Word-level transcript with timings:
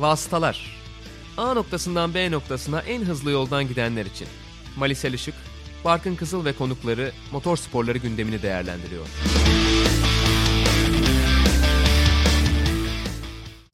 Vasıtalar. 0.00 0.80
A 1.36 1.54
noktasından 1.54 2.14
B 2.14 2.30
noktasına 2.30 2.80
en 2.80 3.02
hızlı 3.02 3.30
yoldan 3.30 3.68
gidenler 3.68 4.06
için. 4.06 4.28
Malisel 4.76 5.12
Işık, 5.12 5.34
Barkın 5.84 6.16
Kızıl 6.16 6.44
ve 6.44 6.52
konukları 6.52 7.12
motor 7.32 7.56
sporları 7.56 7.98
gündemini 7.98 8.42
değerlendiriyor. 8.42 9.06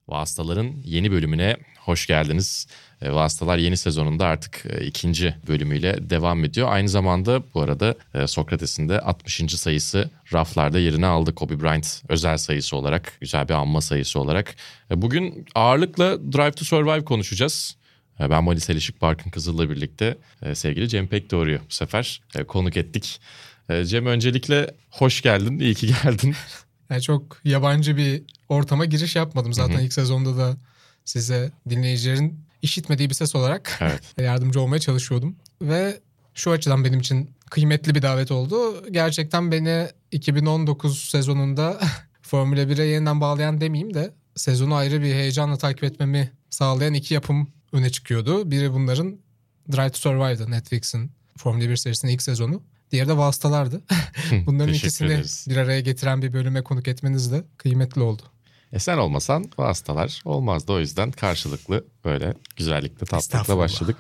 Vasıtaların 0.08 0.72
yeni 0.84 1.12
bölümüne 1.12 1.56
hoş 1.80 2.06
geldiniz. 2.06 2.66
E, 3.02 3.10
Vasıtalar 3.10 3.58
yeni 3.58 3.76
sezonunda 3.76 4.26
artık 4.26 4.66
e, 4.66 4.86
ikinci 4.86 5.34
bölümüyle 5.48 6.10
devam 6.10 6.44
ediyor. 6.44 6.68
Aynı 6.70 6.88
zamanda 6.88 7.42
bu 7.54 7.60
arada 7.60 7.94
e, 8.14 8.26
Sokrates'in 8.26 8.88
de 8.88 9.00
60. 9.00 9.54
sayısı 9.54 10.10
raflarda 10.32 10.78
yerini 10.78 11.06
aldı. 11.06 11.34
Kobe 11.34 11.60
Bryant 11.60 12.02
özel 12.08 12.36
sayısı 12.38 12.76
olarak, 12.76 13.12
güzel 13.20 13.48
bir 13.48 13.54
anma 13.54 13.80
sayısı 13.80 14.20
olarak. 14.20 14.56
Bugün 14.90 15.46
ağırlıkla 15.54 16.32
Drive 16.32 16.52
to 16.52 16.64
Survive 16.64 17.04
konuşacağız. 17.04 17.76
Ben 18.20 18.44
Mali 18.44 18.60
Selişik 18.60 19.02
Barkın 19.02 19.30
Kızıl'la 19.30 19.70
birlikte 19.70 20.16
sevgili 20.54 20.88
Cem 20.88 21.06
Pekdoğru'yu 21.06 21.58
bu 21.58 21.74
sefer 21.74 22.22
konuk 22.48 22.76
ettik. 22.76 23.20
Cem 23.84 24.06
öncelikle 24.06 24.70
hoş 24.90 25.22
geldin, 25.22 25.58
iyi 25.58 25.74
ki 25.74 25.86
geldin. 25.86 26.34
Yani 26.90 27.02
çok 27.02 27.40
yabancı 27.44 27.96
bir 27.96 28.22
ortama 28.48 28.84
giriş 28.84 29.16
yapmadım. 29.16 29.54
Zaten 29.54 29.78
ilk 29.78 29.92
sezonda 29.92 30.36
da 30.36 30.56
size 31.04 31.52
dinleyicilerin 31.70 32.45
işitmediği 32.62 33.08
bir 33.10 33.14
ses 33.14 33.34
olarak 33.34 33.78
Evet. 33.80 34.02
yardımcı 34.20 34.60
olmaya 34.60 34.78
çalışıyordum. 34.78 35.36
Ve 35.62 36.00
şu 36.34 36.50
açıdan 36.50 36.84
benim 36.84 37.00
için 37.00 37.30
kıymetli 37.50 37.94
bir 37.94 38.02
davet 38.02 38.30
oldu. 38.30 38.84
Gerçekten 38.90 39.52
beni 39.52 39.88
2019 40.12 40.98
sezonunda 40.98 41.80
Formula 42.22 42.60
1'e 42.62 42.84
yeniden 42.84 43.20
bağlayan 43.20 43.60
demeyeyim 43.60 43.94
de 43.94 44.14
sezonu 44.34 44.74
ayrı 44.74 45.02
bir 45.02 45.12
heyecanla 45.14 45.56
takip 45.56 45.84
etmemi 45.84 46.32
sağlayan 46.50 46.94
iki 46.94 47.14
yapım 47.14 47.50
öne 47.72 47.90
çıkıyordu. 47.90 48.50
Biri 48.50 48.72
bunların 48.72 49.18
Drive 49.72 49.90
to 49.90 49.98
Survive'dı 49.98 50.50
Netflix'in 50.50 51.10
Formula 51.38 51.68
1 51.68 51.76
serisinin 51.76 52.12
ilk 52.12 52.22
sezonu. 52.22 52.62
Diğeri 52.90 53.08
de 53.08 53.16
Vasıtalardı. 53.16 53.82
Bunların 54.46 54.74
ikisini 54.74 55.08
ederiz. 55.12 55.46
bir 55.50 55.56
araya 55.56 55.80
getiren 55.80 56.22
bir 56.22 56.32
bölüme 56.32 56.62
konuk 56.62 56.88
etmeniz 56.88 57.32
de 57.32 57.44
kıymetli 57.56 58.00
oldu. 58.00 58.22
E 58.76 58.78
sen 58.78 58.98
olmasan 58.98 59.50
vasıtalar 59.58 60.22
olmazdı. 60.24 60.72
O 60.72 60.78
yüzden 60.78 61.10
karşılıklı 61.10 61.84
böyle 62.04 62.34
güzellikle 62.56 63.06
tatlılıkla 63.06 63.58
başladık. 63.58 63.96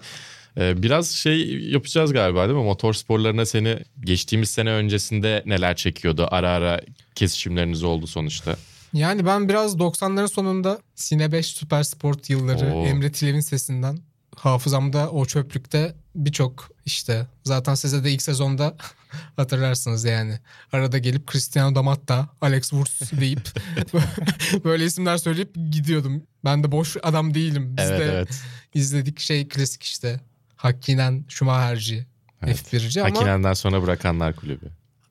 Ee, 0.58 0.82
biraz 0.82 1.10
şey 1.10 1.58
yapacağız 1.70 2.12
galiba 2.12 2.48
değil 2.48 2.58
mi? 2.58 2.64
Motor 2.64 2.92
sporlarına 2.92 3.46
seni 3.46 3.78
geçtiğimiz 4.00 4.50
sene 4.50 4.70
öncesinde 4.70 5.42
neler 5.46 5.76
çekiyordu? 5.76 6.28
Ara 6.30 6.50
ara 6.50 6.80
kesişimleriniz 7.14 7.82
oldu 7.82 8.06
sonuçta. 8.06 8.56
Yani 8.92 9.26
ben 9.26 9.48
biraz 9.48 9.74
90'ların 9.74 10.28
sonunda 10.28 10.78
Sine 10.94 11.32
5 11.32 11.46
Süper 11.46 11.82
Sport 11.82 12.30
yılları 12.30 12.74
Oo. 12.74 12.86
Emre 12.86 13.12
Tilev'in 13.12 13.40
sesinden 13.40 13.98
hafızamda 14.36 15.10
o 15.10 15.26
çöplükte 15.26 15.94
birçok 16.14 16.70
işte 16.84 17.26
zaten 17.44 17.74
size 17.74 18.04
de 18.04 18.10
ilk 18.12 18.22
sezonda 18.22 18.76
hatırlarsınız 19.36 20.04
yani. 20.04 20.38
Arada 20.72 20.98
gelip 20.98 21.32
Cristiano 21.32 21.74
Damatta, 21.74 22.28
Alex 22.40 22.70
Wurz 22.70 23.20
deyip 23.20 23.50
böyle 24.64 24.84
isimler 24.84 25.16
söyleyip 25.16 25.54
gidiyordum. 25.70 26.22
Ben 26.44 26.64
de 26.64 26.72
boş 26.72 26.96
adam 27.02 27.34
değilim. 27.34 27.76
Biz 27.76 27.84
evet 27.84 28.00
de 28.00 28.04
evet. 28.04 28.42
izledik 28.74 29.20
şey 29.20 29.48
klasik 29.48 29.82
işte. 29.82 30.20
Hakkinen 30.56 31.24
Schumacher'ci, 31.28 32.06
Evet. 32.42 32.72
F1'ci 32.72 33.02
ama 33.02 33.10
Hakinenden 33.10 33.52
sonra 33.52 33.82
bırakanlar 33.82 34.36
kulübü. 34.36 34.70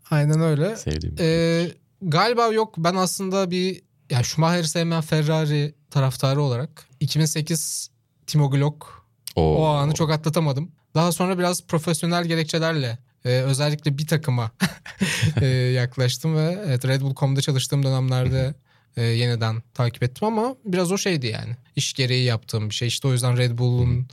aynen 0.10 0.42
öyle. 0.42 0.76
Sevdiğim. 0.76 1.16
Ee, 1.20 1.72
galiba 2.02 2.48
yok. 2.48 2.74
Ben 2.78 2.96
aslında 2.96 3.52
bir 3.52 3.82
ya 4.10 4.24
Schumacher'i 4.24 4.68
sevmeyen 4.68 5.02
Ferrari 5.02 5.76
taraftarı 5.90 6.42
olarak 6.42 6.88
2008 7.00 7.90
Timo 8.28 8.50
Glock 8.52 9.05
Oo. 9.36 9.56
o 9.56 9.66
anı 9.66 9.94
çok 9.94 10.12
atlatamadım. 10.12 10.72
Daha 10.96 11.12
sonra 11.12 11.40
biraz 11.40 11.68
profesyonel 11.68 12.26
gerekçelerle 12.26 12.98
e, 13.26 13.30
özellikle 13.30 13.98
bir 13.98 14.08
takıma 14.08 14.52
e, 15.42 15.46
yaklaştım 15.46 16.36
ve 16.36 16.64
evet, 16.68 16.88
Red 16.88 17.02
Bull.com'da 17.02 17.42
çalıştığım 17.42 17.84
dönemlerde 17.84 18.54
e, 18.98 19.04
yeniden 19.04 19.64
takip 19.74 20.04
ettim 20.04 20.28
ama 20.28 20.56
biraz 20.66 20.92
o 20.92 20.98
şeydi 20.98 21.28
yani. 21.28 21.56
İş 21.76 21.94
gereği 21.94 22.26
yaptığım 22.26 22.70
bir 22.70 22.76
şey. 22.76 22.88
İşte 22.88 23.08
o 23.08 23.12
yüzden 23.12 23.38
Red 23.38 23.58
Bull'un 23.58 24.08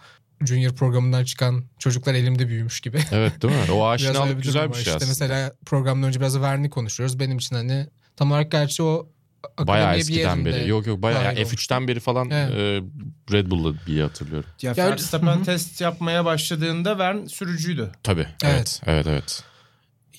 Junior 0.46 0.72
programından 0.72 1.25
çıkan 1.25 1.64
çocuklar 1.78 2.14
elimde 2.14 2.48
büyümüş 2.48 2.80
gibi. 2.80 2.98
Evet 3.12 3.42
değil 3.42 3.54
mi? 3.54 3.72
O 3.72 3.86
aşinalık 3.88 4.42
güzel 4.42 4.69
bir 4.69 4.75
şey 4.75 4.82
İşte 4.82 4.94
aslında. 4.94 5.08
mesela 5.08 5.52
programdan 5.66 6.08
önce 6.08 6.20
biraz 6.20 6.34
da 6.34 6.41
Verni 6.41 6.70
konuşuyoruz. 6.70 7.19
Benim 7.19 7.38
için 7.38 7.56
hani 7.56 7.86
tam 8.16 8.30
olarak 8.30 8.50
gerçi 8.50 8.82
o 8.82 9.08
Bayağı 9.60 9.97
eskiden 9.97 10.44
beri. 10.44 10.69
Yok 10.69 10.86
yok 10.86 11.03
bayağı 11.03 11.25
yani 11.25 11.38
olmuş. 11.38 11.53
F3'ten 11.53 11.88
beri 11.88 12.00
falan 12.00 12.30
Evet. 12.30 12.50
e, 12.53 12.82
Red 13.32 13.50
Bull'la 13.50 13.75
bir 13.86 14.00
hatırlıyorum. 14.00 14.50
Ya 14.62 14.75
Ya- 14.76 14.91
Verstappen 14.91 15.41
Hı 15.41 15.42
test 15.44 15.80
yapmaya 15.80 16.25
başladığında 16.25 16.98
Vern 16.98 17.25
sürücüydü. 17.26 17.91
Tabii. 18.02 18.26
Evet. 18.44 18.81
Evet 18.86 19.06
evet. 19.06 19.42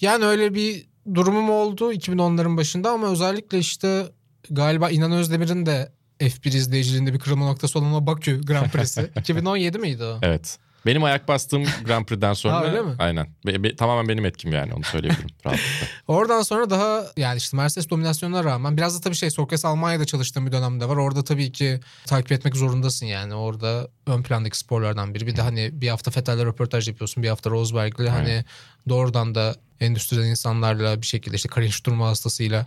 Yani 0.02 0.26
öyle 0.26 0.54
bir 0.54 0.86
durumum 1.16 1.50
oldu 1.50 1.94
2010'ların 1.94 2.58
başında 2.58 2.90
ama 2.92 3.12
özellikle 3.12 3.58
işte 3.60 4.06
galiba 4.50 4.90
İnan 4.90 5.12
Özdemir'in 5.12 5.66
de 5.66 5.92
F1 6.20 6.48
izleyiciliğinde 6.58 7.14
bir 7.14 7.20
kırılma 7.20 7.46
noktası 7.46 7.80
olan 7.80 7.94
o 7.94 8.08
Bakü 8.08 8.42
Grand 8.42 8.70
Prix'si. 8.70 9.12
2017 9.20 9.80
miydi 9.80 10.04
o? 10.04 10.20
Evet. 10.22 10.58
Benim 10.86 11.04
ayak 11.04 11.28
bastığım 11.28 11.64
Grand 11.86 12.06
Prix'den 12.06 12.34
sonra 12.34 12.54
Ha, 12.58 12.64
öyle 12.66 12.82
mi? 12.82 12.96
aynen. 13.00 13.28
Be- 13.46 13.64
be- 13.64 13.76
tamamen 13.76 14.08
benim 14.10 14.26
etkim 14.26 14.52
yani 14.54 14.74
onu 14.74 14.84
söyleyebilirim 14.84 15.30
rahatlıkla. 15.46 15.88
Oradan 16.08 16.42
sonra 16.42 16.70
daha 16.70 17.06
yani 17.18 17.38
işte 17.38 17.58
Mercedes 17.58 17.90
dominasyonuna 17.90 18.44
rağmen 18.44 18.78
biraz 18.78 18.98
da 18.98 19.02
tabii 19.02 19.16
şey 19.16 19.32
Sokrates 19.32 19.66
Almanya'da 19.66 20.06
çalıştığım 20.06 20.46
bir 20.48 20.52
dönemde 20.52 20.90
var. 20.90 20.96
Orada 20.98 21.24
tabii 21.24 21.52
ki 21.52 21.80
takip 22.06 22.32
etmek 22.32 22.56
zorundasın 22.56 23.06
yani. 23.06 23.34
Orada 23.36 23.88
ön 24.08 24.24
plandaki 24.24 24.58
sporlardan 24.58 25.14
biri. 25.14 25.28
Bir 25.28 25.36
de 25.36 25.42
hani 25.42 25.70
bir 25.74 25.90
hafta 25.90 26.12
Vettel'le 26.18 26.46
röportaj 26.46 26.88
yapıyorsun. 26.88 27.24
Bir 27.24 27.30
hafta 27.30 27.50
Rosberg'le 27.50 28.10
hani 28.10 28.46
doğrudan 28.90 29.36
da 29.36 29.56
endüstriden 29.80 30.26
insanlarla 30.28 31.02
bir 31.02 31.08
şekilde 31.08 31.36
işte 31.36 31.50
Karin 31.50 31.70
Sturma 31.70 32.08
hastasıyla 32.08 32.66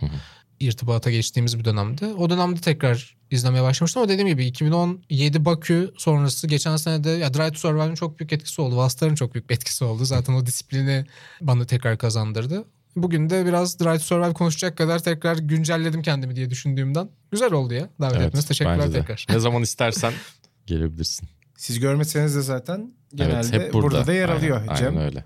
irtibata 0.59 1.11
geçtiğimiz 1.11 1.59
bir 1.59 1.65
dönemde. 1.65 2.05
O 2.13 2.29
dönemde 2.29 2.61
tekrar 2.61 3.17
izlemeye 3.31 3.63
başlamıştım 3.63 4.01
ama 4.01 4.09
dediğim 4.09 4.27
gibi 4.27 4.45
2017 4.45 5.45
Bakü 5.45 5.93
sonrası 5.97 6.47
geçen 6.47 6.77
sene 6.77 7.03
de 7.03 7.09
ya 7.09 7.33
Drive 7.33 7.51
to 7.51 7.57
Survive'ın 7.57 7.95
çok 7.95 8.19
büyük 8.19 8.33
etkisi 8.33 8.61
oldu. 8.61 8.77
Vastar'ın 8.77 9.15
çok 9.15 9.33
büyük 9.33 9.49
bir 9.49 9.55
etkisi 9.55 9.83
oldu. 9.83 10.05
Zaten 10.05 10.33
o 10.33 10.45
disiplini 10.45 11.05
bana 11.41 11.65
tekrar 11.65 11.97
kazandırdı. 11.97 12.65
Bugün 12.95 13.29
de 13.29 13.45
biraz 13.45 13.79
Drive 13.79 13.97
to 13.97 14.03
Survive 14.03 14.33
konuşacak 14.33 14.77
kadar 14.77 14.99
tekrar 14.99 15.37
güncelledim 15.37 16.01
kendimi 16.01 16.35
diye 16.35 16.49
düşündüğümden. 16.49 17.09
Güzel 17.31 17.53
oldu 17.53 17.73
ya 17.73 17.89
davet 18.01 18.15
Evet, 18.17 18.27
etmeniz. 18.27 18.45
Teşekkürler 18.45 18.91
tekrar. 18.91 19.25
Ne 19.29 19.39
zaman 19.39 19.61
istersen 19.61 20.13
gelebilirsin. 20.65 21.27
Siz 21.57 21.79
görmeseniz 21.79 22.35
de 22.35 22.41
zaten 22.41 22.93
genelde 23.15 23.47
evet 23.57 23.65
hep 23.67 23.73
burada. 23.73 23.87
burada. 23.87 24.07
da 24.07 24.13
yer 24.13 24.29
Aynen, 24.29 24.39
alıyor 24.39 24.61
aynen 24.67 24.75
Cem. 24.75 24.97
öyle. 24.97 25.25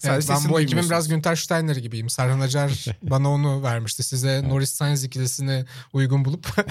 Sadece 0.00 0.32
Evet, 0.32 0.42
ben 0.44 0.52
bu 0.52 0.60
ekibin 0.60 0.82
biraz 0.84 1.08
Günter 1.08 1.36
Steiner 1.36 1.76
gibiyim. 1.76 2.10
Serhan 2.10 2.40
Acar 2.40 2.84
bana 3.02 3.30
onu 3.30 3.62
vermişti. 3.62 4.02
Size 4.02 4.48
Norris 4.48 4.70
Sainz 4.70 5.04
ikilisini 5.04 5.64
uygun 5.92 6.24
bulup 6.24 6.46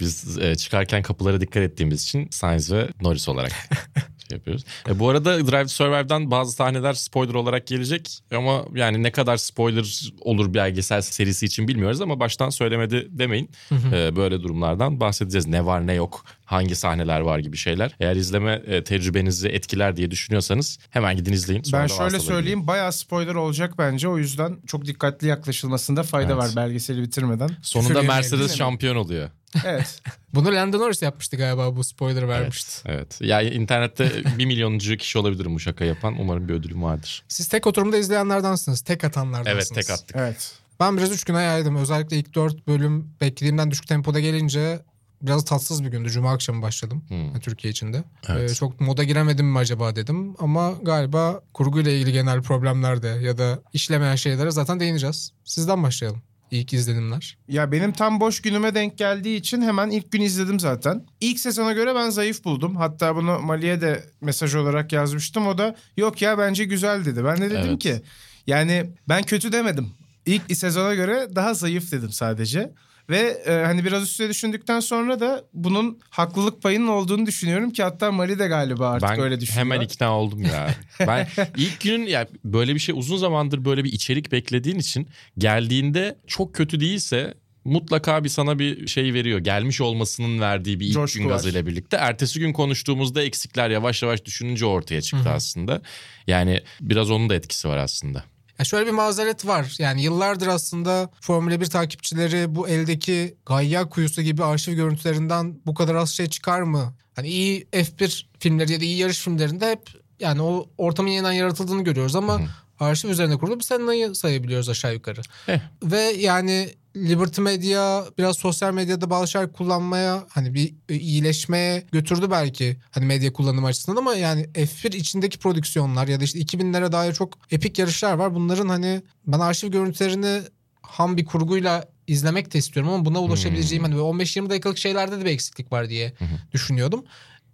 Biz 0.00 0.38
e, 0.38 0.56
çıkarken 0.56 1.02
kapılara 1.02 1.40
dikkat 1.40 1.62
ettiğimiz 1.62 2.02
için 2.02 2.28
Sainz 2.30 2.72
ve 2.72 2.88
Norris 3.00 3.28
olarak 3.28 3.52
şey 4.28 4.38
yapıyoruz. 4.38 4.64
E, 4.88 4.98
bu 4.98 5.08
arada 5.08 5.46
Drive 5.46 5.62
to 5.62 5.68
Survive'dan 5.68 6.30
bazı 6.30 6.52
sahneler 6.52 6.92
spoiler 6.92 7.34
olarak 7.34 7.66
gelecek 7.66 8.18
ama 8.34 8.64
yani 8.74 9.02
ne 9.02 9.12
kadar 9.12 9.36
spoiler 9.36 10.10
olur 10.20 10.54
belgesel 10.54 11.02
serisi 11.02 11.46
için 11.46 11.68
bilmiyoruz 11.68 12.00
ama 12.00 12.20
baştan 12.20 12.50
söylemedi 12.50 13.08
demeyin. 13.10 13.50
E, 13.92 14.16
böyle 14.16 14.42
durumlardan 14.42 15.00
bahsedeceğiz. 15.00 15.46
Ne 15.46 15.66
var 15.66 15.86
ne 15.86 15.94
yok, 15.94 16.24
hangi 16.44 16.76
sahneler 16.76 17.20
var 17.20 17.38
gibi 17.38 17.56
şeyler. 17.56 17.96
Eğer 18.00 18.16
izleme 18.16 18.62
e, 18.66 18.84
tecrübenizi 18.84 19.48
etkiler 19.48 19.96
diye 19.96 20.10
düşünüyorsanız 20.10 20.78
hemen 20.90 21.16
gidin 21.16 21.32
izleyin. 21.32 21.62
Sonra 21.62 21.82
Ben 21.82 21.86
şöyle 21.86 22.20
söyleyeyim 22.20 22.66
bayağı 22.66 22.92
spoiler 22.92 23.34
olacak 23.34 23.74
bence. 23.78 24.08
O 24.08 24.18
yüzden 24.18 24.58
çok 24.66 24.86
dikkatli 24.86 25.26
yaklaşılmasında 25.26 26.02
fayda 26.02 26.32
Evet. 26.32 26.42
var 26.42 26.56
belgeseli 26.56 27.02
bitirmeden. 27.02 27.50
Sonunda 27.62 27.94
Küfür 27.94 28.08
Mercedes 28.08 28.56
şampiyon 28.56 28.96
oluyor. 28.96 29.30
Evet. 29.64 30.00
bunu 30.34 30.48
Lando 30.54 30.78
Norris 30.78 31.02
yapmıştı 31.02 31.36
galiba 31.36 31.76
bu 31.76 31.84
spoiler 31.84 32.28
vermişti. 32.28 32.72
Evet. 32.86 33.18
Yani 33.20 33.48
internette 33.48 34.10
bir 34.38 34.46
milyonuncu 34.46 34.96
kişi 34.96 35.18
olabilirim 35.18 35.54
bu 35.54 35.60
şaka 35.60 35.84
yapan. 35.84 36.14
Umarım 36.20 36.48
bir 36.48 36.54
ödülüm 36.54 36.82
vardır. 36.82 37.22
Siz 37.28 37.48
tek 37.48 37.66
oturumda 37.66 37.96
izleyenlerdansınız. 37.96 38.80
Tek 38.80 39.04
atanlardansınız. 39.04 39.70
Evet 39.72 39.86
tek 39.86 39.90
attık. 39.90 40.16
Evet. 40.16 40.52
Ben 40.80 40.96
biraz 40.96 41.12
üç 41.12 41.24
güne 41.24 41.42
yaydım. 41.42 41.76
Özellikle 41.76 42.16
ilk 42.16 42.34
dört 42.34 42.66
bölüm 42.66 43.10
beklediğimden 43.20 43.70
düşük 43.70 43.86
tempoda 43.86 44.20
gelince 44.20 44.80
biraz 45.22 45.44
tatsız 45.44 45.84
bir 45.84 45.88
gündü. 45.88 46.10
Cuma 46.10 46.32
akşamı 46.32 46.62
başladım 46.62 47.04
Hmm. 47.08 47.40
Türkiye 47.40 47.70
içinde. 47.70 48.04
Evet. 48.28 48.50
Ee, 48.50 48.54
çok 48.54 48.80
moda 48.80 49.04
giremedim 49.04 49.46
mi 49.46 49.58
acaba 49.58 49.96
dedim. 49.96 50.34
Ama 50.38 50.72
galiba 50.82 51.40
kurguyla 51.54 51.90
ilgili 51.92 52.12
genel 52.12 52.42
problemlerde 52.42 53.08
ya 53.08 53.38
da 53.38 53.58
işlemeyen 53.72 54.16
şeylere 54.16 54.50
zaten 54.50 54.80
değineceğiz. 54.80 55.32
Sizden 55.44 55.82
başlayalım. 55.82 56.22
İlk 56.50 56.72
izlenimler. 56.72 57.38
Ya 57.48 57.72
benim 57.72 57.92
tam 57.92 58.20
boş 58.20 58.42
günüme 58.42 58.74
denk 58.74 58.98
geldiği 58.98 59.36
için 59.36 59.62
hemen 59.62 59.90
ilk 59.90 60.12
gün 60.12 60.20
izledim 60.22 60.60
zaten. 60.60 61.06
İlk 61.20 61.38
sezona 61.40 61.72
göre 61.72 61.94
ben 61.94 62.10
zayıf 62.10 62.44
buldum. 62.44 62.76
Hatta 62.76 63.16
bunu 63.16 63.38
Mali'ye 63.38 63.80
de 63.80 64.04
mesaj 64.20 64.54
olarak 64.54 64.92
yazmıştım. 64.92 65.46
O 65.46 65.58
da 65.58 65.76
yok 65.96 66.22
ya 66.22 66.38
bence 66.38 66.64
güzel 66.64 67.04
dedi. 67.04 67.24
Ben 67.24 67.36
de 67.40 67.50
dedim 67.50 67.66
Evet. 67.68 67.78
ki 67.78 68.02
yani 68.46 68.90
ben 69.08 69.22
kötü 69.22 69.52
demedim. 69.52 69.90
İlk 70.26 70.56
sezona 70.56 70.94
göre 70.94 71.28
daha 71.34 71.54
zayıf 71.54 71.92
dedim 71.92 72.10
sadece. 72.12 72.72
Ve 73.10 73.42
e, 73.46 73.52
hani 73.52 73.84
biraz 73.84 74.02
üstüne 74.02 74.28
düşündükten 74.28 74.80
sonra 74.80 75.20
da 75.20 75.44
bunun 75.52 75.98
haklılık 76.10 76.62
payının 76.62 76.88
olduğunu 76.88 77.26
düşünüyorum 77.26 77.70
ki 77.70 77.82
hatta 77.82 78.12
Mali 78.12 78.38
de 78.38 78.48
galiba 78.48 78.90
artık 78.90 79.08
ben 79.10 79.20
öyle 79.20 79.40
düşünüyor. 79.40 79.60
hemen 79.60 79.80
ikna 79.80 80.18
oldum 80.18 80.42
ya. 80.42 80.74
ben 81.06 81.28
ilk 81.56 81.80
günün 81.80 82.06
ya 82.06 82.28
böyle 82.44 82.74
bir 82.74 82.80
şey 82.80 82.94
uzun 82.98 83.16
zamandır 83.16 83.64
böyle 83.64 83.84
bir 83.84 83.92
içerik 83.92 84.32
beklediğin 84.32 84.78
için 84.78 85.08
geldiğinde 85.38 86.18
çok 86.26 86.54
kötü 86.54 86.80
değilse 86.80 87.34
mutlaka 87.64 88.24
bir 88.24 88.28
sana 88.28 88.58
bir 88.58 88.86
şey 88.86 89.14
veriyor. 89.14 89.38
Gelmiş 89.38 89.80
olmasının 89.80 90.40
verdiği 90.40 90.80
bir 90.80 90.86
ilk 90.86 90.94
Coşku 90.94 91.18
gün 91.18 91.28
gazıyla 91.28 91.66
birlikte. 91.66 91.96
Ertesi 91.96 92.40
gün 92.40 92.52
konuştuğumuzda 92.52 93.22
eksikler 93.22 93.70
yavaş 93.70 94.02
yavaş 94.02 94.24
düşününce 94.24 94.66
ortaya 94.66 95.02
çıktı 95.02 95.30
aslında. 95.30 95.82
Yani 96.26 96.60
biraz 96.80 97.10
onun 97.10 97.30
da 97.30 97.34
etkisi 97.34 97.68
var 97.68 97.76
aslında. 97.76 98.24
Ya 98.58 98.64
şöyle 98.64 98.86
bir 98.86 98.90
mazeret 98.90 99.46
var. 99.46 99.76
Yani 99.78 100.02
yıllardır 100.02 100.46
aslında 100.46 101.10
Formula 101.20 101.60
1 101.60 101.66
takipçileri 101.66 102.54
bu 102.54 102.68
eldeki 102.68 103.34
Gayya 103.46 103.88
kuyusu 103.88 104.22
gibi 104.22 104.44
arşiv 104.44 104.72
görüntülerinden 104.72 105.60
bu 105.66 105.74
kadar 105.74 105.94
az 105.94 106.10
şey 106.10 106.26
çıkar 106.26 106.62
mı? 106.62 106.94
Hani 107.16 107.28
iyi 107.28 107.66
F1 107.72 108.24
filmleri 108.38 108.72
ya 108.72 108.80
da 108.80 108.84
iyi 108.84 108.96
yarış 108.96 109.18
filmlerinde 109.18 109.70
hep 109.70 109.88
yani 110.20 110.42
o 110.42 110.68
ortamın 110.78 111.10
yeniden 111.10 111.32
yaratıldığını 111.32 111.84
görüyoruz 111.84 112.16
ama 112.16 112.40
arşiv 112.80 113.08
üzerine 113.08 113.36
kurulu 113.36 113.58
bir 113.58 113.64
Senna'yı 113.64 114.14
sayabiliyoruz 114.14 114.68
aşağı 114.68 114.94
yukarı. 114.94 115.20
Eh. 115.48 115.60
Ve 115.82 116.00
yani 116.00 116.74
Liberty 116.96 117.40
Media 117.40 118.04
biraz 118.18 118.36
sosyal 118.36 118.74
medyada 118.74 119.10
bazı 119.10 119.30
şeyler 119.30 119.52
kullanmaya 119.52 120.26
hani 120.30 120.54
bir 120.54 120.74
e, 120.88 120.94
iyileşmeye 120.94 121.86
götürdü 121.92 122.30
belki 122.30 122.76
hani 122.90 123.06
medya 123.06 123.32
kullanımı 123.32 123.66
açısından 123.66 123.96
ama 123.96 124.14
yani 124.14 124.42
F1 124.42 124.96
içindeki 124.96 125.38
prodüksiyonlar 125.38 126.08
ya 126.08 126.20
da 126.20 126.24
işte 126.24 126.38
2000'lere 126.38 126.92
dair 126.92 127.12
çok 127.12 127.38
epik 127.50 127.78
yarışlar 127.78 128.12
var. 128.12 128.34
Bunların 128.34 128.68
hani 128.68 129.02
ben 129.26 129.38
arşiv 129.38 129.68
görüntülerini 129.68 130.40
ham 130.82 131.16
bir 131.16 131.24
kurguyla 131.24 131.84
izlemek 132.06 132.54
de 132.54 132.58
istiyorum 132.58 132.92
ama 132.92 133.04
buna 133.04 133.20
ulaşabileceğim 133.20 133.84
hani 133.84 133.94
böyle 133.94 134.04
15-20 134.04 134.50
dakikalık 134.50 134.78
şeylerde 134.78 135.20
de 135.20 135.24
bir 135.24 135.30
eksiklik 135.30 135.72
var 135.72 135.88
diye 135.88 136.12
düşünüyordum. 136.52 137.04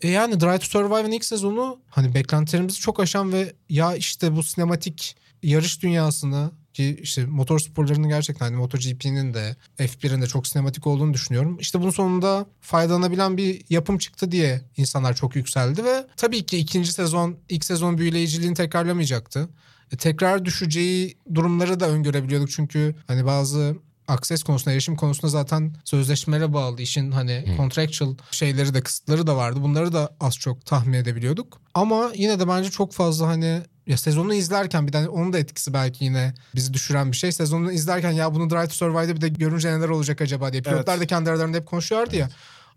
E 0.00 0.08
yani 0.08 0.40
Drive 0.40 0.58
to 0.58 0.66
Survive'ın 0.66 1.12
ilk 1.12 1.24
sezonu 1.24 1.80
hani 1.90 2.14
beklentilerimizi 2.14 2.80
çok 2.80 3.00
aşan 3.00 3.32
ve 3.32 3.52
ya 3.68 3.96
işte 3.96 4.36
bu 4.36 4.42
sinematik 4.42 5.16
yarış 5.42 5.82
dünyasını 5.82 6.50
ki 6.74 6.98
işte 7.02 7.26
motor 7.26 7.58
sporlarının 7.58 8.08
gerçekten 8.08 8.46
hani 8.46 8.56
MotoGP'nin 8.56 9.34
de 9.34 9.56
F1'in 9.78 10.22
de 10.22 10.26
çok 10.26 10.46
sinematik 10.46 10.86
olduğunu 10.86 11.14
düşünüyorum. 11.14 11.58
İşte 11.60 11.80
bunun 11.80 11.90
sonunda 11.90 12.46
faydalanabilen 12.60 13.36
bir 13.36 13.64
yapım 13.70 13.98
çıktı 13.98 14.32
diye 14.32 14.62
insanlar 14.76 15.14
çok 15.14 15.36
yükseldi 15.36 15.84
ve 15.84 16.06
tabii 16.16 16.46
ki 16.46 16.58
ikinci 16.58 16.92
sezon 16.92 17.36
ilk 17.48 17.64
sezon 17.64 17.98
büyüleyiciliğini 17.98 18.54
tekrarlamayacaktı. 18.54 19.48
E, 19.92 19.96
tekrar 19.96 20.44
düşeceği 20.44 21.18
durumları 21.34 21.80
da 21.80 21.88
öngörebiliyorduk 21.88 22.50
çünkü 22.50 22.94
hani 23.06 23.26
bazı 23.26 23.76
akses 24.10 24.42
konusunda, 24.42 24.72
erişim 24.72 24.96
konusunda 24.96 25.28
zaten 25.28 25.74
sözleşmelere 25.84 26.52
bağlı 26.52 26.82
işin 26.82 27.10
hani 27.10 27.44
contractual 27.56 28.14
şeyleri 28.30 28.74
de 28.74 28.80
kısıtları 28.80 29.26
da 29.26 29.36
vardı. 29.36 29.62
Bunları 29.62 29.92
da 29.92 30.16
az 30.20 30.36
çok 30.36 30.66
tahmin 30.66 30.92
edebiliyorduk. 30.92 31.60
Ama 31.74 32.12
yine 32.14 32.40
de 32.40 32.48
bence 32.48 32.70
çok 32.70 32.92
fazla 32.92 33.26
hani 33.26 33.62
ya 33.90 33.96
sezonu 33.96 34.34
izlerken 34.34 34.86
bir 34.86 34.92
de 34.92 35.08
onun 35.08 35.32
da 35.32 35.38
etkisi 35.38 35.72
belki 35.72 36.04
yine 36.04 36.34
bizi 36.54 36.74
düşüren 36.74 37.12
bir 37.12 37.16
şey. 37.16 37.32
Sezonu 37.32 37.72
izlerken 37.72 38.10
ya 38.10 38.34
bunu 38.34 38.50
Drive 38.50 38.68
to 38.68 38.74
Survive'da 38.74 39.16
bir 39.16 39.20
de 39.20 39.28
görünce 39.28 39.72
neler 39.72 39.88
olacak 39.88 40.20
acaba 40.20 40.52
diye. 40.52 40.62
Pilotlar 40.62 40.92
Evet. 40.92 41.02
da 41.02 41.06
kendi 41.06 41.30
aralarında 41.30 41.56
hep 41.56 41.66
konuşuyorlardı 41.66 42.16
ya. 42.16 42.28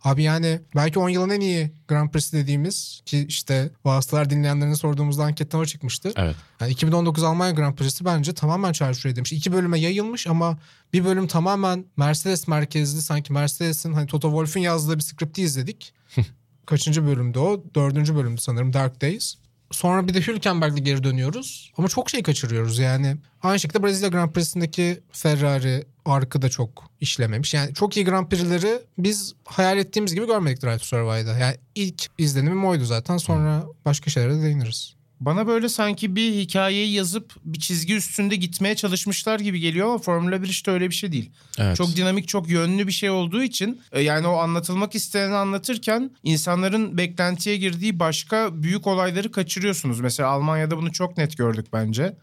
Abi 0.04 0.24
yani 0.24 0.62
belki 0.76 1.00
10 1.00 1.10
yılın 1.10 1.30
en 1.30 1.40
iyi 1.42 1.72
Grand 1.88 2.10
Prix'si 2.10 2.38
dediğimiz 2.38 3.02
ki 3.06 3.26
işte 3.30 3.70
vasıtalar 3.86 4.30
dinleyenlerine 4.30 4.76
sorduğumuzda 4.76 5.24
anketten 5.24 5.60
o 5.60 5.66
çıkmıştı. 5.66 6.12
Evet. 6.16 6.36
Yani 6.62 6.72
2019 6.72 7.24
Almanya 7.24 7.52
Grand 7.52 7.76
Prix'si 7.76 8.06
bence 8.06 8.34
tamamen 8.34 8.72
çarşur 8.72 9.10
edilmiş. 9.10 9.32
İki 9.34 9.54
bölüme 9.54 9.80
yayılmış 9.80 10.28
ama 10.28 10.58
bir 10.94 11.06
bölüm 11.06 11.28
tamamen 11.28 11.86
Mercedes 11.98 12.48
merkezli. 12.48 13.02
Sanki 13.02 13.34
Mercedes'in 13.34 13.94
hani 13.94 14.08
Toto 14.08 14.28
Wolff'un 14.30 14.60
yazdığı 14.60 14.98
bir 14.98 15.04
skripti 15.04 15.42
izledik. 15.42 15.94
Kaçıncı 16.66 17.06
bölümde 17.06 17.40
o? 17.40 17.64
Dördüncü 17.76 18.16
bölümdü 18.16 18.42
sanırım 18.42 18.74
Dark 18.74 19.02
Days. 19.02 19.36
Sonra 19.74 20.08
bir 20.08 20.14
de 20.14 20.22
Hülkenberg'le 20.22 20.84
geri 20.84 21.04
dönüyoruz. 21.04 21.72
Ama 21.78 21.88
çok 21.88 22.10
şey 22.10 22.24
kaçırıyoruz 22.24 22.80
yani. 22.80 23.18
Aynı 23.44 23.60
şekilde 23.60 23.84
Brezilya 23.84 24.10
Grand 24.10 24.32
Prix'sindeki 24.32 25.00
Ferrari 25.12 25.86
arkı 26.06 26.42
da 26.42 26.50
çok 26.50 26.84
işlememiş. 27.02 27.54
Yani 27.54 27.74
çok 27.74 27.98
iyi 27.98 28.06
Grand 28.06 28.28
Prix'leri 28.28 28.82
biz 28.98 29.34
hayal 29.46 29.78
ettiğimiz 29.78 30.16
gibi 30.16 30.28
görmedik 30.28 30.62
Drive 30.62 30.78
to 30.78 30.84
Survive'da. 30.84 31.38
Yani 31.38 31.56
ilk 31.76 32.06
izlenimim 32.18 32.66
oydu 32.66 32.86
zaten. 32.86 33.18
Sonra 33.18 33.64
başka 33.86 34.10
şeylere 34.10 34.38
de 34.38 34.44
değiniriz. 34.44 34.96
Bana 35.26 35.48
böyle 35.48 35.70
sanki 35.70 36.16
bir 36.16 36.34
hikayeyi 36.34 36.94
yazıp 36.94 37.34
bir 37.46 37.60
çizgi 37.60 37.96
üstünde 37.96 38.36
gitmeye 38.36 38.76
çalışmışlar 38.76 39.40
gibi 39.40 39.60
geliyor 39.60 39.88
ama 39.88 39.98
Formula 39.98 40.44
1 40.44 40.48
işte 40.48 40.72
öyle 40.72 40.90
bir 40.90 40.96
şey 40.96 41.12
değil. 41.12 41.32
Evet. 41.58 41.78
Çok 41.78 41.96
dinamik, 41.96 42.28
çok 42.28 42.50
yönlü 42.50 42.88
bir 42.88 42.92
şey 42.92 43.10
olduğu 43.10 43.44
için 43.44 43.82
e, 43.92 44.02
yani 44.02 44.28
o 44.28 44.38
anlatılmak 44.38 44.96
isteneni 44.96 45.36
anlatırken 45.36 46.12
insanların 46.24 46.98
beklentiye 46.98 47.58
girdiği 47.58 48.00
başka 48.00 48.64
büyük 48.64 48.88
olayları 48.88 49.32
kaçırıyorsunuz. 49.32 50.00
Mesela 50.00 50.30
Almanya'da 50.30 50.78
bunu 50.78 50.92
çok 50.92 51.18
net 51.18 51.38
gördük 51.38 51.66
bence. 51.74 52.16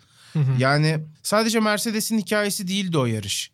Yani 0.59 0.99
sadece 1.23 1.61
Mercedes'in 1.61 2.19
hikayesi 2.19 2.69
değildi 2.69 2.99
o 2.99 3.07
yarış. 3.07 3.51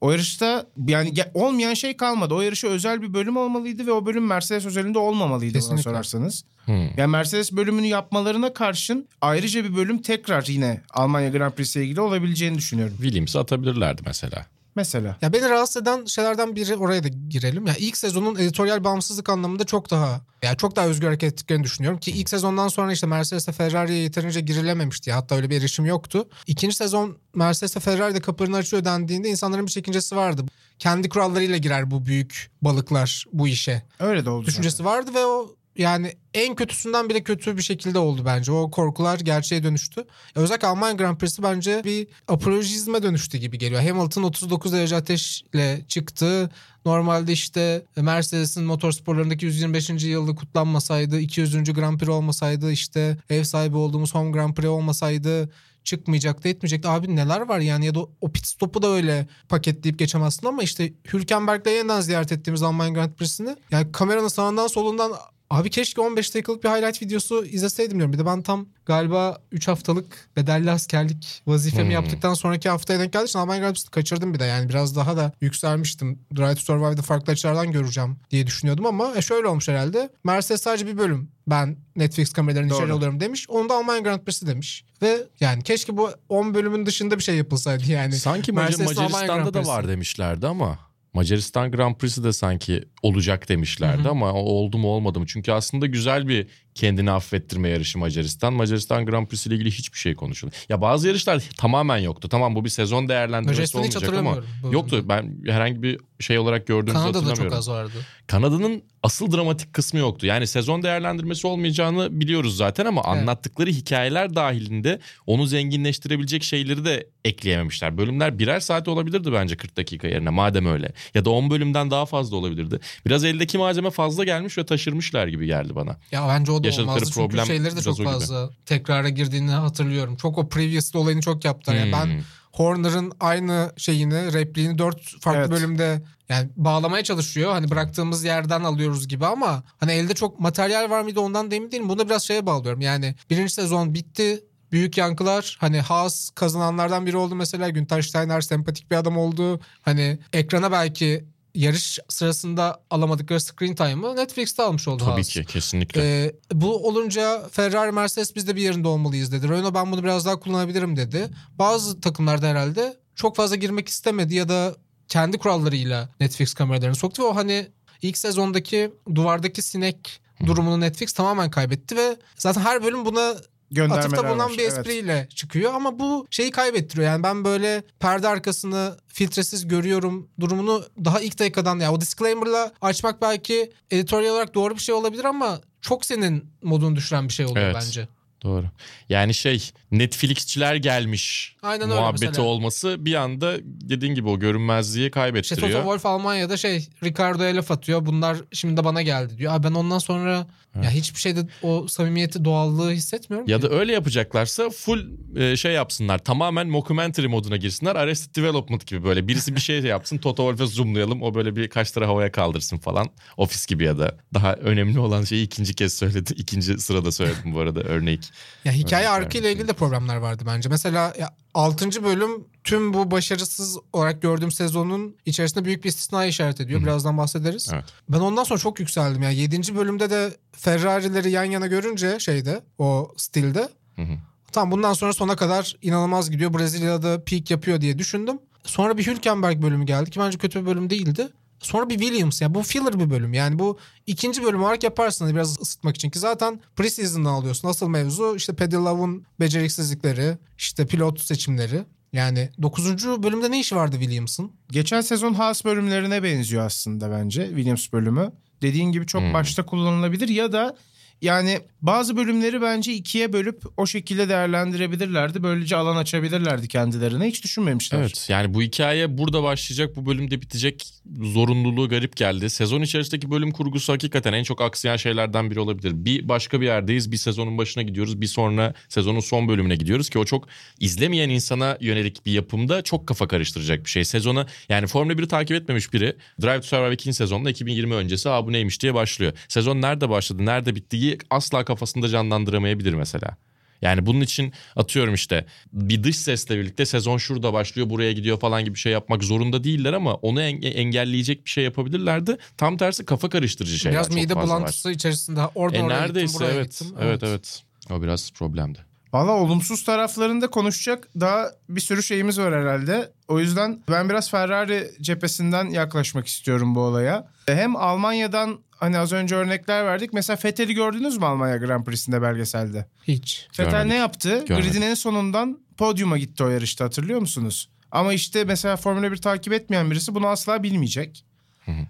O 0.00 0.10
yarışta 0.10 0.66
yani 0.86 1.12
olmayan 1.34 1.74
şey 1.74 1.96
kalmadı. 1.96 2.34
O 2.34 2.40
yarışa 2.40 2.68
özel 2.68 3.02
bir 3.02 3.14
bölüm 3.14 3.36
olmalıydı 3.36 3.86
ve 3.86 3.92
o 3.92 4.06
bölüm 4.06 4.26
Mercedes 4.26 4.66
özelinde 4.66 4.98
olmamalıydı 4.98 5.54
bana 5.54 5.60
Kesinlikle. 5.60 5.82
sorarsanız. 5.82 6.44
Hmm. 6.64 6.88
Yani 6.96 7.10
Mercedes 7.10 7.52
bölümünü 7.52 7.86
yapmalarına 7.86 8.52
karşın 8.52 9.08
ayrıca 9.20 9.64
bir 9.64 9.76
bölüm 9.76 10.02
tekrar 10.02 10.46
yine 10.46 10.80
Almanya 10.90 11.28
Grand 11.28 11.52
Prix'si 11.52 11.78
ile 11.78 11.84
ilgili 11.84 12.00
olabileceğini 12.00 12.58
düşünüyorum. 12.58 12.96
Williams'ı 13.02 13.40
atabilirlerdi 13.40 14.02
mesela. 14.06 14.46
Mesela. 14.80 15.16
Ya 15.22 15.32
beni 15.32 15.50
rahatsız 15.50 15.82
eden 15.82 16.04
şeylerden 16.04 16.56
biri 16.56 16.76
oraya 16.76 17.04
da 17.04 17.08
girelim. 17.08 17.66
Ya 17.66 17.74
ilk 17.78 17.96
sezonun 17.96 18.36
editoryal 18.36 18.84
bağımsızlık 18.84 19.28
anlamında 19.28 19.64
çok 19.64 19.90
daha 19.90 20.20
ya 20.42 20.56
çok 20.56 20.76
daha 20.76 20.86
özgür 20.86 21.06
hareket 21.06 21.32
ettiklerini 21.32 21.64
düşünüyorum 21.64 22.00
ki 22.00 22.10
ilk 22.10 22.28
sezondan 22.28 22.68
sonra 22.68 22.92
işte 22.92 23.06
Mercedes'e 23.06 23.52
Ferrari'ye 23.52 23.98
yeterince 23.98 24.40
girilememişti. 24.40 25.12
Hatta 25.12 25.34
öyle 25.34 25.50
bir 25.50 25.58
erişim 25.58 25.86
yoktu. 25.86 26.28
İkinci 26.46 26.76
sezon 26.76 27.18
Mercedes'e 27.34 27.80
Ferrari'de 27.80 28.20
kapılarını 28.20 28.56
açıyor 28.56 28.84
dendiğinde 28.84 29.28
insanların 29.28 29.66
bir 29.66 29.72
çekincesi 29.72 30.16
vardı. 30.16 30.42
Kendi 30.78 31.08
kurallarıyla 31.08 31.56
girer 31.56 31.90
bu 31.90 32.06
büyük 32.06 32.50
balıklar 32.62 33.24
bu 33.32 33.48
işe. 33.48 33.82
Öyle 33.98 34.24
de 34.24 34.30
oldu. 34.30 34.46
Düşüncesi 34.46 34.84
vardı 34.84 35.10
ve 35.14 35.26
o 35.26 35.56
yani 35.76 36.12
en 36.34 36.54
kötüsünden 36.54 37.08
bile 37.08 37.22
kötü 37.22 37.56
bir 37.56 37.62
şekilde 37.62 37.98
oldu 37.98 38.22
bence. 38.24 38.52
O 38.52 38.70
korkular 38.70 39.20
gerçeğe 39.20 39.62
dönüştü. 39.62 40.00
Ya 40.36 40.42
Özellikle 40.42 40.68
Almanya 40.68 40.92
Grand 40.94 41.16
Prix'si 41.16 41.42
bence 41.42 41.84
bir 41.84 42.08
apolojizme 42.28 43.02
dönüştü 43.02 43.38
gibi 43.38 43.58
geliyor. 43.58 43.82
Hamilton 43.82 44.22
39 44.22 44.72
derece 44.72 44.96
ateşle 44.96 45.80
çıktı. 45.88 46.50
Normalde 46.84 47.32
işte 47.32 47.84
Mercedes'in 47.96 48.64
motorsporlarındaki 48.64 49.46
125. 49.46 49.90
yılı 49.90 50.36
kutlanmasaydı, 50.36 51.20
200. 51.20 51.72
Grand 51.72 51.98
Prix 51.98 52.08
olmasaydı, 52.08 52.72
işte 52.72 53.18
ev 53.30 53.44
sahibi 53.44 53.76
olduğumuz 53.76 54.14
Home 54.14 54.30
Grand 54.30 54.54
Prix 54.54 54.68
olmasaydı 54.68 55.50
çıkmayacaktı 55.84 56.48
etmeyecekti. 56.48 56.88
Abi 56.88 57.16
neler 57.16 57.40
var 57.40 57.58
yani 57.58 57.86
ya 57.86 57.94
da 57.94 58.00
o 58.20 58.32
pit 58.32 58.46
stopu 58.46 58.82
da 58.82 58.88
öyle 58.88 59.26
paketleyip 59.48 59.98
geçemezsin 59.98 60.46
ama 60.46 60.62
işte 60.62 60.92
Hülkenberg'le 61.12 61.66
yeniden 61.66 62.00
ziyaret 62.00 62.32
ettiğimiz 62.32 62.62
Almanya 62.62 62.92
Grand 62.92 63.12
Prix'sini 63.12 63.56
yani 63.70 63.92
kameranın 63.92 64.28
sağından 64.28 64.66
solundan 64.66 65.12
Abi 65.50 65.70
keşke 65.70 66.00
15 66.00 66.34
dakikalık 66.34 66.64
bir 66.64 66.68
highlight 66.68 67.02
videosu 67.02 67.44
izleseydim 67.44 67.96
diyorum. 67.98 68.12
Bir 68.12 68.18
de 68.18 68.26
ben 68.26 68.42
tam 68.42 68.66
galiba 68.86 69.38
3 69.52 69.68
haftalık 69.68 70.28
bedelli 70.36 70.70
askerlik 70.70 71.42
vazifemi 71.46 71.84
Hmm. 71.84 71.90
yaptıktan 71.90 72.34
sonraki 72.34 72.68
haftaya 72.68 73.00
denk 73.00 73.12
geldiği 73.12 73.24
için 73.26 73.38
Almanya 73.38 73.60
Grand 73.60 73.76
kaçırdım 73.90 74.34
bir 74.34 74.38
de. 74.38 74.44
Yani 74.44 74.68
biraz 74.68 74.96
daha 74.96 75.16
da 75.16 75.32
yükselmiştim. 75.40 76.18
Drive 76.36 76.54
to 76.54 76.60
Survive'da 76.60 77.02
farklı 77.02 77.32
açılardan 77.32 77.72
göreceğim 77.72 78.16
diye 78.30 78.46
düşünüyordum 78.46 78.86
ama 78.86 79.12
e, 79.16 79.22
şöyle 79.22 79.46
olmuş 79.46 79.68
herhalde. 79.68 80.10
Mercedes 80.24 80.62
sadece 80.62 80.86
bir 80.86 80.98
bölüm 80.98 81.30
ben 81.46 81.76
Netflix 81.96 82.32
kameralarını 82.32 82.72
içeri 82.74 82.92
alıyorum 82.92 83.20
demiş. 83.20 83.46
Onu 83.48 83.68
da 83.68 83.74
Almanya 83.74 84.00
Grand 84.00 84.20
Prix'si 84.20 84.46
demiş. 84.46 84.84
Ve 85.02 85.18
yani 85.40 85.62
keşke 85.62 85.96
bu 85.96 86.10
10 86.28 86.54
bölümün 86.54 86.86
dışında 86.86 87.18
bir 87.18 87.22
şey 87.22 87.36
yapılsaydı 87.36 87.84
yani. 87.92 88.12
Sanki 88.14 88.52
Grand 88.52 88.78
Macaristan'da 88.78 89.54
da 89.54 89.66
var 89.66 89.88
demişlerdi 89.88 90.46
ama 90.46 90.89
Macaristan 91.12 91.70
Grand 91.70 91.94
Prix'si 91.94 92.24
de 92.24 92.32
sanki 92.32 92.84
olacak 93.02 93.48
demişlerdi 93.48 94.08
ama 94.08 94.32
o 94.32 94.40
oldu 94.40 94.78
mu 94.78 94.88
olmadı 94.88 95.20
mı? 95.20 95.26
Çünkü 95.26 95.52
aslında 95.52 95.86
güzel 95.86 96.28
bir 96.28 96.46
kendini 96.74 97.10
affettirme 97.10 97.68
yarışı 97.68 97.98
Macaristan. 97.98 98.52
Macaristan 98.52 99.06
Grand 99.06 99.26
Prix'si 99.26 99.48
ile 99.48 99.54
ilgili 99.54 99.70
hiçbir 99.70 99.98
şey 99.98 100.14
konuşuldu. 100.14 100.52
Ya 100.68 100.80
bazı 100.80 101.08
yarışlar 101.08 101.42
tamamen 101.58 101.98
yoktu. 101.98 102.28
Tamam 102.28 102.54
bu 102.54 102.64
bir 102.64 102.70
sezon 102.70 103.08
değerlendirmesi 103.08 103.50
Macaristan'ı 103.50 103.84
hiç 103.84 103.96
olmayacak 103.96 104.18
ama 104.18 104.42
bu 104.62 104.72
yoktu. 104.74 105.04
Ben 105.08 105.34
herhangi 105.46 105.82
bir 105.82 105.98
şey 106.20 106.38
olarak 106.38 106.66
gördüğümüzü 106.66 106.94
Kanada'da 106.94 107.18
hatırlamıyorum. 107.18 107.50
çok 107.50 107.58
az 107.58 107.68
vardı. 107.68 107.92
Kanada'nın 108.26 108.82
asıl 109.02 109.32
dramatik 109.32 109.72
kısmı 109.72 110.00
yoktu. 110.00 110.26
Yani 110.26 110.46
sezon 110.46 110.82
değerlendirmesi 110.82 111.46
olmayacağını 111.46 112.20
biliyoruz 112.20 112.56
zaten 112.56 112.86
ama 112.86 113.02
Evet. 113.06 113.18
anlattıkları 113.18 113.70
hikayeler 113.70 114.34
dahilinde 114.34 115.00
onu 115.26 115.46
zenginleştirebilecek 115.46 116.42
şeyleri 116.42 116.84
de 116.84 117.06
ekleyememişler. 117.24 117.98
Bölümler 117.98 118.38
birer 118.38 118.60
saat 118.60 118.88
olabilirdi 118.88 119.32
bence 119.32 119.56
40 119.56 119.76
dakika 119.76 120.08
yerine 120.08 120.30
madem 120.30 120.66
öyle. 120.66 120.92
Ya 121.14 121.24
da 121.24 121.30
10 121.30 121.50
bölümden 121.50 121.90
daha 121.90 122.06
fazla 122.06 122.36
olabilirdi. 122.36 122.80
Biraz 123.06 123.24
eldeki 123.24 123.58
malzeme 123.58 123.90
fazla 123.90 124.24
gelmiş 124.24 124.58
ve 124.58 124.66
taşırmışlar 124.66 125.26
gibi 125.26 125.46
geldi 125.46 125.74
bana. 125.74 125.96
Ya 126.12 126.28
bence 126.28 126.52
o 126.52 126.59
da 126.62 126.66
Yaşadıkları 126.66 126.90
olmazdı 126.96 127.12
çünkü 127.14 127.28
problem 127.28 127.46
şeyleri 127.46 127.76
de 127.76 127.82
çok 127.82 127.92
o 127.94 127.96
gibi. 127.96 128.04
fazla 128.04 128.50
tekrara 128.66 129.08
girdiğini 129.08 129.50
hatırlıyorum. 129.50 130.16
Çok 130.16 130.38
o 130.38 130.48
previously 130.48 130.98
olayını 130.98 131.20
çok 131.20 131.44
yaptılar. 131.44 131.76
Yani 131.76 131.92
Hmm. 131.92 132.00
ben 132.00 132.22
Horner'ın 132.52 133.12
aynı 133.20 133.72
şeyini, 133.76 134.32
repliğini 134.32 134.78
dört 134.78 135.20
farklı 135.20 135.40
Evet. 135.40 135.50
bölümde 135.50 136.02
yani 136.28 136.50
bağlamaya 136.56 137.04
çalışıyor. 137.04 137.52
Hani 137.52 137.70
bıraktığımız 137.70 138.24
yerden 138.24 138.64
alıyoruz 138.64 139.08
gibi 139.08 139.26
ama 139.26 139.62
hani 139.78 139.92
elde 139.92 140.14
çok 140.14 140.40
materyal 140.40 140.90
var 140.90 141.02
mıydı 141.02 141.20
ondan 141.20 141.50
da 141.50 141.54
emin 141.54 141.70
değilim. 141.70 141.88
Bunu 141.88 141.98
da 141.98 142.06
biraz 142.08 142.22
şeye 142.22 142.46
bağlıyorum. 142.46 142.80
Yani 142.80 143.14
birinci 143.30 143.52
sezon 143.52 143.94
bitti. 143.94 144.44
Büyük 144.72 144.98
yankılar 144.98 145.56
hani 145.60 145.80
Haas 145.80 146.30
kazananlardan 146.30 147.06
biri 147.06 147.16
oldu 147.16 147.34
mesela 147.34 147.68
Günter 147.68 148.02
Steiner 148.02 148.40
sempatik 148.40 148.90
bir 148.90 148.96
adam 148.96 149.18
oldu. 149.18 149.60
Hani 149.82 150.18
ekrana 150.32 150.72
belki 150.72 151.24
yarış 151.54 151.98
sırasında 152.08 152.82
alamadıkları 152.90 153.40
screen 153.40 153.74
time'ı 153.74 154.16
Netflix'te 154.16 154.62
almış 154.62 154.88
oldu 154.88 155.04
Tabii 155.04 155.14
Haas. 155.14 155.28
ki 155.28 155.44
kesinlikle. 155.44 156.02
Ee, 156.02 156.32
bu 156.52 156.88
olunca 156.88 157.48
Ferrari, 157.48 157.92
Mercedes 157.92 158.36
biz 158.36 158.48
de 158.48 158.56
bir 158.56 158.62
yerinde 158.62 158.88
olmalıyız 158.88 159.32
dedi. 159.32 159.48
Renault 159.48 159.74
ben 159.74 159.92
bunu 159.92 160.02
biraz 160.02 160.26
daha 160.26 160.40
kullanabilirim 160.40 160.96
dedi. 160.96 161.30
Bazı 161.58 162.00
takımlarda 162.00 162.46
herhalde 162.46 162.96
çok 163.14 163.36
fazla 163.36 163.56
girmek 163.56 163.88
istemedi 163.88 164.34
ya 164.34 164.48
da 164.48 164.76
kendi 165.08 165.38
kurallarıyla 165.38 166.08
Netflix 166.20 166.54
kameralarını 166.54 166.96
soktu 166.96 167.22
ve 167.22 167.26
o 167.26 167.36
hani 167.36 167.68
ilk 168.02 168.18
sezondaki 168.18 168.92
duvardaki 169.14 169.62
sinek 169.62 170.20
durumunu 170.46 170.80
Netflix 170.80 171.12
tamamen 171.12 171.50
kaybetti 171.50 171.96
ve 171.96 172.16
zaten 172.36 172.60
her 172.60 172.84
bölüm 172.84 173.04
buna 173.04 173.34
Göndermeler 173.70 173.98
atıfta 174.06 174.28
bulunan 174.28 174.50
var. 174.50 174.58
bir 174.58 174.62
Evet. 174.62 174.72
espriyle 174.72 175.28
çıkıyor 175.34 175.74
ama 175.74 175.98
bu 175.98 176.26
şeyi 176.30 176.50
kaybettiriyor. 176.50 177.06
Yani 177.08 177.22
ben 177.22 177.44
böyle 177.44 177.82
perde 178.00 178.28
arkasını 178.28 178.96
filtresiz 179.08 179.68
görüyorum 179.68 180.28
durumunu 180.40 180.84
daha 181.04 181.20
ilk 181.20 181.38
dakikadan 181.38 181.78
ya 181.80 181.92
o 181.92 182.00
disclaimer'la 182.00 182.72
açmak 182.80 183.22
belki 183.22 183.72
editoryal 183.90 184.32
olarak 184.34 184.54
doğru 184.54 184.74
bir 184.74 184.80
şey 184.80 184.94
olabilir 184.94 185.24
ama 185.24 185.60
çok 185.80 186.04
senin 186.04 186.44
modunu 186.62 186.96
düşüren 186.96 187.28
bir 187.28 187.32
şey 187.32 187.46
oluyor 187.46 187.66
Evet. 187.66 187.76
bence. 187.86 188.08
Doğru. 188.42 188.64
Yani 189.08 189.34
şey 189.34 189.70
Netflix'çiler 189.90 190.74
gelmiş 190.74 191.56
Aynen 191.62 191.90
öyle 191.90 192.00
muhabbeti 192.00 192.26
mesela. 192.26 192.46
olması 192.46 193.04
bir 193.04 193.14
anda 193.14 193.54
dediğin 193.64 194.14
gibi 194.14 194.28
o 194.28 194.38
görünmezliği 194.38 195.04
İşte 195.06 195.10
kaybettiriyor. 195.10 195.68
Toto 195.68 195.82
Wolff 195.82 196.06
Almanya'da 196.06 196.56
şey 196.56 196.88
Ricardo'ya 197.04 197.56
laf 197.56 197.70
atıyor. 197.70 198.06
Bunlar 198.06 198.36
şimdi 198.52 198.76
de 198.76 198.84
bana 198.84 199.02
geldi 199.02 199.38
diyor. 199.38 199.54
Abi 199.54 199.68
ben 199.68 199.74
ondan 199.74 199.98
sonra 199.98 200.46
ya 200.82 200.90
hiçbir 200.90 201.20
şeyde 201.20 201.40
o 201.62 201.86
samimiyeti, 201.88 202.44
doğallığı 202.44 202.90
hissetmiyorum 202.90 203.48
Ya 203.48 203.56
ki. 203.56 203.62
da 203.62 203.68
öyle 203.70 203.92
yapacaklarsa 203.92 204.70
full 204.70 205.06
e, 205.36 205.56
şey 205.56 205.72
yapsınlar. 205.72 206.18
Tamamen 206.18 206.68
mockumentary 206.68 207.26
moduna 207.26 207.56
girsinler. 207.56 207.96
Arrested 207.96 208.36
Development 208.36 208.86
gibi 208.86 209.04
böyle. 209.04 209.28
Birisi 209.28 209.54
bir 209.56 209.60
şey 209.60 209.80
yapsın. 209.82 210.18
Toto 210.18 210.42
Wolff'e 210.50 210.74
zoomlayalım. 210.74 211.22
O 211.22 211.34
böyle 211.34 211.56
birkaç 211.56 211.96
lira 211.96 212.08
havaya 212.08 212.32
kaldırsın 212.32 212.78
falan. 212.78 213.10
Ofis 213.36 213.66
gibi 213.66 213.84
ya 213.84 213.98
da. 213.98 214.16
Daha 214.34 214.54
önemli 214.54 214.98
olan 214.98 215.24
şeyi 215.24 215.44
ikinci 215.46 215.74
kez 215.74 215.94
söyledi. 215.94 216.32
İkinci 216.36 216.78
sırada 216.78 217.12
söyledim 217.12 217.54
bu 217.54 217.60
arada 217.60 217.80
örnek. 217.80 218.29
Ya 218.64 218.72
hikaye 218.72 219.08
Örnek 219.08 219.22
arka 219.22 219.38
ile 219.38 219.52
ilgili 219.52 219.68
de 219.68 219.72
problemler 219.72 220.16
vardı 220.16 220.44
bence. 220.46 220.68
Mesela 220.68 221.14
ya 221.18 221.34
6. 221.54 222.04
bölüm 222.04 222.44
tüm 222.64 222.94
bu 222.94 223.10
başarısız 223.10 223.78
olarak 223.92 224.22
gördüğüm 224.22 224.50
sezonun 224.52 225.16
içerisinde 225.26 225.64
büyük 225.64 225.84
bir 225.84 225.88
istisna 225.88 226.24
işaret 226.24 226.60
ediyor. 226.60 226.82
Birazdan 226.82 227.18
bahsederiz. 227.18 227.70
Evet. 227.72 227.84
Ben 228.08 228.18
ondan 228.20 228.44
sonra 228.44 228.58
çok 228.58 228.80
yükseldim. 228.80 229.22
Yani 229.22 229.34
7. 229.34 229.76
bölümde 229.76 230.10
de 230.10 230.36
Ferrari'leri 230.52 231.30
yan 231.30 231.44
yana 231.44 231.66
görünce 231.66 232.18
şeyde 232.18 232.60
o 232.78 233.12
stilde 233.16 233.68
Hı 233.96 234.02
hı. 234.02 234.18
tam 234.52 234.70
bundan 234.70 234.92
sonra 234.92 235.12
sona 235.12 235.36
kadar 235.36 235.76
inanılmaz 235.82 236.30
gidiyor. 236.30 236.54
Brezilya'da 236.54 237.24
peak 237.24 237.50
yapıyor 237.50 237.80
diye 237.80 237.98
düşündüm. 237.98 238.38
Sonra 238.64 238.98
bir 238.98 239.06
Hülkenberg 239.06 239.62
bölümü 239.62 239.86
geldi 239.86 240.10
ki 240.10 240.20
bence 240.20 240.38
kötü 240.38 240.60
bir 240.60 240.66
bölüm 240.66 240.90
değildi. 240.90 241.28
Sonra 241.60 241.90
bir 241.90 241.98
Williams 241.98 242.42
ya 242.42 242.54
bu 242.54 242.62
filler 242.62 243.00
bir 243.00 243.10
bölüm. 243.10 243.32
Yani 243.34 243.58
bu 243.58 243.78
ikinci 244.06 244.42
bölüm 244.42 244.62
olarak 244.62 244.82
yaparsın 244.82 245.34
biraz 245.34 245.60
ısıtmak 245.60 245.96
için 245.96 246.10
ki 246.10 246.18
zaten 246.18 246.60
preseason'dan 246.76 247.30
alıyorsun. 247.30 247.68
Asıl 247.68 247.88
mevzu 247.88 248.34
işte 248.36 248.52
Paddy 248.52 248.74
Love'un 248.76 249.24
beceriksizlikleri, 249.40 250.38
işte 250.58 250.86
pilot 250.86 251.20
seçimleri. 251.20 251.84
Yani 252.12 252.50
9. 252.62 253.06
bölümde 253.22 253.50
ne 253.50 253.60
işi 253.60 253.76
vardı 253.76 253.96
Williams'ın? 254.00 254.52
Geçen 254.70 255.00
sezon 255.00 255.34
Haas 255.34 255.64
bölümlerine 255.64 256.22
benziyor 256.22 256.66
aslında 256.66 257.10
bence 257.10 257.46
Williams 257.46 257.92
bölümü. 257.92 258.32
Dediğin 258.62 258.92
gibi 258.92 259.06
çok 259.06 259.22
Hmm. 259.22 259.34
başta 259.34 259.66
kullanılabilir 259.66 260.28
ya 260.28 260.52
da 260.52 260.76
yani 261.22 261.58
bazı 261.82 262.16
bölümleri 262.16 262.62
bence 262.62 262.92
ikiye 262.92 263.32
bölüp 263.32 263.62
o 263.76 263.86
şekilde 263.86 264.28
değerlendirebilirlerdi. 264.28 265.42
Böylece 265.42 265.76
alan 265.76 265.96
açabilirlerdi 265.96 266.68
kendilerine. 266.68 267.26
Hiç 267.26 267.44
düşünmemişler. 267.44 267.98
Evet 267.98 268.26
yani 268.30 268.54
bu 268.54 268.62
hikaye 268.62 269.18
burada 269.18 269.42
başlayacak 269.42 269.96
bu 269.96 270.06
bölümde 270.06 270.40
bitecek 270.40 270.86
zorunluluğu 271.22 271.88
garip 271.88 272.16
geldi. 272.16 272.50
Sezon 272.50 272.82
içerisindeki 272.82 273.30
bölüm 273.30 273.50
kurgusu 273.50 273.92
hakikaten 273.92 274.32
en 274.32 274.42
çok 274.42 274.60
aksayan 274.60 274.96
şeylerden 274.96 275.50
biri 275.50 275.60
olabilir. 275.60 275.92
Bir 275.94 276.28
başka 276.28 276.60
bir 276.60 276.66
yerdeyiz 276.66 277.12
bir 277.12 277.16
sezonun 277.16 277.58
başına 277.58 277.82
gidiyoruz 277.82 278.20
bir 278.20 278.26
sonra 278.26 278.74
sezonun 278.88 279.20
son 279.20 279.48
bölümüne 279.48 279.76
gidiyoruz 279.76 280.10
ki 280.10 280.18
o 280.18 280.24
çok 280.24 280.48
izlemeyen 280.80 281.28
insana 281.28 281.78
yönelik 281.80 282.26
bir 282.26 282.32
yapımda 282.32 282.82
çok 282.82 283.06
kafa 283.06 283.28
karıştıracak 283.28 283.84
bir 283.84 283.90
şey. 283.90 284.04
Sezona 284.04 284.46
yani 284.68 284.86
Formula 284.86 285.12
1'i 285.12 285.28
takip 285.28 285.56
etmemiş 285.56 285.92
biri 285.92 286.16
Drive 286.42 286.60
to 286.60 286.66
Survive 286.66 286.94
2. 286.94 287.12
sezonda 287.12 287.50
2020 287.50 287.94
öncesi 287.94 288.30
Aa, 288.30 288.46
bu 288.46 288.52
neymiş 288.52 288.82
diye 288.82 288.94
başlıyor. 288.94 289.32
Sezon 289.48 289.82
nerede 289.82 290.08
başladı 290.08 290.46
nerede 290.46 290.74
bittiği 290.74 291.09
asla 291.30 291.64
kafasında 291.64 292.08
canlandıramayabilir 292.08 292.94
mesela. 292.94 293.36
Yani 293.82 294.06
bunun 294.06 294.20
için 294.20 294.52
atıyorum 294.76 295.14
işte 295.14 295.46
bir 295.72 296.02
dış 296.04 296.16
sesle 296.18 296.58
birlikte 296.58 296.86
sezon 296.86 297.18
şurada 297.18 297.52
başlıyor 297.52 297.90
buraya 297.90 298.12
gidiyor 298.12 298.40
falan 298.40 298.64
gibi 298.64 298.74
bir 298.74 298.80
şey 298.80 298.92
yapmak 298.92 299.24
zorunda 299.24 299.64
değiller 299.64 299.92
ama 299.92 300.14
onu 300.14 300.40
enge- 300.42 300.68
engelleyecek 300.72 301.44
bir 301.44 301.50
şey 301.50 301.64
yapabilirlerdi. 301.64 302.36
Tam 302.56 302.76
tersi 302.76 303.04
kafa 303.04 303.28
karıştırıcı 303.28 303.78
şeyler 303.78 303.96
biraz 303.98 304.06
çok 304.08 304.14
mide 304.16 304.34
fazla 304.34 304.50
var. 304.54 304.58
bulantısı 304.58 304.90
içerisinde 304.90 305.40
oradan 305.54 305.80
E 305.80 305.82
oraya 305.82 306.00
neredeyse 306.00 306.26
gittim, 306.26 306.40
buraya 306.40 306.54
evet. 306.54 306.70
gittim. 306.70 306.96
evet 307.00 307.22
evet 307.22 307.62
O 307.90 308.02
biraz 308.02 308.30
problemdi. 308.32 308.78
Valla 309.12 309.30
olumsuz 309.32 309.84
taraflarında 309.84 310.46
konuşacak 310.50 311.08
daha 311.20 311.50
bir 311.68 311.80
sürü 311.80 312.02
şeyimiz 312.02 312.38
var 312.38 312.54
herhalde. 312.54 313.12
O 313.28 313.40
yüzden 313.40 313.80
ben 313.90 314.08
biraz 314.08 314.30
Ferrari 314.30 314.90
cephesinden 315.00 315.70
yaklaşmak 315.70 316.26
istiyorum 316.26 316.74
bu 316.74 316.80
olaya. 316.80 317.28
Hem 317.46 317.76
Almanya'dan 317.76 318.58
hani 318.80 318.98
az 318.98 319.12
önce 319.12 319.34
örnekler 319.34 319.84
verdik. 319.84 320.12
Mesela 320.12 320.38
Vettel'i 320.44 320.74
gördünüz 320.74 321.18
mü 321.18 321.24
Almanya 321.24 321.56
Grand 321.56 321.84
Prix'sinde 321.84 322.22
belgeselde? 322.22 322.86
Hiç. 323.02 323.48
Vettel 323.52 323.70
Görmedik. 323.70 323.90
ne 323.90 323.96
yaptı? 323.96 324.44
Gridin 324.48 324.82
en 324.82 324.94
sonundan 324.94 325.58
podyuma 325.76 326.18
gitti 326.18 326.44
o 326.44 326.48
yarışta 326.48 326.84
hatırlıyor 326.84 327.20
musunuz? 327.20 327.68
Ama 327.90 328.12
işte 328.12 328.44
mesela 328.44 328.76
Formula 328.76 329.12
1 329.12 329.16
takip 329.16 329.52
etmeyen 329.52 329.90
birisi 329.90 330.14
bunu 330.14 330.26
asla 330.26 330.62
bilmeyecek. 330.62 331.24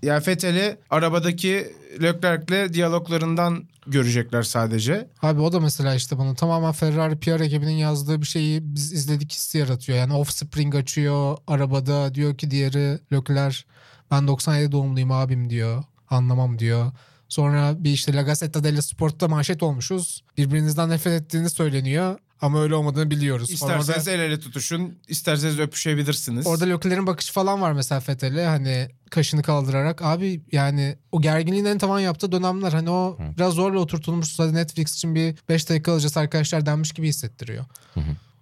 Yani 0.02 0.26
Vettel'i 0.26 0.76
arabadaki 0.90 1.72
Leclerc'le 2.02 2.72
diyaloglarından 2.72 3.64
görecekler 3.86 4.42
sadece. 4.42 5.08
Abi 5.22 5.40
o 5.40 5.52
da 5.52 5.60
mesela 5.60 5.94
işte 5.94 6.18
bana 6.18 6.34
tamamen 6.34 6.72
Ferrari 6.72 7.18
PR 7.18 7.40
ekibinin 7.40 7.76
yazdığı 7.76 8.20
bir 8.20 8.26
şeyi 8.26 8.60
biz 8.74 8.92
izledik 8.92 9.32
hissi 9.32 9.58
yaratıyor. 9.58 9.98
Yani 9.98 10.14
offspring 10.14 10.74
açıyor 10.74 11.36
arabada 11.46 12.14
diyor 12.14 12.36
ki 12.36 12.50
diğeri 12.50 12.98
Leclerc 13.12 13.58
ben 14.10 14.28
97 14.28 14.72
doğumluyum 14.72 15.12
abim 15.12 15.50
diyor. 15.50 15.84
Anlamam 16.10 16.58
diyor. 16.58 16.92
Sonra 17.28 17.84
bir 17.84 17.90
işte 17.90 18.14
La 18.14 18.22
Gazzetta 18.22 18.64
dello 18.64 18.82
Sport'ta 18.82 19.28
manşet 19.28 19.62
olmuşuz. 19.62 20.24
Birbirinizden 20.36 20.90
nefret 20.90 21.22
ettiğini 21.22 21.50
söyleniyor. 21.50 22.18
Ama 22.40 22.62
öyle 22.62 22.74
olmadığını 22.74 23.10
biliyoruz. 23.10 23.50
İsterseniz 23.50 24.08
Orada, 24.08 24.10
el 24.10 24.20
ele 24.20 24.40
tutuşun, 24.40 24.98
isterseniz 25.08 25.58
öpüşebilirsiniz. 25.58 26.46
orada 26.46 26.64
Leclerc'in 26.64 27.06
bakışı 27.06 27.32
falan 27.32 27.60
var 27.60 27.72
mesela 27.72 28.00
Fethel'e. 28.00 28.46
Hani 28.46 28.88
kaşını 29.10 29.42
kaldırarak. 29.42 30.02
Abi 30.02 30.42
yani 30.52 30.98
o 31.12 31.20
gerginliğin 31.22 31.64
en 31.64 31.78
tavan 31.78 32.00
yaptığı 32.00 32.32
dönemler. 32.32 32.72
Hani 32.72 32.90
o 32.90 33.18
biraz 33.38 33.54
zorla 33.54 33.78
oturtulmuş. 33.78 34.38
Hadi 34.38 34.54
Netflix 34.54 34.94
için 34.94 35.14
bir 35.14 35.34
5 35.48 35.68
dakika 35.68 35.92
alacağız 35.92 36.16
arkadaşlar 36.16 36.66
denmiş 36.66 36.92
gibi 36.92 37.08
hissettiriyor. 37.08 37.64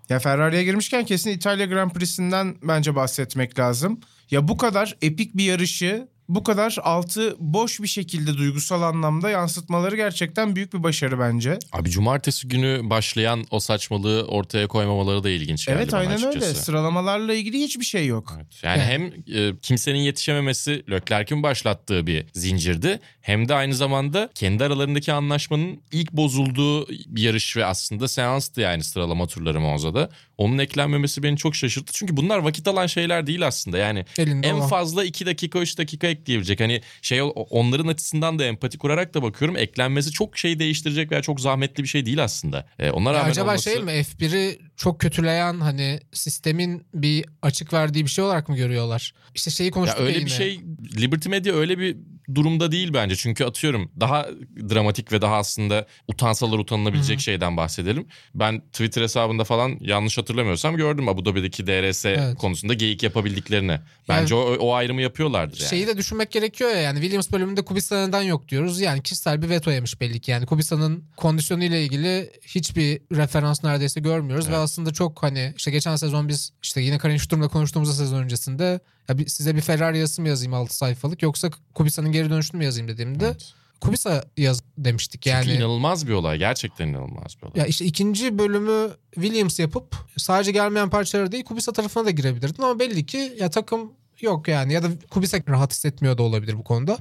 Ya 0.09 0.19
Ferrari'ye 0.19 0.65
girmişken 0.65 1.05
kesin 1.05 1.31
İtalya 1.31 1.67
Grand 1.67 1.91
Prix'sinden 1.91 2.57
bence 2.63 2.95
bahsetmek 2.95 3.59
lazım. 3.59 4.01
Ya 4.31 4.49
bu 4.49 4.57
kadar 4.57 4.97
epik 5.03 5.37
bir 5.37 5.45
yarışı 5.45 6.09
bu 6.29 6.45
kadar 6.45 6.77
altı 6.83 7.37
boş 7.39 7.81
bir 7.81 7.87
şekilde 7.87 8.35
duygusal 8.39 8.83
anlamda 8.83 9.31
yansıtmaları 9.31 9.97
gerçekten 9.97 10.57
büyük 10.57 10.75
bir 10.75 10.83
başarı 10.83 11.19
bence. 11.19 11.59
Abi 11.73 11.91
cumartesi 11.91 12.49
günü 12.49 12.81
başlayan 12.83 13.45
o 13.51 13.61
saçmalığı 13.61 14.27
ortaya 14.27 14.67
koymamaları 14.67 15.25
da 15.25 15.31
ilginç 15.31 15.67
geldi 15.67 15.79
evet 15.79 15.95
aynen 15.95 16.13
açıkçası. 16.15 16.47
öyle. 16.47 16.55
Sıralamalarla 16.55 17.35
ilgili 17.35 17.59
hiçbir 17.59 17.85
şey 17.85 18.07
yok. 18.07 18.33
Evet. 18.37 18.47
Yani 18.63 18.83
hem 18.83 19.13
e, 19.35 19.57
kimsenin 19.63 19.99
yetişememesi 19.99 20.85
Leclerc'in 20.91 21.43
başlattığı 21.43 22.07
bir 22.07 22.27
zincirdi. 22.33 23.01
Hem 23.21 23.49
de 23.49 23.55
aynı 23.55 23.75
zamanda 23.75 24.31
kendi 24.35 24.65
aralarındaki 24.65 25.13
anlaşmanın 25.13 25.81
ilk 25.93 26.13
bozulduğu 26.13 26.89
bir 26.89 27.23
yarış 27.23 27.57
ve 27.57 27.65
aslında 27.65 28.09
seanstı 28.09 28.61
yani 28.61 28.85
sıralama 28.85 29.27
turları 29.27 29.61
Monza'da. 29.61 30.11
Onun 30.39 30.59
eklenmemesi 30.59 31.23
beni 31.23 31.37
çok 31.37 31.57
şaşırttı. 31.57 31.93
Çünkü 31.95 32.17
bunlar 32.17 32.39
vakit 32.39 32.69
alan 32.69 32.87
şeyler 32.87 33.27
değil 33.27 33.47
aslında. 33.47 33.79
Yani 33.79 34.05
Elinde 34.19 34.47
en 34.47 34.55
olan. 34.55 34.69
fazla 34.69 35.05
2 35.05 35.27
dakika 35.27 35.59
3 35.59 35.79
dakika 35.79 36.07
ekleyebilecek. 36.21 36.61
Hani 36.61 36.81
şey 37.03 37.21
onların 37.35 37.87
açısından 37.89 38.39
da 38.39 38.45
empati 38.45 38.79
kurarak 38.79 39.15
da 39.15 39.23
bakıyorum. 39.23 39.57
Eklenmesi 39.57 40.11
çok 40.11 40.39
şey 40.39 40.59
değiştirecek 40.59 41.13
veya 41.13 41.23
çok 41.23 41.41
zahmetli 41.41 41.83
bir 41.83 41.89
şey 41.89 42.07
değil 42.07 42.25
aslında. 42.25 42.69
E, 42.79 42.91
ona 42.91 43.09
Ya 43.13 43.19
rağmen 43.19 43.31
acaba 43.31 43.51
olması... 43.51 43.71
şey 43.71 43.83
mi 43.83 43.91
F1'i 43.93 44.59
çok 44.77 45.01
kötüleyen 45.01 45.61
hani 45.61 46.01
sistemin 46.13 46.87
bir 46.95 47.25
açık 47.43 47.73
verdiği 47.73 48.05
bir 48.05 48.11
şey 48.11 48.25
olarak 48.25 48.49
mı 48.49 48.57
görüyorlar? 48.57 49.15
İşte 49.35 49.51
şeyi 49.51 49.67
Ya 49.67 49.71
konuştuk 49.71 50.01
ya, 50.01 50.07
öyle 50.07 50.19
yine. 50.19 50.27
bir 50.27 50.31
şey 50.31 50.61
Liberty 50.97 51.29
Media 51.29 51.55
öyle 51.55 51.79
bir 51.79 51.97
durumda 52.35 52.73
değil 52.73 52.95
bence. 52.95 53.17
Çünkü 53.17 53.45
atıyorum 53.45 53.91
daha 54.01 54.27
dramatik 54.71 55.13
ve 55.13 55.23
daha 55.23 55.37
aslında 55.37 55.87
utansalar 56.09 56.59
utanılabilecek 56.59 57.21
şeyden 57.21 57.57
bahsedelim. 57.57 58.07
Ben 58.35 58.61
Twitter 58.61 59.03
hesabında 59.03 59.45
falan 59.45 59.77
yanlış 59.81 60.19
hatırlamıyorsam 60.19 60.77
gördüm 60.77 61.09
Abu 61.09 61.25
Dhabi'deki 61.25 61.67
DRS 61.67 62.05
Evet. 62.05 62.39
konusunda 62.39 62.75
geyik 62.75 63.03
yapabildiklerini. 63.03 63.81
Bence 64.09 64.35
o, 64.35 64.39
o 64.39 64.75
ayrımı 64.75 65.03
yapıyorlardır 65.03 65.61
yani. 65.61 65.71
Şeyi 65.71 65.87
de 65.87 65.97
düşünmek 65.97 66.31
gerekiyor 66.31 66.71
ya 66.71 66.77
yani 66.81 67.01
Williams 67.01 67.33
bölümünde 67.33 67.65
Kubica 67.65 68.07
neden 68.07 68.23
yok 68.23 68.49
diyoruz. 68.49 68.81
Yani 68.81 69.03
kişisel 69.03 69.43
bir 69.43 69.49
veto 69.49 69.71
yemiş 69.71 70.01
belli 70.01 70.21
ki. 70.21 70.31
Yani 70.31 70.47
Kubica'nın 70.47 71.05
kondisyonu 71.17 71.65
ile 71.65 71.83
ilgili 71.85 72.31
hiçbir 72.47 73.01
referans 73.13 73.65
neredeyse 73.65 74.01
görmüyoruz 74.01 74.47
ve 74.47 74.51
Evet. 74.53 74.61
aslında 74.65 74.93
çok 74.93 75.23
hani 75.23 75.55
işte 75.57 75.71
geçen 75.71 75.97
sezon 75.97 76.29
biz 76.29 76.53
işte 76.63 76.81
yine 76.81 76.99
Karin 76.99 77.17
Sturm'la 77.17 77.49
konuştuğumuz 77.49 77.97
sezon 77.97 78.23
öncesinde 78.23 78.81
ya 79.09 79.19
bir- 79.19 79.27
size 79.27 79.57
bir 79.57 79.61
Ferrari 79.61 79.99
yazısı 79.99 80.23
mı 80.23 80.29
yazayım 80.29 80.55
6 80.55 80.77
sayfalık 80.77 81.23
yoksa 81.23 81.51
Kubica'nın 81.75 82.13
geri 82.13 82.31
dönüşünü 82.31 82.59
mü 82.59 82.65
yazayım 82.65 82.89
dediğimde 82.89 83.27
Evet. 83.27 83.53
Kubica 83.81 84.25
yaz 84.37 84.63
demiştik 84.79 85.23
Çünkü 85.23 85.37
yani. 85.37 85.53
inanılmaz 85.53 86.07
bir 86.09 86.13
olay. 86.13 86.39
Gerçekten 86.39 86.89
inanılmaz 86.89 87.37
bir 87.39 87.47
olay. 87.47 87.53
Ya 87.61 87.67
işte 87.67 87.85
ikinci 87.85 88.39
bölümü 88.39 88.91
Williams 89.15 89.59
yapıp 89.59 89.97
sadece 90.17 90.53
gelmeyen 90.53 90.91
parçaları 90.91 91.33
değil 91.33 91.45
Kubica 91.45 91.73
tarafına 91.73 92.05
da 92.05 92.11
girebilirdin 92.11 92.63
ama 92.63 92.79
belli 92.79 93.07
ki 93.07 93.33
ya 93.41 93.51
takım 93.51 93.93
yok 94.21 94.49
yani 94.49 94.73
ya 94.73 94.83
da 94.83 94.89
Kubica 95.11 95.39
rahat 95.49 95.73
hissetmiyor 95.73 96.19
da 96.19 96.23
olabilir 96.23 96.59
bu 96.59 96.65
konuda. 96.65 96.99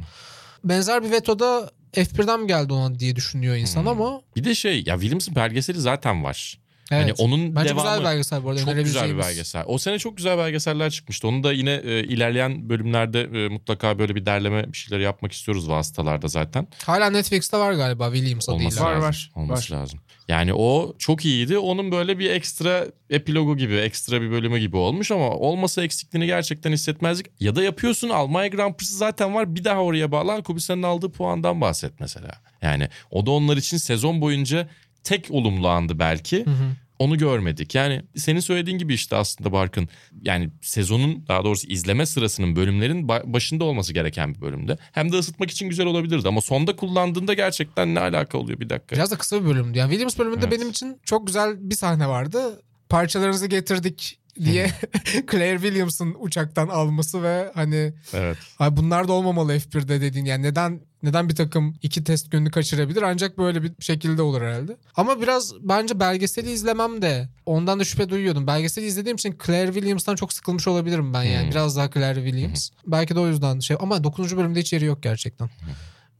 Benzer 0.63 1.03
bir 1.03 1.11
vetoda 1.11 1.71
F1'den 1.93 2.39
mi 2.41 2.47
geldi 2.47 2.73
ona 2.73 2.99
diye 2.99 3.15
düşünüyor 3.15 3.55
insan 3.55 3.81
Hmm. 3.81 3.87
ama 3.87 4.21
Bir 4.35 4.43
de 4.43 4.55
şey 4.55 4.83
ya 4.85 4.95
Williams'ın 4.95 5.35
belgeseli 5.35 5.79
zaten 5.79 6.23
var. 6.23 6.59
Evet. 6.91 7.03
Hani 7.03 7.13
onun 7.13 7.55
Bence 7.55 7.69
devamı 7.69 7.83
güzel 7.83 7.99
bir 7.99 8.05
belgesel 8.05 8.43
bu 8.43 8.49
arada. 8.49 8.59
çok 8.65 8.75
güzel 8.75 9.09
bir 9.09 9.17
belgesel. 9.17 9.63
O 9.65 9.77
sene 9.77 9.99
çok 9.99 10.17
güzel 10.17 10.37
belgeseller 10.37 10.89
çıkmıştı. 10.89 11.27
Onu 11.27 11.43
da 11.43 11.53
yine 11.53 11.73
e, 11.73 12.03
ilerleyen 12.03 12.69
bölümlerde 12.69 13.21
e, 13.21 13.47
mutlaka 13.47 13.99
böyle 13.99 14.15
bir 14.15 14.25
derleme 14.25 14.73
bir 14.73 14.77
şeyler 14.77 14.99
yapmak 15.03 15.31
istiyoruz 15.31 15.69
vasıtalarda 15.69 16.27
zaten. 16.27 16.67
Hala 16.85 17.09
Netflix'te 17.09 17.57
var 17.57 17.73
galiba 17.73 18.13
Williams 18.13 18.49
Olması 18.49 18.67
adıyla. 18.67 18.85
Var, 18.85 18.95
lazım. 18.95 19.07
var, 19.07 19.31
Olması 19.35 19.73
var. 19.75 19.79
lazım. 19.79 19.99
Yani 20.27 20.53
o 20.53 20.95
çok 20.97 21.25
iyiydi. 21.25 21.57
Onun 21.57 21.91
böyle 21.91 22.19
bir 22.19 22.29
ekstra 22.29 22.85
epilogu 23.09 23.57
gibi, 23.57 23.75
ekstra 23.75 24.21
bir 24.21 24.31
bölümü 24.31 24.59
gibi 24.59 24.77
olmuş 24.77 25.11
ama 25.11 25.29
olmasa 25.29 25.83
eksikliğini 25.83 26.25
gerçekten 26.25 26.71
hissetmezdik. 26.71 27.27
Ya 27.39 27.55
da 27.55 27.63
yapıyorsun 27.63 28.09
Almanya 28.09 28.47
Grand 28.47 28.73
Prix'si 28.75 28.95
zaten 28.95 29.35
var. 29.35 29.55
Bir 29.55 29.63
daha 29.63 29.83
oraya 29.83 30.11
bağlan 30.11 30.43
Kubica'nın 30.43 30.83
aldığı 30.83 31.11
puandan 31.11 31.61
bahset 31.61 31.99
mesela. 31.99 32.31
Yani 32.61 32.87
o 33.11 33.25
da 33.25 33.31
onlar 33.31 33.57
için 33.57 33.77
sezon 33.77 34.21
boyunca 34.21 34.69
tek 35.07 35.27
olumlu 35.31 35.67
andı 35.67 35.99
belki. 35.99 36.45
Hı 36.45 36.49
hı. 36.49 36.75
Onu 36.99 37.17
görmedik. 37.17 37.75
Yani 37.75 38.01
senin 38.15 38.39
söylediğin 38.39 38.77
gibi 38.77 38.93
işte 38.93 39.15
aslında 39.15 39.51
Barkın 39.51 39.89
yani 40.21 40.49
sezonun 40.61 41.27
daha 41.27 41.43
doğrusu 41.43 41.67
izleme 41.67 42.05
sırasının 42.05 42.55
bölümlerin 42.55 43.07
ba- 43.07 43.33
başında 43.33 43.63
olması 43.63 43.93
gereken 43.93 44.35
bir 44.35 44.41
bölümde. 44.41 44.77
Hem 44.91 45.11
de 45.11 45.17
ısıtmak 45.17 45.51
için 45.51 45.69
güzel 45.69 45.85
olabilirdi 45.85 46.27
ama 46.27 46.41
sonda 46.41 46.75
kullandığında 46.75 47.33
gerçekten 47.33 47.95
ne 47.95 47.99
alaka 47.99 48.37
oluyor 48.37 48.59
bir 48.59 48.69
dakika. 48.69 48.95
Biraz 48.95 49.11
da 49.11 49.17
kısa 49.17 49.41
bir 49.41 49.45
bölümdü. 49.45 49.77
Yani 49.77 49.89
Williams 49.89 50.17
bölümünde 50.19 50.45
Evet. 50.47 50.59
benim 50.59 50.69
için 50.69 50.99
çok 51.03 51.27
güzel 51.27 51.69
bir 51.69 51.75
sahne 51.75 52.07
vardı. 52.07 52.61
Parçalarınızı 52.89 53.47
getirdik 53.47 54.19
diye 54.45 54.71
Claire 55.31 55.59
Williams'ın 55.59 56.15
uçaktan 56.19 56.67
alması 56.67 57.23
ve 57.23 57.51
hani 57.53 57.93
Evet. 58.13 58.37
Ay 58.59 58.77
bunlar 58.77 59.07
da 59.07 59.13
olmamalı 59.13 59.55
F1'de 59.55 60.01
dediğin 60.01 60.25
yani 60.25 60.43
neden 60.43 60.81
neden 61.03 61.29
bir 61.29 61.35
takım 61.35 61.75
iki 61.81 62.03
test 62.03 62.31
gününü 62.31 62.51
kaçırabilir 62.51 63.01
ancak 63.01 63.37
böyle 63.37 63.63
bir 63.63 63.71
şekilde 63.79 64.21
olur 64.21 64.41
herhalde. 64.41 64.77
Ama 64.95 65.21
biraz 65.21 65.53
bence 65.61 65.99
belgeseli 65.99 66.51
izlemem 66.51 67.01
de 67.01 67.29
ondan 67.45 67.79
da 67.79 67.83
şüphe 67.83 68.09
duyuyordum. 68.09 68.47
Belgeseli 68.47 68.85
izlediğim 68.85 69.15
için 69.15 69.37
Claire 69.45 69.73
Williams'tan 69.73 70.15
çok 70.15 70.33
sıkılmış 70.33 70.67
olabilirim 70.67 71.13
ben 71.13 71.23
yani. 71.23 71.43
Hmm. 71.43 71.51
Biraz 71.51 71.77
daha 71.77 71.91
Claire 71.91 72.25
Williams. 72.25 72.69
Belki 72.87 73.15
de 73.15 73.19
o 73.19 73.27
yüzden 73.27 73.59
şey 73.59 73.77
ama 73.79 74.03
9. 74.03 74.37
bölümde 74.37 74.59
hiç 74.59 74.73
yeri 74.73 74.85
yok 74.85 75.03
gerçekten. 75.03 75.49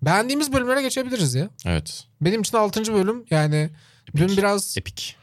Beğendiğimiz 0.01 0.53
bölümlere 0.53 0.81
geçebiliriz 0.81 1.35
ya. 1.35 1.49
Evet. 1.65 2.03
Benim 2.21 2.41
için 2.41 2.57
6. 2.57 2.93
bölüm 2.93 3.25
yani 3.29 3.69
dün 4.15 4.27
biraz 4.37 4.77
Epik. 4.77 5.15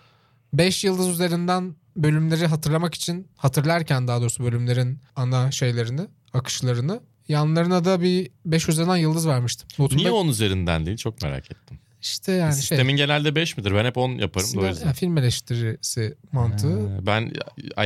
5 0.52 0.84
yıldız 0.84 1.08
üzerinden 1.08 1.74
bölümleri 1.96 2.46
hatırlamak 2.46 2.94
için 2.94 3.26
hatırlarken 3.36 4.08
daha 4.08 4.20
doğrusu 4.20 4.44
bölümlerin 4.44 4.98
ana 5.16 5.50
şeylerini, 5.50 6.00
akışlarını 6.32 7.00
yanlarına 7.28 7.84
da 7.84 8.00
bir 8.02 8.30
5 8.46 8.68
üzerinden 8.68 8.96
yıldız 8.96 9.28
vermiştim. 9.28 9.68
Notumda 9.78 10.00
Niye 10.02 10.10
10 10.12 10.28
üzerinden 10.28 10.86
değil 10.86 10.96
çok 10.96 11.22
merak 11.22 11.50
ettim. 11.50 11.78
işte 12.02 12.32
yani 12.32 12.52
şey. 12.52 12.60
Sistemin 12.60 12.96
genelde 12.96 13.34
5 13.34 13.56
midir? 13.56 13.74
Ben 13.74 13.84
hep 13.84 13.96
10 13.96 14.10
yaparım 14.10 14.54
da 14.54 14.60
o 14.60 14.66
yüzden. 14.66 14.86
yani 14.86 14.94
film 14.96 15.18
eleştirisi 15.18 16.14
mantığı. 16.32 16.80
Ee, 17.02 17.06
Ben 17.06 17.22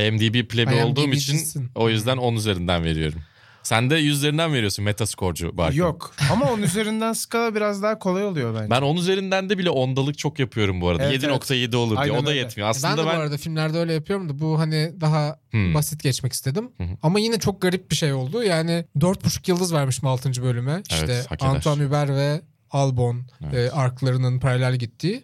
IMDb 0.01 0.47
plebi 0.47 0.73
IMDb 0.73 0.85
olduğum 0.85 1.07
için 1.09 1.69
o 1.75 1.89
yüzden 1.89 2.17
10 2.17 2.33
üzerinden 2.35 2.83
veriyorum. 2.83 3.19
Sen 3.63 3.89
de 3.89 3.95
100 3.95 4.17
üzerinden 4.17 4.53
veriyorsun 4.53 4.85
metaskorcu 4.85 5.57
Barkın. 5.57 5.77
Yok 5.77 6.13
ama 6.31 6.51
onun 6.51 6.61
üzerinden 6.63 7.13
skala 7.13 7.55
biraz 7.55 7.83
daha 7.83 7.99
kolay 7.99 8.25
oluyor 8.25 8.55
bence. 8.55 8.69
Ben 8.71 8.81
10 8.81 8.95
üzerinden 8.97 9.49
de 9.49 9.57
bile 9.57 9.69
ondalık 9.69 10.17
çok 10.17 10.39
yapıyorum 10.39 10.81
bu 10.81 10.89
arada. 10.89 11.03
Evet, 11.03 11.23
7.7 11.23 11.75
olur 11.75 11.89
diye. 11.91 11.99
Aynen 11.99 12.23
o 12.23 12.25
da 12.25 12.29
öyle. 12.29 12.39
yetmiyor. 12.39 12.67
ben 12.67 12.71
Aslında 12.71 12.93
de 12.93 12.97
ben, 12.97 13.05
bu 13.05 13.09
arada 13.21 13.37
filmlerde 13.37 13.77
öyle 13.79 13.93
yapıyorum 13.93 14.29
da 14.29 14.39
bu 14.39 14.59
hani 14.59 14.93
daha 15.01 15.39
Hmm. 15.51 15.73
basit 15.73 16.03
geçmek 16.03 16.33
istedim. 16.33 16.71
Hı. 16.77 16.83
Ama 17.03 17.19
yine 17.19 17.39
çok 17.39 17.61
garip 17.61 17.91
bir 17.91 17.95
şey 17.95 18.13
oldu. 18.13 18.43
Yani 18.43 18.85
4.5 18.99 19.49
yıldız 19.51 19.73
vermişim 19.73 20.07
6. 20.07 20.43
bölüme. 20.43 20.81
işte 20.89 21.23
hak 21.29 21.41
eder. 21.43 21.49
Antoine 21.51 21.83
Hubert 21.85 22.09
ve 22.09 22.41
Albon 22.71 23.21
Evet. 23.43 23.53
e, 23.53 23.71
arklarının 23.75 24.39
paralel 24.39 24.75
gittiği. 24.75 25.23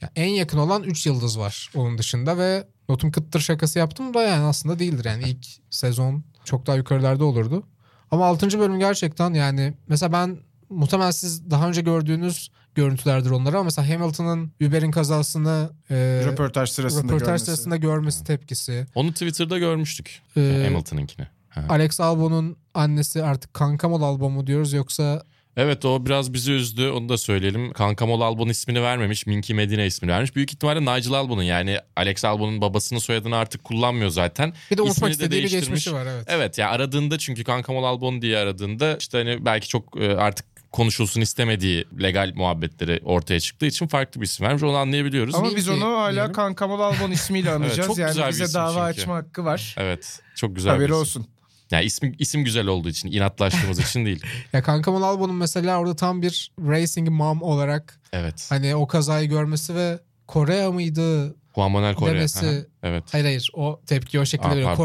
Ya 0.00 0.10
en 0.16 0.28
yakın 0.28 0.58
olan 0.58 0.82
3 0.82 1.06
yıldız 1.06 1.38
var 1.38 1.70
onun 1.74 1.98
dışında 1.98 2.38
ve 2.38 2.64
notum 2.88 3.12
kıttır 3.12 3.40
şakası 3.40 3.78
yaptım 3.78 4.14
da 4.14 4.22
yani 4.22 4.44
aslında 4.44 4.78
değildir. 4.78 5.04
Yani 5.04 5.22
ilk 5.28 5.46
sezon 5.70 6.24
çok 6.48 6.66
daha 6.66 6.76
yukarılarda 6.76 7.24
olurdu. 7.24 7.62
Ama 8.10 8.26
6. 8.26 8.58
bölüm 8.58 8.78
gerçekten 8.78 9.34
yani 9.34 9.74
mesela 9.88 10.12
ben 10.12 10.38
muhtemelen 10.68 11.10
siz 11.10 11.50
daha 11.50 11.68
önce 11.68 11.80
gördüğünüz 11.80 12.50
görüntülerdir 12.74 13.30
onları 13.30 13.56
ama 13.56 13.64
mesela 13.64 13.88
Hamilton'ın 13.90 14.52
Uber'in 14.62 14.90
kazasını 14.90 15.70
e, 15.90 15.94
röportaj 16.26 16.70
sırasında 16.70 17.02
röportaj 17.02 17.26
görmesi. 17.26 17.44
sırasında 17.44 17.76
görmesi 17.76 18.24
tepkisi. 18.24 18.86
onu 18.94 19.12
Twitter'da 19.12 19.58
görmüştük. 19.58 20.22
e, 20.36 20.62
Hamilton'ınkini. 20.64 21.26
Ha. 21.48 21.64
Alex 21.68 22.00
Albon'un 22.00 22.56
annesi 22.74 23.22
artık 23.24 23.54
Kankamol 23.54 24.02
Albon 24.02 24.32
mu 24.32 24.46
diyoruz 24.46 24.72
yoksa 24.72 25.22
Evet 25.60 25.84
o 25.84 26.06
biraz 26.06 26.32
bizi 26.32 26.52
üzdü. 26.52 26.88
Onu 26.90 27.08
da 27.08 27.18
söyleyelim. 27.18 27.72
Kankamol 27.72 28.20
Albon 28.20 28.48
ismini 28.48 28.82
vermemiş. 28.82 29.26
Minky 29.26 29.52
Medine 29.54 29.86
ismini 29.86 30.12
vermiş. 30.12 30.36
Büyük 30.36 30.52
ihtimalle 30.52 30.80
Nigel 30.80 31.12
Albon'un 31.12 31.42
yani 31.42 31.78
Alex 31.96 32.24
Albon'un 32.24 32.60
babasının 32.60 33.00
soyadını 33.00 33.36
artık 33.36 33.64
kullanmıyor 33.64 34.10
zaten. 34.10 34.52
bir 34.70 34.76
de 34.76 34.82
unutmak 34.82 34.96
İsmini 34.96 35.08
de 35.08 35.12
istediği 35.12 35.36
bir 35.44 35.50
değiştirmiş. 35.50 35.68
geçmişi 35.68 35.92
var 35.94 36.06
evet. 36.06 36.24
Evet 36.28 36.58
ya 36.58 36.70
aradığında 36.70 37.18
çünkü 37.18 37.44
Kankamol 37.44 37.84
Albon 37.84 38.22
diye 38.22 38.38
aradığında 38.38 38.96
işte 38.96 39.18
hani 39.18 39.44
belki 39.44 39.68
çok 39.68 40.00
e, 40.00 40.16
artık 40.16 40.46
konuşulsun 40.72 41.20
istemediği 41.20 41.84
legal 42.02 42.32
muhabbetleri 42.34 43.00
ortaya 43.04 43.40
çıktığı 43.40 43.66
için 43.66 43.86
farklı 43.86 44.20
bir 44.20 44.26
isim 44.26 44.46
vermiş. 44.46 44.62
Onu 44.62 44.76
anlayabiliyoruz. 44.76 45.34
Ama 45.34 45.42
Minky 45.44 45.56
biz 45.56 45.68
onu 45.68 45.84
hala 45.84 46.12
diyelim. 46.12 46.32
Kankamol 46.32 46.80
Albon 46.80 47.10
ismiyle 47.10 47.50
anacağız. 47.52 47.86
çok 47.86 47.98
yani 47.98 48.08
güzel 48.08 48.24
bir 48.26 48.30
bize 48.32 48.44
isim 48.44 48.54
dava 48.54 48.88
çünkü. 48.92 49.00
açma 49.02 49.14
hakkı 49.16 49.44
var. 49.44 49.74
Evet. 49.78 50.20
Çok 50.34 50.56
güzel 50.56 50.70
bir 50.70 50.74
Haberi 50.74 50.90
isim. 50.90 51.00
olsun. 51.00 51.26
Yani 51.70 51.84
isim, 51.84 52.14
isim 52.18 52.44
güzel 52.44 52.66
olduğu 52.66 52.88
için, 52.88 53.12
inatlaştığımız 53.12 53.78
için 53.78 54.04
değil. 54.06 54.22
Ya 54.52 54.62
Kankamol 54.62 55.02
Albon'un 55.02 55.34
mesela 55.34 55.80
orada 55.80 55.96
tam 55.96 56.22
bir 56.22 56.52
racing 56.60 57.08
mom 57.08 57.42
olarak 57.42 58.00
Evet. 58.12 58.46
hani 58.48 58.76
o 58.76 58.86
kazayı 58.86 59.28
görmesi 59.28 59.74
ve 59.74 59.98
Korea 60.26 60.72
mıydı 60.72 61.36
Juan 61.54 61.70
Manuel 61.70 61.94
Correa. 61.94 62.14
demesi. 62.14 62.46
Aha, 62.46 62.54
Evet. 62.82 63.04
Hayır 63.12 63.24
hayır 63.24 63.50
o 63.54 63.80
tepki 63.86 64.20
o 64.20 64.24
şekilde 64.24 64.50
veriyor. 64.50 64.76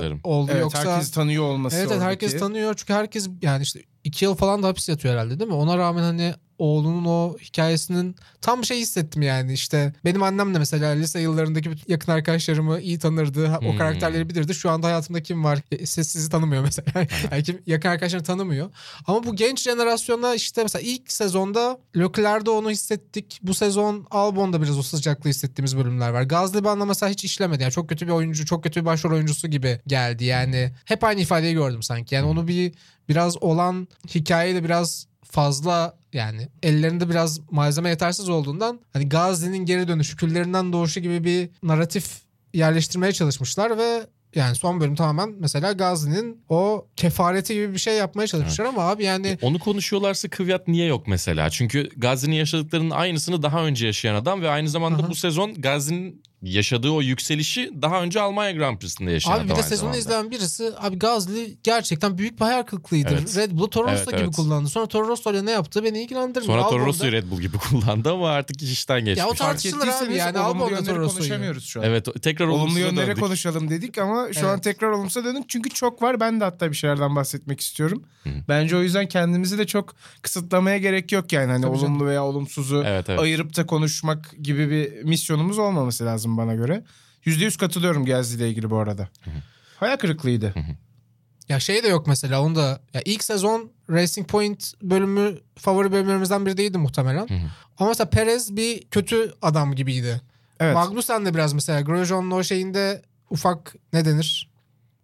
özür 0.00 0.12
mı 0.12 0.20
oldu 0.24 0.50
Evet 0.52 0.60
yoksa 0.60 0.92
herkes 0.92 1.10
tanıyor 1.10 1.44
olması 1.44 1.76
Evet 1.76 1.88
evet 1.92 2.02
herkes 2.02 2.38
tanıyor 2.38 2.74
çünkü 2.74 2.92
herkes 2.92 3.28
yani 3.42 3.62
işte 3.62 3.82
iki 4.04 4.24
yıl 4.24 4.34
falan 4.34 4.62
da 4.62 4.68
hapis 4.68 4.88
yatıyor 4.88 5.14
herhalde 5.14 5.38
değil 5.40 5.50
mi? 5.50 5.56
Ona 5.56 5.78
rağmen 5.78 6.02
hani 6.02 6.34
oğlunun 6.58 7.04
o 7.04 7.36
hikayesinin 7.42 8.16
tam 8.40 8.60
bir 8.62 8.66
şey 8.66 8.78
hissettim 8.78 9.22
yani 9.22 9.52
işte. 9.52 9.92
Benim 10.04 10.22
annem 10.22 10.54
de 10.54 10.58
mesela 10.58 10.90
lise 10.90 11.20
yıllarındaki 11.20 11.70
yakın 11.88 12.12
arkadaşlarımı 12.12 12.80
iyi 12.80 12.98
tanırdı. 12.98 13.58
O 13.62 13.70
Hmm. 13.70 13.78
karakterleri 13.78 14.28
bilirdi. 14.28 14.54
Şu 14.54 14.70
anda 14.70 14.86
hayatımda 14.86 15.22
kim 15.22 15.44
var? 15.44 15.58
E, 15.72 15.86
sessizi 15.86 16.30
tanımıyor 16.30 16.62
mesela. 16.62 17.06
Yani 17.32 17.42
kim, 17.42 17.62
yakın 17.66 17.88
arkadaşlarını 17.88 18.26
tanımıyor. 18.26 18.70
Ama 19.06 19.24
bu 19.24 19.36
genç 19.36 19.62
jenerasyona 19.62 20.34
işte 20.34 20.62
mesela 20.62 20.82
ilk 20.82 21.12
sezonda 21.12 21.78
Leclerc'de 21.96 22.50
onu 22.50 22.70
hissettik. 22.70 23.38
Bu 23.42 23.54
sezon 23.54 24.06
Albon'da 24.10 24.62
biraz 24.62 24.78
o 24.78 24.82
sıcaklığı 24.82 25.30
hissettiğimiz 25.30 25.76
bölümler 25.76 26.10
var. 26.10 26.22
Gazliban'la 26.22 26.84
mesela 26.84 27.10
hiç 27.10 27.24
işlemedi. 27.24 27.62
Yani 27.62 27.72
çok 27.72 27.88
kötü 27.88 28.06
bir 28.06 28.12
oyuncu 28.12 28.46
çok 28.46 28.64
kötü 28.64 28.80
bir 28.80 28.86
başrol 28.86 29.12
oyuncusu 29.12 29.48
gibi 29.48 29.80
geldi. 29.86 30.24
Yani 30.24 30.72
hep 30.84 31.04
aynı 31.04 31.20
ifadeyi 31.20 31.54
gördüm 31.54 31.82
sanki. 31.82 32.14
Yani 32.14 32.26
onu 32.26 32.48
bir 32.48 32.74
biraz 33.08 33.42
olan 33.42 33.88
hikayeyle 34.14 34.64
biraz 34.64 35.06
fazla 35.30 35.98
yani 36.12 36.48
ellerinde 36.62 37.08
biraz 37.10 37.40
malzeme 37.50 37.88
yetersiz 37.88 38.28
olduğundan 38.28 38.80
hani 38.92 39.08
Gazi'nin 39.08 39.64
geri 39.64 39.88
dönüşü, 39.88 40.16
küllerinden 40.16 40.72
doğuşu 40.72 41.00
gibi 41.00 41.24
bir 41.24 41.50
narratif 41.62 42.20
yerleştirmeye 42.54 43.12
çalışmışlar 43.12 43.78
ve 43.78 44.06
yani 44.34 44.54
son 44.54 44.80
bölüm 44.80 44.94
tamamen 44.94 45.34
mesela 45.38 45.72
Gazi'nin 45.72 46.44
o 46.48 46.86
kefareti 46.96 47.54
gibi 47.54 47.72
bir 47.72 47.78
şey 47.78 47.94
yapmaya 47.94 48.26
çalışmışlar 48.26 48.64
ama 48.64 48.82
abi 48.82 49.04
yani 49.04 49.38
Onu 49.42 49.58
konuşuyorlarsa 49.58 50.28
Kvyat 50.28 50.68
niye 50.68 50.86
yok 50.86 51.06
mesela? 51.06 51.50
Çünkü 51.50 51.88
Gazi'nin 51.96 52.36
yaşadıklarının 52.36 52.90
aynısını 52.90 53.42
daha 53.42 53.64
önce 53.64 53.86
yaşayan 53.86 54.14
adam 54.14 54.42
ve 54.42 54.50
aynı 54.50 54.68
zamanda 54.68 55.02
Aha. 55.02 55.08
bu 55.10 55.14
sezon 55.14 55.54
Gazi'nin 55.54 56.22
yaşadığı 56.42 56.90
o 56.90 57.00
yükselişi 57.02 57.72
daha 57.82 58.02
önce 58.02 58.20
Almanya 58.20 58.52
Grand 58.52 58.78
Prix'sinde 58.78 59.10
yaşadı. 59.12 59.34
Abi 59.34 59.48
bir 59.50 59.54
de 59.56 59.62
sezonu 59.62 59.76
zamanda. 59.78 59.98
izleyen 59.98 60.30
birisi 60.30 60.70
abi 60.78 60.98
Gazli 60.98 61.56
gerçekten 61.62 62.18
büyük 62.18 62.40
bir 62.40 62.44
hayal 62.44 62.62
kırıklığıydı. 62.62 63.08
Evet. 63.12 63.36
Red 63.36 63.50
Bull'u 63.52 63.70
Toro 63.70 63.84
Rosso 63.86 63.96
Evet, 63.96 64.08
gibi 64.08 64.20
evet. 64.20 64.36
kullandı. 64.36 64.68
Sonra 64.68 64.86
Toro 64.86 65.08
Rosso 65.08 65.30
ile 65.32 65.46
ne 65.46 65.50
yaptı 65.50 65.84
beni 65.84 66.02
ilgilendirmiyor. 66.02 66.46
Sonra 66.46 66.62
Toro 66.62 66.70
Albon'da- 66.74 66.86
Rosso'yu 66.86 67.12
Red 67.12 67.30
Bull 67.30 67.40
gibi 67.40 67.58
kullandı 67.58 68.12
ama 68.12 68.30
artık 68.30 68.62
iş 68.62 68.72
işten 68.72 69.00
geçmiş. 69.00 69.18
Ya 69.18 69.26
o 69.28 69.34
tartışılır 69.34 69.88
abi 69.88 70.14
yani 70.14 70.38
Albon'da 70.38 70.84
Toro 70.84 70.98
Rosso'yu. 70.98 71.18
konuşamıyoruz 71.18 71.64
şu 71.64 71.80
an. 71.80 71.84
Evet 71.86 72.06
tekrar 72.22 72.46
Olumlu 72.46 72.78
yönlere 72.78 73.06
döndük. 73.06 73.22
konuşalım 73.22 73.70
dedik 73.70 73.98
ama 73.98 74.32
şu 74.32 74.46
an 74.48 74.52
Evet. 74.54 74.62
tekrar 74.64 74.88
olumsuza 74.88 75.24
döndük. 75.24 75.48
Çünkü 75.48 75.70
çok 75.70 76.02
var. 76.02 76.20
Ben 76.20 76.40
de 76.40 76.44
hatta 76.44 76.70
bir 76.70 76.76
şeylerden 76.76 77.16
bahsetmek 77.16 77.60
istiyorum. 77.60 78.02
Hı. 78.24 78.30
Bence 78.48 78.76
o 78.76 78.80
yüzden 78.82 79.08
kendimizi 79.08 79.58
de 79.58 79.66
çok 79.66 79.94
kısıtlamaya 80.22 80.78
gerek 80.78 81.12
yok 81.12 81.32
yani. 81.32 81.52
Hani 81.52 81.62
Tabii 81.62 81.78
canım. 81.78 81.92
olumlu 81.92 82.06
veya 82.06 82.24
olumsuzu 82.24 82.82
Evet 82.86 83.08
evet. 83.08 83.20
ayırıp 83.20 83.56
da 83.56 83.66
konuşmak 83.66 84.34
gibi 84.42 84.70
bir 84.70 85.02
misyonumuz 85.04 85.58
olmaması 85.58 86.04
lazım 86.04 86.27
bana 86.36 86.54
göre. 86.54 86.84
%100 87.24 87.58
katılıyorum 87.58 88.04
Gezdi 88.04 88.36
ile 88.36 88.48
ilgili 88.48 88.70
bu 88.70 88.76
arada. 88.78 89.08
Hayal 89.76 89.96
kırıklığıydı. 89.96 90.54
Ya 91.48 91.60
şey 91.60 91.82
de 91.82 91.88
yok 91.88 92.06
mesela 92.06 92.42
onu 92.42 92.56
da 92.56 92.80
ya 92.94 93.02
ilk 93.04 93.24
sezon 93.24 93.70
Racing 93.90 94.28
Point 94.28 94.72
bölümü 94.82 95.38
favori 95.56 95.92
bölümlerimizden 95.92 96.46
biri 96.46 96.56
değildi 96.56 96.78
muhtemelen. 96.78 97.28
Hı 97.28 97.34
hı. 97.34 97.50
Ama 97.78 97.88
mesela 97.88 98.10
Perez 98.10 98.56
bir 98.56 98.82
kötü 98.82 99.34
adam 99.42 99.74
gibiydi. 99.74 100.20
Evet. 100.60 100.74
Magnussen 100.74 101.26
de 101.26 101.34
biraz 101.34 101.52
mesela 101.52 101.80
Grosjean'ın 101.80 102.30
o 102.30 102.42
şeyinde 102.42 103.02
ufak 103.30 103.74
ne 103.92 104.04
denir? 104.04 104.50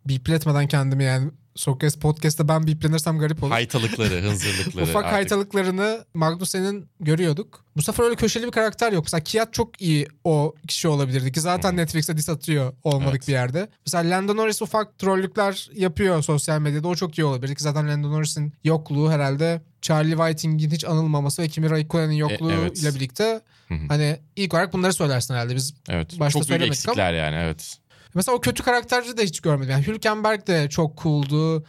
Bipletmeden 0.07 0.69
kendimi 0.69 1.05
yani 1.05 1.31
Sokrates 1.55 1.97
Podcast'ta 1.99 2.49
ben 2.49 2.67
biplenirsem 2.67 3.19
garip 3.19 3.43
olur. 3.43 3.51
Haytalıkları, 3.51 4.23
hınzırlıkları. 4.23 4.85
Ufak 4.85 5.05
artık. 5.05 5.13
haytalıklarını 5.13 6.05
Magnussen'in 6.15 6.89
görüyorduk. 7.01 7.65
Bu 7.77 7.83
sefer 7.83 8.05
öyle 8.05 8.15
köşeli 8.15 8.47
bir 8.47 8.51
karakter 8.51 8.93
yok. 8.93 9.05
Mesela 9.05 9.21
Kiat 9.25 9.53
çok 9.53 9.81
iyi 9.83 10.09
o 10.25 10.55
kişi 10.69 10.89
olabilirdi 10.89 11.33
ki 11.33 11.41
zaten 11.41 11.77
Netflix'te 11.77 12.17
diss 12.17 12.29
atıyor 12.29 12.73
olmadık 12.85 13.11
Evet. 13.15 13.29
bir 13.29 13.33
yerde. 13.33 13.69
Mesela 13.87 14.17
Lando 14.17 14.37
Norris 14.37 14.63
ufak 14.63 14.99
trollükler 14.99 15.71
yapıyor 15.75 16.23
sosyal 16.23 16.61
medyada. 16.61 16.89
O 16.89 16.95
çok 16.95 17.19
iyi 17.19 17.25
olabilir 17.25 17.55
ki 17.55 17.63
zaten 17.63 17.89
Lando 17.89 18.13
Norris'in 18.13 18.53
yokluğu 18.65 19.11
herhalde 19.11 19.63
Charlie 19.83 20.17
Whiting'in 20.17 20.71
hiç 20.71 20.85
anılmaması 20.85 21.43
ve 21.43 21.49
Kimi 21.49 21.71
Raikkonen'in 21.71 22.15
yokluğu 22.15 22.51
E, 22.53 22.55
evet. 22.55 22.79
ile 22.83 22.95
birlikte 22.95 23.41
hani 23.89 24.17
ilk 24.37 24.55
olarak 24.55 24.73
bunları 24.73 24.93
söylersin 24.93 25.35
herhalde. 25.35 25.55
Biz 25.55 25.75
Evet. 25.89 26.21
Başta 26.21 26.39
Çok 26.39 26.49
söylemedik 26.49 26.73
eksikler 26.73 27.13
yani 27.13 27.37
evet. 27.37 27.77
Mesela 28.15 28.37
o 28.37 28.41
kötü 28.41 28.63
karakteri 28.63 29.17
de 29.17 29.25
hiç 29.25 29.41
görmedim. 29.41 29.71
Yani 29.71 29.87
Hülkenberg 29.87 30.47
de 30.47 30.69
çok 30.69 30.99
cool'du. 31.03 31.65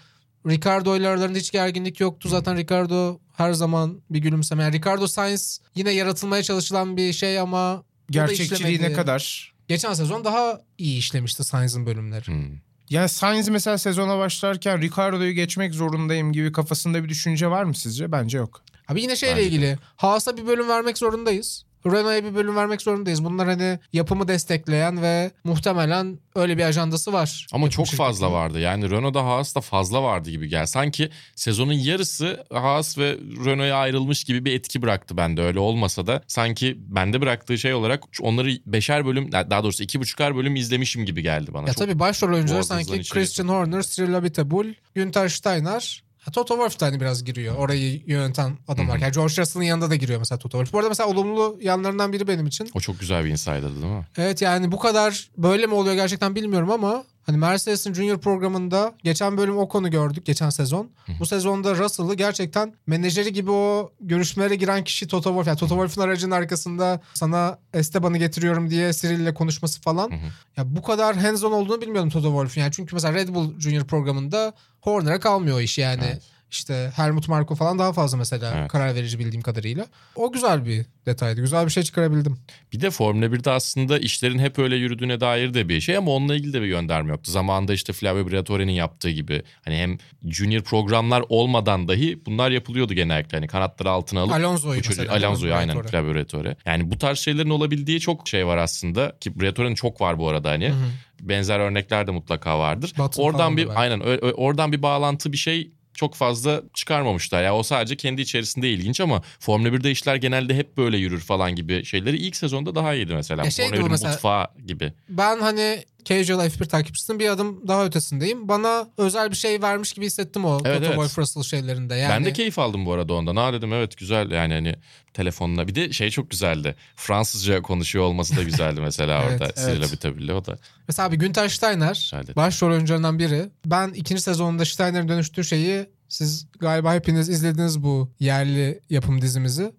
Ricardo 0.47 0.97
ile 0.97 1.08
aralarında 1.08 1.38
hiç 1.38 1.51
gerginlik 1.51 1.99
yoktu. 1.99 2.29
Zaten 2.29 2.58
Ricardo 2.58 3.19
her 3.34 3.53
zaman 3.53 4.01
bir 4.10 4.19
gülümseme. 4.19 4.63
Yani 4.63 4.77
Ricardo 4.77 5.08
Sainz 5.08 5.60
yine 5.75 5.91
yaratılmaya 5.91 6.43
çalışılan 6.43 6.97
bir 6.97 7.13
şey 7.13 7.39
ama 7.39 7.84
Gerçekçiliği 8.10 8.81
ne 8.81 8.93
kadar? 8.93 9.53
Geçen 9.67 9.93
sezon 9.93 10.23
daha 10.23 10.62
iyi 10.77 10.97
işlemişti 10.97 11.43
Sainz'ın 11.43 11.86
bölümleri. 11.86 12.27
Hmm. 12.27 12.58
Yani 12.89 13.10
Sainz 13.10 13.49
mesela 13.49 13.77
sezona 13.77 14.17
başlarken 14.17 14.81
Ricardo'yu 14.81 15.31
geçmek 15.31 15.73
zorundayım 15.73 16.34
gibi 16.34 16.51
kafasında 16.51 17.03
bir 17.03 17.10
düşünce 17.10 17.47
var 17.47 17.63
mı 17.63 17.75
sizce? 17.75 18.12
Bence 18.12 18.38
yok. 18.38 18.63
Abi 18.88 19.01
yine 19.01 19.15
şeyle 19.15 19.36
Bence 19.36 19.47
ilgili. 19.47 19.77
Haas'a 19.95 20.38
bir 20.38 20.47
bölüm 20.47 20.69
vermek 20.69 20.97
zorundayız. 20.97 21.65
Renault'a 21.86 22.24
bir 22.24 22.36
bölüm 22.36 22.56
vermek 22.56 22.82
zorundayız. 22.82 23.24
Bunlar 23.24 23.48
hani 23.48 23.80
yapımı 23.93 24.28
destekleyen 24.28 25.02
ve 25.02 25.32
muhtemelen 25.43 26.19
öyle 26.36 26.58
bir 26.58 26.63
ajandası 26.63 27.13
var. 27.13 27.48
Ama 27.54 27.69
çok 27.69 27.88
fazla 27.88 28.06
şirketinin. 28.13 28.32
vardı. 28.32 28.60
Yani 28.60 28.89
Renault'da 28.89 29.26
Haas'ta 29.26 29.62
fazla 29.62 30.04
vardı 30.04 30.30
gibi 30.30 30.50
gel. 30.50 30.65
Sanki 30.65 31.10
sezonun 31.36 31.74
yarısı 31.74 32.43
Haas 32.54 32.98
ve 32.98 33.17
Renault'a 33.45 33.76
ayrılmış 33.76 34.24
gibi 34.24 34.45
bir 34.45 34.54
etki 34.54 34.82
bıraktı 34.82 35.17
bende. 35.17 35.41
Öyle 35.41 35.60
olmasa 35.60 36.08
da 36.08 36.21
sanki 36.28 36.78
bende 36.78 37.21
bıraktığı 37.21 37.58
şey 37.58 37.74
olarak 37.74 38.04
onları 38.21 38.50
beşer 38.65 39.06
bölüm 39.06 39.32
daha 39.32 39.63
doğrusu 39.63 39.84
iki 39.84 40.00
buçukar 40.00 40.36
bölüm 40.36 40.56
izlemişim 40.56 41.06
gibi 41.06 41.21
geldi 41.21 41.54
bana. 41.54 41.67
Ya 41.67 41.74
Çok- 41.74 41.78
tabii 41.78 42.00
başrol 42.00 42.34
oyuncular 42.34 42.56
boğazınızdan 42.58 42.84
sanki 42.84 43.02
içeri 43.02 43.19
Christian 43.19 43.48
Horner, 43.48 43.82
Cyril 43.82 44.17
Abiteboul, 44.17 44.65
Günther 44.95 45.30
Steiner, 45.30 46.04
ha, 46.25 46.31
Toto 46.31 46.53
Wolff 46.53 46.79
da 46.79 46.85
hani 46.85 46.99
biraz 47.01 47.23
giriyor. 47.23 47.55
Orayı 47.55 48.01
yöneten 48.05 48.57
adamlar. 48.67 48.97
Yani 48.97 49.11
George 49.11 49.33
Russell'ın 49.41 49.63
yanında 49.65 49.89
da 49.89 49.95
giriyor 49.95 50.19
mesela 50.19 50.39
Toto 50.39 50.57
Wolff. 50.57 50.73
Bu 50.73 50.77
arada 50.77 50.89
mesela 50.89 51.09
olumlu 51.09 51.57
yanlarından 51.61 52.13
biri 52.13 52.27
benim 52.27 52.47
için. 52.47 52.69
O 52.73 52.79
çok 52.79 52.99
güzel 52.99 53.25
bir 53.25 53.29
insider'dı 53.29 53.81
değil 53.81 53.93
mi? 53.93 54.05
Evet 54.17 54.41
yani 54.41 54.71
bu 54.71 54.79
kadar 54.79 55.29
böyle 55.38 55.67
mi 55.67 55.73
oluyor 55.73 55.95
gerçekten 55.95 56.35
bilmiyorum 56.35 56.71
ama 56.71 57.03
hani 57.25 57.38
Mercedes'in 57.38 57.93
Junior 57.93 58.17
programında 58.17 58.93
geçen 59.03 59.38
bölüm 59.38 59.57
o 59.57 59.67
konu 59.67 59.91
gördük 59.91 60.25
geçen 60.25 60.49
sezon. 60.49 60.89
Bu 61.19 61.25
sezonda 61.25 61.75
Russell'ı 61.75 62.15
gerçekten 62.15 62.73
menajeri 62.88 63.33
gibi 63.33 63.51
o 63.51 63.91
görüşmelere 63.99 64.55
giren 64.55 64.83
kişi 64.83 65.07
Toto 65.07 65.29
Wolff. 65.29 65.47
Yani 65.47 65.57
Toto 65.57 65.75
Wolff'un 65.75 66.01
aracının 66.01 66.31
arkasında 66.31 67.01
sana 67.13 67.57
Esteban'ı 67.73 68.17
getiriyorum 68.17 68.69
diye 68.69 68.93
Cyril'le 68.93 69.33
konuşması 69.33 69.81
falan. 69.81 70.11
Ya 70.57 70.75
bu 70.75 70.81
kadar 70.81 71.15
hands-on 71.15 71.51
olduğunu 71.51 71.81
bilmiyordum 71.81 72.09
Toto 72.09 72.27
Wolff'un. 72.27 72.61
Yani 72.61 72.71
çünkü 72.71 72.95
mesela 72.95 73.13
Red 73.13 73.29
Bull 73.29 73.59
Junior 73.59 73.83
programında 73.83 74.53
Horner'a 74.81 75.19
kalmıyor 75.19 75.57
o 75.57 75.61
iş 75.61 75.77
yani. 75.77 76.03
Evet. 76.05 76.23
İşte 76.51 76.91
Helmut 76.95 77.27
Marko 77.27 77.55
falan 77.55 77.79
daha 77.79 77.93
fazla 77.93 78.17
mesela 78.17 78.53
Evet. 78.58 78.71
karar 78.71 78.95
verici 78.95 79.19
bildiğim 79.19 79.41
kadarıyla. 79.41 79.86
O 80.15 80.31
güzel 80.31 80.65
bir 80.65 80.86
detaydı. 81.05 81.41
Güzel 81.41 81.65
bir 81.65 81.71
şey 81.71 81.84
çıkarabildim. 81.84 82.38
Bir 82.73 82.81
de 82.81 82.91
Formula 82.91 83.25
1'de 83.25 83.51
aslında 83.51 83.99
işlerin 83.99 84.39
hep 84.39 84.60
öyle 84.60 84.75
yürüdüğüne 84.75 85.19
dair 85.19 85.53
de 85.53 85.69
bir 85.69 85.81
şey 85.81 85.97
ama 85.97 86.12
onunla 86.12 86.36
ilgili 86.36 86.53
de 86.53 86.62
bir 86.62 86.67
gönderme 86.67 87.12
yoktu. 87.12 87.31
Zamanında 87.31 87.73
işte 87.73 87.93
Flavio 87.93 88.31
Briatore'nin 88.31 88.71
yaptığı 88.71 89.10
gibi 89.10 89.43
hani 89.65 89.75
hem 89.75 89.97
junior 90.23 90.62
programlar 90.62 91.23
olmadan 91.29 91.88
dahi 91.88 92.25
bunlar 92.25 92.51
yapılıyordu 92.51 92.93
genellikle. 92.93 93.38
Hani 93.38 93.47
kanatları 93.47 93.89
altına 93.89 94.21
alıp 94.21 94.34
Alonso'yu 94.34 94.81
mesela. 94.89 95.13
Alonso'yu 95.13 95.53
aynen 95.53 95.75
Briatore. 95.75 95.91
Flavio 95.91 96.13
Briatore. 96.13 96.55
Yani 96.65 96.91
bu 96.91 96.97
tarz 96.97 97.19
şeylerin 97.19 97.49
olabildiği 97.49 97.99
çok 97.99 98.27
şey 98.27 98.47
var 98.47 98.58
aslında 98.58 99.17
ki 99.19 99.39
Briatore'nin 99.39 99.75
çok 99.75 100.01
var 100.01 100.19
bu 100.19 100.29
arada 100.29 100.49
hani. 100.49 100.69
Hı 100.69 100.73
hı. 100.73 100.86
Benzer 101.21 101.60
örnekler 101.60 102.08
de 102.08 102.12
mutlaka 102.12 102.60
vardır. 102.60 102.93
Button 102.97 103.23
oradan 103.23 103.58
bir 103.58 103.81
aynen 103.81 103.99
oradan 104.36 104.71
bir 104.71 104.81
bağlantı 104.81 105.31
bir 105.31 105.38
şey 105.38 105.71
çok 105.95 106.15
fazla 106.15 106.62
çıkarmamışlar. 106.73 107.43
Ya 107.43 107.55
o 107.55 107.63
sadece 107.63 107.95
kendi 107.95 108.21
içerisinde 108.21 108.69
ilginç 108.69 109.01
ama 109.01 109.21
Formula 109.39 109.67
1'de 109.69 109.91
işler 109.91 110.15
genelde 110.15 110.55
hep 110.55 110.77
böyle 110.77 110.97
yürür 110.97 111.19
falan 111.21 111.55
gibi 111.55 111.86
şeyleri 111.86 112.17
ilk 112.17 112.36
sezonda 112.36 112.75
daha 112.75 112.93
iyiydi 112.93 113.13
mesela. 113.15 113.45
Ya 113.45 113.51
şey 113.51 113.65
Formula 113.65 113.77
gibi 113.77 113.86
1'in 113.86 113.91
mesela- 113.91 114.13
mutfağı 114.13 114.47
gibi. 114.67 114.93
Ben 115.10 115.39
hani 115.39 115.84
casual 116.05 116.45
F1 116.45 116.67
takipçisinin 116.67 117.19
bir 117.19 117.29
adım 117.29 117.67
daha 117.67 117.85
ötesindeyim. 117.85 118.47
Bana 118.47 118.87
özel 118.97 119.31
bir 119.31 119.35
şey 119.35 119.61
vermiş 119.61 119.93
gibi 119.93 120.05
hissettim 120.05 120.45
o 120.45 120.53
Evet, 120.53 120.63
Toto 120.63 120.85
evet. 120.85 120.87
Wolff 120.95 121.19
Russell 121.19 121.43
şeylerinde. 121.43 121.95
Yani, 121.95 122.11
Ben 122.11 122.25
de 122.25 122.33
keyif 122.33 122.59
aldım 122.59 122.85
bu 122.85 122.93
arada 122.93 123.13
ondan. 123.13 123.35
Ha 123.35 123.53
dedim 123.53 123.73
evet 123.73 123.97
güzel 123.97 124.31
yani 124.31 124.53
hani 124.53 124.75
telefonla. 125.13 125.67
Bir 125.67 125.75
de 125.75 125.93
şey 125.93 126.09
çok 126.09 126.29
güzeldi. 126.29 126.75
Fransızca 126.95 127.61
konuşuyor 127.61 128.05
olması 128.05 128.35
da 128.35 128.43
güzeldi 128.43 128.81
mesela 128.81 129.23
Evet, 129.23 129.31
orada. 129.41 129.45
evet. 129.57 130.01
Cyril 130.01 130.29
o 130.29 130.45
da. 130.45 130.57
Mesela 130.87 131.07
abi 131.07 131.17
Günther 131.17 131.49
Steiner 131.49 131.93
Güzeldi. 131.93 132.35
başrol 132.35 132.71
oyuncularından 132.71 133.19
biri. 133.19 133.49
Ben 133.65 133.89
ikinci 133.89 134.21
sezonunda 134.21 134.65
Steiner'in 134.65 135.07
dönüştüğü 135.09 135.43
şeyi 135.43 135.85
siz 136.09 136.47
galiba 136.59 136.93
hepiniz 136.93 137.29
izlediniz 137.29 137.83
bu 137.83 138.11
yerli 138.19 138.79
yapım 138.89 139.21
dizimizi. 139.21 139.71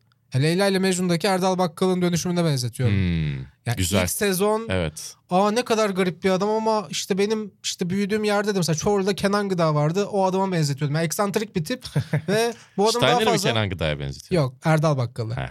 Leyla 0.42 0.66
ile 0.68 0.78
Mecnun'daki 0.78 1.26
Erdal 1.26 1.58
Bakkal'ın 1.58 2.02
dönüşümüne 2.02 2.44
benzetiyorum. 2.44 2.94
Hmm, 2.94 3.34
Yani 3.66 3.76
güzel. 3.76 4.02
ilk 4.02 4.10
sezon 4.10 4.66
Evet. 4.70 5.14
aa 5.30 5.50
ne 5.50 5.64
kadar 5.64 5.90
garip 5.90 6.24
bir 6.24 6.30
adam 6.30 6.48
ama 6.48 6.86
işte 6.90 7.18
benim 7.18 7.52
işte 7.62 7.90
büyüdüğüm 7.90 8.24
yerde 8.24 8.54
de 8.54 8.58
mesela 8.58 8.76
Çorlu'da 8.76 9.14
Kenan 9.14 9.48
Gıda 9.48 9.74
vardı. 9.74 10.04
O 10.06 10.24
adama 10.26 10.52
benzetiyordum. 10.52 10.94
Yani 10.96 11.04
eksantrik 11.04 11.56
bir 11.56 11.64
tip 11.64 11.84
ve 12.28 12.54
bu 12.76 12.88
adam 12.88 13.02
daha 13.02 13.20
fazla... 13.20 13.50
Kenan 13.50 13.70
Gıda'ya 13.70 13.98
benzetiyor? 13.98 14.42
Yok 14.42 14.54
Erdal 14.64 14.96
Bakkal'ı. 14.96 15.34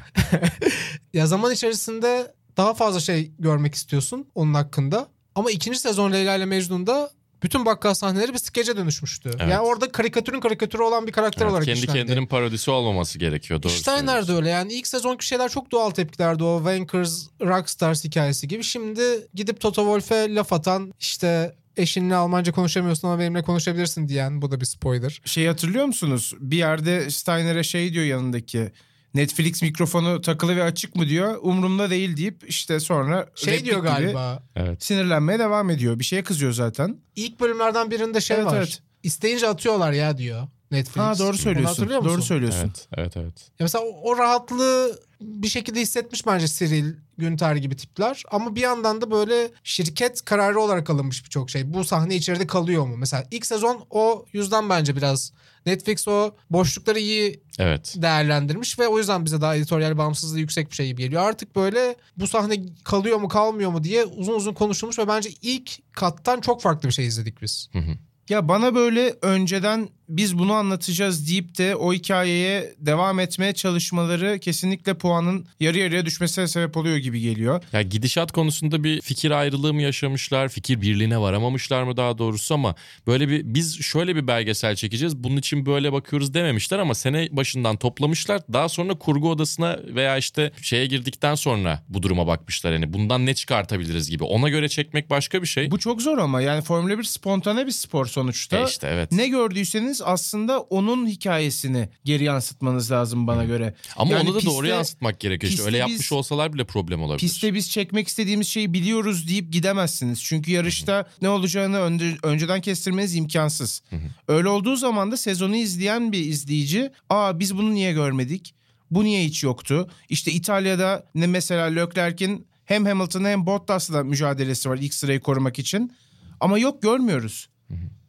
Ya 1.14 1.28
zaman 1.28 1.52
içerisinde 1.54 2.34
daha 2.58 2.74
fazla 2.74 3.00
şey 3.00 3.32
görmek 3.40 3.76
istiyorsun 3.76 4.28
onun 4.36 4.54
hakkında. 4.54 5.08
Ama 5.36 5.52
ikinci 5.52 5.80
sezon 5.80 6.12
Leyla 6.12 6.36
ile 6.36 6.46
Mecnun'da 6.46 7.12
bütün 7.44 7.66
bakkal 7.66 7.94
sahneleri 7.94 8.34
bir 8.34 8.38
skece 8.38 8.78
dönüşmüştü. 8.78 9.30
Evet. 9.30 9.42
Yani 9.42 9.60
orada 9.60 9.92
karikatürün 9.92 10.40
karikatürü 10.40 10.82
olan 10.82 11.08
bir 11.08 11.12
karakter 11.12 11.42
Evet, 11.42 11.52
olarak 11.52 11.66
kendi 11.66 11.80
işlendi. 11.80 12.00
kendinin 12.00 12.28
parodisi 12.28 12.72
olmaması 12.72 13.20
gerekiyor. 13.20 13.64
Doğru 13.64 13.72
Steiner 13.72 14.28
de 14.28 14.32
öyle 14.34 14.50
yani 14.50 14.74
ilk 14.74 14.88
sezonki 14.88 15.26
şeyler 15.28 15.50
çok 15.50 15.72
doğal 15.72 15.90
tepkilerdi 15.90 16.44
o 16.44 16.58
Wankers 16.58 17.28
Rockstars 17.42 18.04
hikayesi 18.04 18.48
gibi. 18.48 18.64
Şimdi 18.64 19.02
gidip 19.34 19.60
Toto 19.60 19.82
Wolff'e 19.82 20.36
laf 20.36 20.54
atan 20.54 20.94
işte 21.00 21.56
eşinle 21.78 22.16
Almanca 22.16 22.52
konuşamıyorsun 22.52 23.08
ama 23.08 23.20
benimle 23.20 23.42
konuşabilirsin 23.44 24.08
diyen 24.08 24.42
bu 24.42 24.52
da 24.52 24.62
bir 24.62 24.66
spoiler. 24.66 25.22
Şey 25.26 25.48
hatırlıyor 25.48 25.86
musunuz? 25.86 26.34
Bir 26.40 26.58
yerde 26.58 27.12
Steiner'e 27.12 27.64
şey 27.64 27.94
diyor 27.94 28.06
yanındaki. 28.06 28.72
Netflix 29.16 29.62
mikrofonu 29.62 30.22
takılı 30.22 30.56
ve 30.56 30.64
açık 30.64 30.96
mı 30.96 31.08
diyor. 31.08 31.38
Umurumda 31.42 31.90
değil 31.90 32.18
deyip 32.18 32.44
işte 32.50 32.80
sonra 32.80 33.30
Şey 33.36 33.66
diyor 33.66 33.80
galiba 33.80 34.44
Evet. 34.56 34.84
sinirlenmeye 34.84 35.40
devam 35.40 35.70
ediyor. 35.70 36.00
Bir 36.00 36.04
şeye 36.04 36.24
kızıyor 36.24 36.52
zaten. 36.52 36.98
ilk 37.16 37.40
bölümlerden 37.40 37.92
birinde 37.92 38.22
şey 38.22 38.38
Evet, 38.38 38.46
var. 38.46 38.58
evet. 38.58 38.80
İsteyince 39.04 39.48
atıyorlar 39.48 39.92
ya 39.92 40.18
diyor 40.18 40.48
Netflix. 40.72 40.98
Ha 41.04 41.20
doğru 41.20 41.38
söylüyorsun. 41.38 41.74
hatırlıyor 41.76 42.00
musun? 42.00 42.14
Doğru 42.14 42.22
söylüyorsun. 42.22 42.60
Evet, 42.64 42.88
evet, 42.98 43.18
evet. 43.18 43.34
Ya 43.60 43.64
mesela 43.64 43.84
o, 43.86 44.12
o 44.12 44.18
rahatlığı 44.18 45.00
bir 45.22 45.48
şekilde 45.48 45.82
hissetmiş 45.82 46.28
bence 46.28 46.48
Cyril, 46.48 46.94
Günter 47.18 47.56
gibi 47.56 47.76
tipler. 47.76 48.24
Ama 48.32 48.56
bir 48.56 48.62
yandan 48.62 49.02
da 49.02 49.12
böyle 49.12 49.52
şirket 49.64 50.26
kararı 50.26 50.60
olarak 50.60 50.90
alınmış 50.90 51.24
birçok 51.26 51.50
şey. 51.50 51.74
Bu 51.74 51.84
sahne 51.84 52.16
içeride 52.16 52.48
kalıyor 52.48 52.86
mu? 52.88 52.98
Mesela 52.98 53.24
ilk 53.32 53.46
sezon 53.46 53.86
o 53.90 54.26
yüzden 54.34 54.70
bence 54.70 54.96
biraz 54.96 55.32
Netflix 55.66 56.08
o 56.08 56.32
boşlukları 56.50 57.00
iyi 57.00 57.40
Evet. 57.60 57.94
değerlendirmiş 57.98 58.80
ve 58.80 58.88
o 58.88 58.98
yüzden 58.98 59.26
bize 59.26 59.42
daha 59.42 59.56
editoryal 59.56 59.98
bağımsızlığı 59.98 60.40
yüksek 60.40 60.72
bir 60.72 60.76
şey 60.76 60.88
gibi 60.88 61.02
geliyor. 61.02 61.22
Artık 61.22 61.56
böyle 61.56 61.96
bu 62.18 62.28
sahne 62.28 62.56
kalıyor 62.84 63.18
mu 63.18 63.28
kalmıyor 63.28 63.72
mu 63.72 63.84
diye 63.84 64.06
uzun 64.06 64.34
uzun 64.34 64.54
konuşulmuş 64.54 65.00
ve 65.00 65.08
bence 65.08 65.30
ilk 65.42 65.94
kattan 65.94 66.42
çok 66.42 66.62
farklı 66.62 66.90
bir 66.90 66.94
şey 66.94 67.06
izledik 67.08 67.42
biz. 67.42 67.70
Hı 67.72 67.80
hı. 67.80 67.92
Ya 68.30 68.48
bana 68.48 68.76
böyle 68.76 69.16
önceden 69.22 69.90
biz 70.10 70.40
bunu 70.40 70.54
anlatacağız 70.54 71.30
deyip 71.30 71.58
de 71.58 71.76
o 71.76 71.94
hikayeye 71.94 72.76
devam 72.80 73.20
etmeye 73.20 73.54
çalışmaları 73.54 74.40
kesinlikle 74.40 74.94
puanın 74.94 75.46
yarı 75.60 75.78
yarıya 75.80 76.06
düşmesine 76.06 76.48
sebep 76.48 76.78
oluyor 76.78 76.98
gibi 76.98 77.22
geliyor. 77.22 77.64
Ya 77.74 77.82
gidişat 77.82 78.32
konusunda 78.32 78.84
bir 78.84 79.02
fikir 79.02 79.32
ayrılığı 79.32 79.74
mı 79.74 79.82
yaşamışlar, 79.82 80.50
fikir 80.50 80.82
birliğine 80.82 81.20
varamamışlar 81.20 81.84
mı 81.84 81.98
daha 81.98 82.18
doğrusu 82.18 82.54
ama 82.54 82.76
böyle 83.08 83.30
bir 83.30 83.42
biz 83.46 83.82
şöyle 83.82 84.16
bir 84.16 84.28
belgesel 84.28 84.76
çekeceğiz. 84.76 85.18
Bunun 85.18 85.38
için 85.38 85.66
böyle 85.66 85.94
bakıyoruz 85.94 86.34
dememişler 86.34 86.80
ama 86.80 86.96
sene 86.96 87.28
başından 87.32 87.78
toplamışlar. 87.78 88.42
Daha 88.54 88.70
sonra 88.70 88.94
kurgu 88.94 89.30
odasına 89.30 89.80
veya 89.88 90.18
işte 90.18 90.52
şeye 90.62 90.86
girdikten 90.86 91.36
sonra 91.36 91.84
bu 91.90 92.04
duruma 92.04 92.28
bakmışlar. 92.28 92.74
Yani 92.74 92.94
bundan 92.94 93.26
ne 93.26 93.36
çıkartabiliriz 93.36 94.10
gibi. 94.10 94.24
Ona 94.24 94.50
göre 94.50 94.70
çekmek 94.70 95.10
başka 95.10 95.42
bir 95.42 95.48
şey. 95.48 95.72
Bu 95.72 95.80
çok 95.80 96.02
zor 96.02 96.18
ama 96.18 96.42
yani 96.42 96.62
Formula 96.62 96.98
1 96.98 97.04
spontane 97.04 97.66
bir 97.66 97.72
spor 97.72 98.06
sonuçta. 98.06 98.60
E 98.60 98.66
işte 98.66 98.88
evet. 98.88 99.12
Ne 99.12 99.28
gördüyseniz 99.28 99.95
aslında 100.02 100.60
onun 100.60 101.08
hikayesini 101.08 101.90
geri 102.06 102.24
yansıtmanız 102.24 102.92
lazım 102.92 103.28
bana 103.28 103.44
göre. 103.46 103.76
Ama 103.98 104.12
Yani 104.12 104.30
onu 104.30 104.36
da 104.42 104.46
doğru 104.46 104.68
yansıtmak 104.68 105.20
gerekiyor. 105.20 105.52
İşte 105.54 105.64
öyle 105.64 105.78
biz- 105.86 105.92
yapmış 105.92 106.12
olsalar 106.12 106.54
bile 106.54 106.64
problem 106.66 107.02
olabilir. 107.04 107.20
Piste 107.20 107.54
biz 107.54 107.70
çekmek 107.72 108.08
istediğimiz 108.08 108.48
şeyi 108.48 108.74
biliyoruz 108.74 109.28
deyip 109.28 109.54
gidemezsiniz. 109.54 110.24
Çünkü 110.24 110.52
yarışta 110.52 111.06
ne 111.22 111.30
olacağını 111.30 111.80
önce- 111.80 112.18
önceden 112.24 112.62
kestirmeniz 112.62 113.16
imkansız. 113.16 113.82
Öyle 114.28 114.50
olduğu 114.50 114.76
zaman 114.76 115.12
da 115.12 115.18
sezonu 115.18 115.56
izleyen 115.56 116.12
bir 116.12 116.20
izleyici, 116.26 116.92
"Aa 117.10 117.40
biz 117.40 117.58
bunu 117.58 117.74
niye 117.74 117.94
görmedik? 117.94 118.56
Bu 118.92 119.04
niye 119.04 119.24
hiç 119.26 119.44
yoktu?" 119.44 119.90
İşte 120.10 120.32
İtalya'da 120.32 121.06
ne 121.16 121.28
mesela 121.28 121.66
Leclerc'in 121.66 122.48
hem 122.66 122.86
Hamilton'la 122.86 123.30
hem 123.30 123.46
Bottas'la 123.46 124.04
mücadelesi 124.04 124.70
var 124.70 124.78
ilk 124.82 124.94
sırayı 124.94 125.20
korumak 125.20 125.60
için. 125.60 125.94
Ama 126.40 126.60
yok 126.60 126.82
görmüyoruz. 126.82 127.50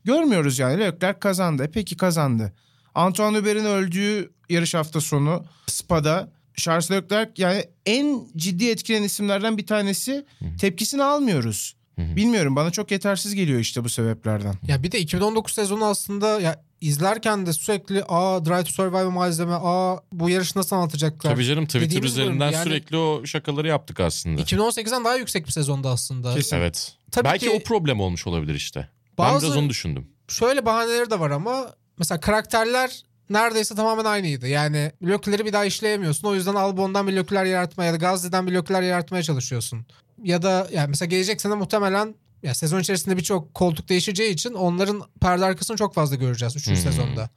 Görmüyoruz 0.06 0.58
yani 0.58 0.80
Leclerc 0.80 1.18
kazandı. 1.20 1.64
E 1.64 1.70
Peki 1.70 1.96
kazandı. 1.96 2.52
Antoine 2.94 3.38
Hubert'in 3.38 3.64
öldüğü 3.64 4.32
yarış 4.48 4.74
hafta 4.74 5.00
sonu 5.00 5.44
Spa'da 5.66 6.28
Charles 6.56 6.90
Leclerc 6.90 7.30
yani 7.36 7.64
en 7.86 8.20
ciddi 8.36 8.68
etkileyen 8.70 9.02
isimlerden 9.02 9.58
bir 9.58 9.66
tanesi. 9.66 10.26
Tepkisini 10.60 11.02
almıyoruz. 11.04 11.76
Bilmiyorum 11.98 12.56
bana 12.56 12.70
çok 12.70 12.90
yetersiz 12.90 13.34
geliyor 13.34 13.60
işte 13.60 13.84
bu 13.84 13.88
sebeplerden. 13.88 14.54
Ya 14.68 14.82
bir 14.82 14.92
de 14.92 14.98
2019 15.00 15.54
sezonu 15.54 15.84
aslında 15.84 16.40
ya 16.40 16.62
izlerken 16.80 17.46
de 17.46 17.52
sürekli 17.52 18.04
aa 18.08 18.44
Drive 18.44 18.64
to 18.64 18.70
Survive 18.70 19.04
malzeme 19.08 19.54
aa 19.54 19.96
bu 20.12 20.30
yarışı 20.30 20.58
nasıl 20.58 20.76
anlatacaklar. 20.76 21.30
Tabii 21.30 21.44
canım 21.44 21.66
Twitter 21.66 21.86
Dediğimiz 21.88 22.12
üzerinden 22.12 22.50
yani- 22.50 22.64
sürekli 22.64 22.96
o 22.96 23.26
şakaları 23.26 23.68
yaptık 23.68 24.00
aslında. 24.00 24.40
2018'den 24.42 25.04
daha 25.04 25.16
yüksek 25.16 25.46
bir 25.46 25.52
sezonda 25.52 25.90
aslında. 25.90 26.34
Kesin. 26.34 26.56
Evet. 26.56 26.92
Tabii 27.10 27.24
Belki 27.24 27.46
ki- 27.46 27.52
o 27.52 27.62
problem 27.62 28.00
olmuş 28.00 28.26
olabilir 28.26 28.54
işte. 28.54 28.88
Ben 29.18 29.34
Bazı- 29.34 29.46
biraz 29.46 29.56
onu 29.56 29.68
düşündüm. 29.70 30.08
Şöyle 30.28 30.66
bahaneleri 30.66 31.10
de 31.10 31.20
var 31.20 31.30
ama 31.30 31.74
mesela 31.98 32.20
karakterler 32.20 33.02
neredeyse 33.30 33.74
tamamen 33.74 34.04
aynıydı. 34.04 34.48
Yani 34.48 34.92
blokları 35.02 35.46
bir 35.46 35.52
daha 35.52 35.64
işleyemiyorsun. 35.64 36.28
O 36.28 36.34
yüzden 36.34 36.54
Albon'dan 36.54 37.06
bir 37.08 37.16
bloklar 37.16 37.44
yaratmaya 37.44 37.86
ya 37.86 37.92
da 37.92 37.96
Gazze'den 37.96 38.46
bir 38.46 38.52
bloklar 38.52 38.82
yaratmaya 38.82 39.22
çalışıyorsun. 39.22 39.86
Ya 40.22 40.42
da 40.42 40.68
yani 40.72 40.88
mesela 40.88 41.06
gelecek 41.06 41.40
sene 41.40 41.54
muhtemelen 41.54 42.14
ya 42.42 42.54
sezon 42.54 42.80
içerisinde 42.80 43.16
birçok 43.16 43.54
koltuk 43.54 43.88
değişeceği 43.88 44.32
için 44.32 44.52
onların 44.52 45.02
perde 45.20 45.44
arkasını 45.44 45.76
çok 45.76 45.94
fazla 45.94 46.16
göreceğiz 46.16 46.56
3. 46.56 46.66
Hı 46.66 46.72
hı. 46.72 46.76
sezonda. 46.76 47.30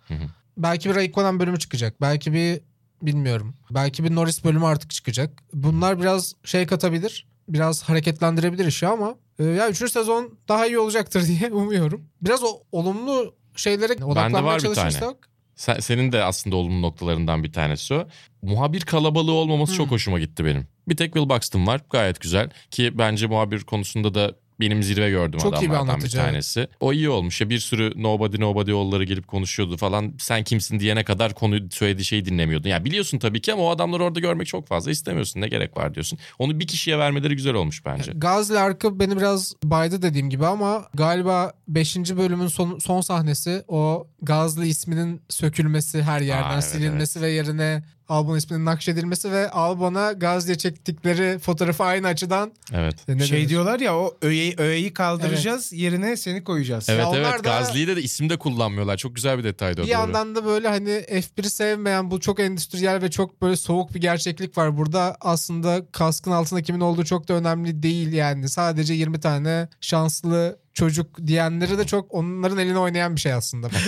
Belki 0.58 0.90
bir 0.90 0.96
Raikkonen 0.96 1.40
bölümü 1.40 1.60
çıkacak. 1.60 2.02
Belki 2.02 2.34
bir 2.34 2.62
bilmiyorum. 3.02 3.56
Belki 3.72 4.04
bir 4.04 4.16
Norris 4.16 4.44
bölümü 4.44 4.66
artık 4.66 4.90
çıkacak. 4.92 5.44
Bunlar 5.54 6.02
biraz 6.02 6.36
şey 6.44 6.66
katabilir. 6.66 7.28
Biraz 7.48 7.84
hareketlendirebilir 7.84 8.66
işi 8.66 8.88
ama 8.88 9.16
e, 9.40 9.44
ya 9.44 9.70
3. 9.70 9.92
sezon 9.92 10.38
daha 10.48 10.68
iyi 10.68 10.80
olacaktır 10.80 11.28
diye 11.28 11.52
umuyorum. 11.52 12.06
Biraz 12.22 12.44
o 12.44 12.48
olumlu 12.72 13.36
şeylere 13.56 14.06
odaklanmaya 14.06 14.60
çalışırsak. 14.60 15.30
Sen, 15.56 15.80
senin 15.80 16.12
de 16.12 16.24
aslında 16.24 16.56
olumlu 16.56 16.82
noktalarından 16.82 17.44
bir 17.44 17.54
tanesi 17.54 17.94
o. 17.94 18.08
Muhabir 18.42 18.82
kalabalığı 18.82 19.32
olmaması 19.32 19.74
çok 19.74 19.86
Hmm. 19.86 19.92
hoşuma 19.92 20.20
gitti 20.20 20.46
benim. 20.46 20.68
Bir 20.88 20.98
tek 20.98 21.14
Will 21.14 21.30
Buxton 21.30 21.68
var 21.68 21.82
gayet 21.90 22.22
güzel. 22.22 22.50
Ki 22.72 22.98
bence 22.98 23.28
muhabir 23.28 23.64
konusunda 23.64 24.14
da 24.14 24.36
benim 24.60 24.84
zirve 24.84 25.10
gördüm 25.10 25.40
Çok 25.40 25.62
iyi 25.62 25.70
bir 25.70 25.76
adamlardan 25.76 25.98
bir, 25.98 26.16
evet. 26.16 26.26
tanesi. 26.26 26.68
O 26.80 26.94
iyi 26.94 27.10
olmuş 27.10 27.42
ya 27.42 27.50
bir 27.50 27.60
sürü 27.60 28.04
nobody 28.04 28.42
nobody 28.42 28.72
yolları 28.72 29.04
gelip 29.04 29.28
konuşuyordu 29.28 29.78
falan. 29.78 30.14
Sen 30.20 30.44
kimsin 30.44 30.80
diyene 30.80 31.04
kadar 31.04 31.34
konuyu 31.34 31.72
söylediği 31.72 32.06
şeyi 32.06 32.26
dinlemiyordun. 32.26 32.70
Ya 32.70 32.86
biliyorsun 32.86 33.20
tabii 33.20 33.42
ki 33.42 33.54
ama 33.54 33.64
o 33.64 33.70
adamları 33.70 34.04
orada 34.04 34.20
görmek 34.20 34.48
çok 34.48 34.68
fazla 34.68 34.92
istemiyorsun. 34.92 35.42
Ne 35.42 35.48
gerek 35.48 35.78
var 35.78 35.94
diyorsun. 35.94 36.20
Onu 36.40 36.60
bir 36.60 36.68
kişiye 36.68 37.00
vermeleri 37.00 37.36
güzel 37.36 37.54
olmuş 37.54 37.86
bence. 37.86 38.12
Gazli 38.16 38.60
arkı 38.60 39.00
beni 39.00 39.18
biraz 39.18 39.54
baydı 39.64 40.02
dediğim 40.02 40.30
gibi 40.30 40.46
ama 40.46 40.86
galiba 40.94 41.54
5. 41.68 41.96
bölümün 41.98 42.48
son, 42.48 42.80
son 42.80 43.02
sahnesi 43.02 43.64
o 43.68 44.08
Gazli 44.22 44.68
isminin 44.68 45.22
sökülmesi 45.30 46.04
her 46.04 46.22
yerden 46.22 46.50
Aa, 46.50 46.54
evet, 46.54 46.64
silinmesi 46.64 47.22
ve 47.22 47.30
yerine 47.30 47.84
Albon 48.10 48.38
isminin 48.38 48.66
nakşedilmesi 48.66 49.32
ve 49.32 49.50
Albon'a 49.52 50.12
Gazli'ye 50.12 50.58
çektikleri 50.58 51.40
fotoğrafı 51.40 51.84
aynı 51.84 52.08
açıdan 52.08 52.52
Evet. 52.74 52.96
ne 53.08 53.20
şey 53.20 53.38
denir? 53.38 53.50
diyorlar 53.50 53.80
ya 53.80 53.96
o 53.98 54.18
öğeyi, 54.22 54.56
öğeyi 54.58 54.94
kaldıracağız 54.94 55.74
yerine 55.74 56.18
seni 56.18 56.44
koyacağız. 56.44 56.90
Evet 56.90 57.06
onlar 57.06 57.18
evet 57.20 57.44
da- 57.44 57.50
Gazli'yi 57.50 57.88
de, 57.88 57.96
de 57.96 58.02
isim 58.02 58.30
de 58.30 58.38
kullanmıyorlar. 58.38 58.98
Çok 58.98 59.16
güzel 59.16 59.38
bir 59.38 59.44
detaydı 59.44 59.82
o 59.82 59.84
Bir 59.84 59.90
doğru. 59.90 59.94
yandan 60.00 60.36
da 60.36 60.46
böyle 60.46 60.68
hani 60.68 60.90
F1'i 60.90 61.50
sevmeyen 61.50 62.12
bu 62.12 62.20
çok 62.20 62.40
endüstriyel 62.40 63.02
ve 63.02 63.12
çok 63.12 63.42
böyle 63.42 63.56
soğuk 63.56 63.94
bir 63.96 64.02
gerçeklik 64.02 64.58
var. 64.58 64.78
Burada 64.78 65.18
aslında 65.22 65.86
kaskın 65.92 66.32
altında 66.32 66.62
kimin 66.62 66.80
olduğu 66.82 67.06
çok 67.06 67.28
da 67.28 67.34
önemli 67.34 67.84
değil 67.84 68.14
yani. 68.14 68.50
Sadece 68.50 68.94
20 68.94 69.20
tane 69.20 69.68
şanslı 69.82 70.60
çocuk 70.80 71.28
diyenleri 71.28 71.78
de 71.78 71.86
çok 71.86 72.14
onların 72.14 72.58
eline 72.58 72.78
oynayan 72.78 73.16
bir 73.16 73.22
şey 73.22 73.34
aslında. 73.34 73.70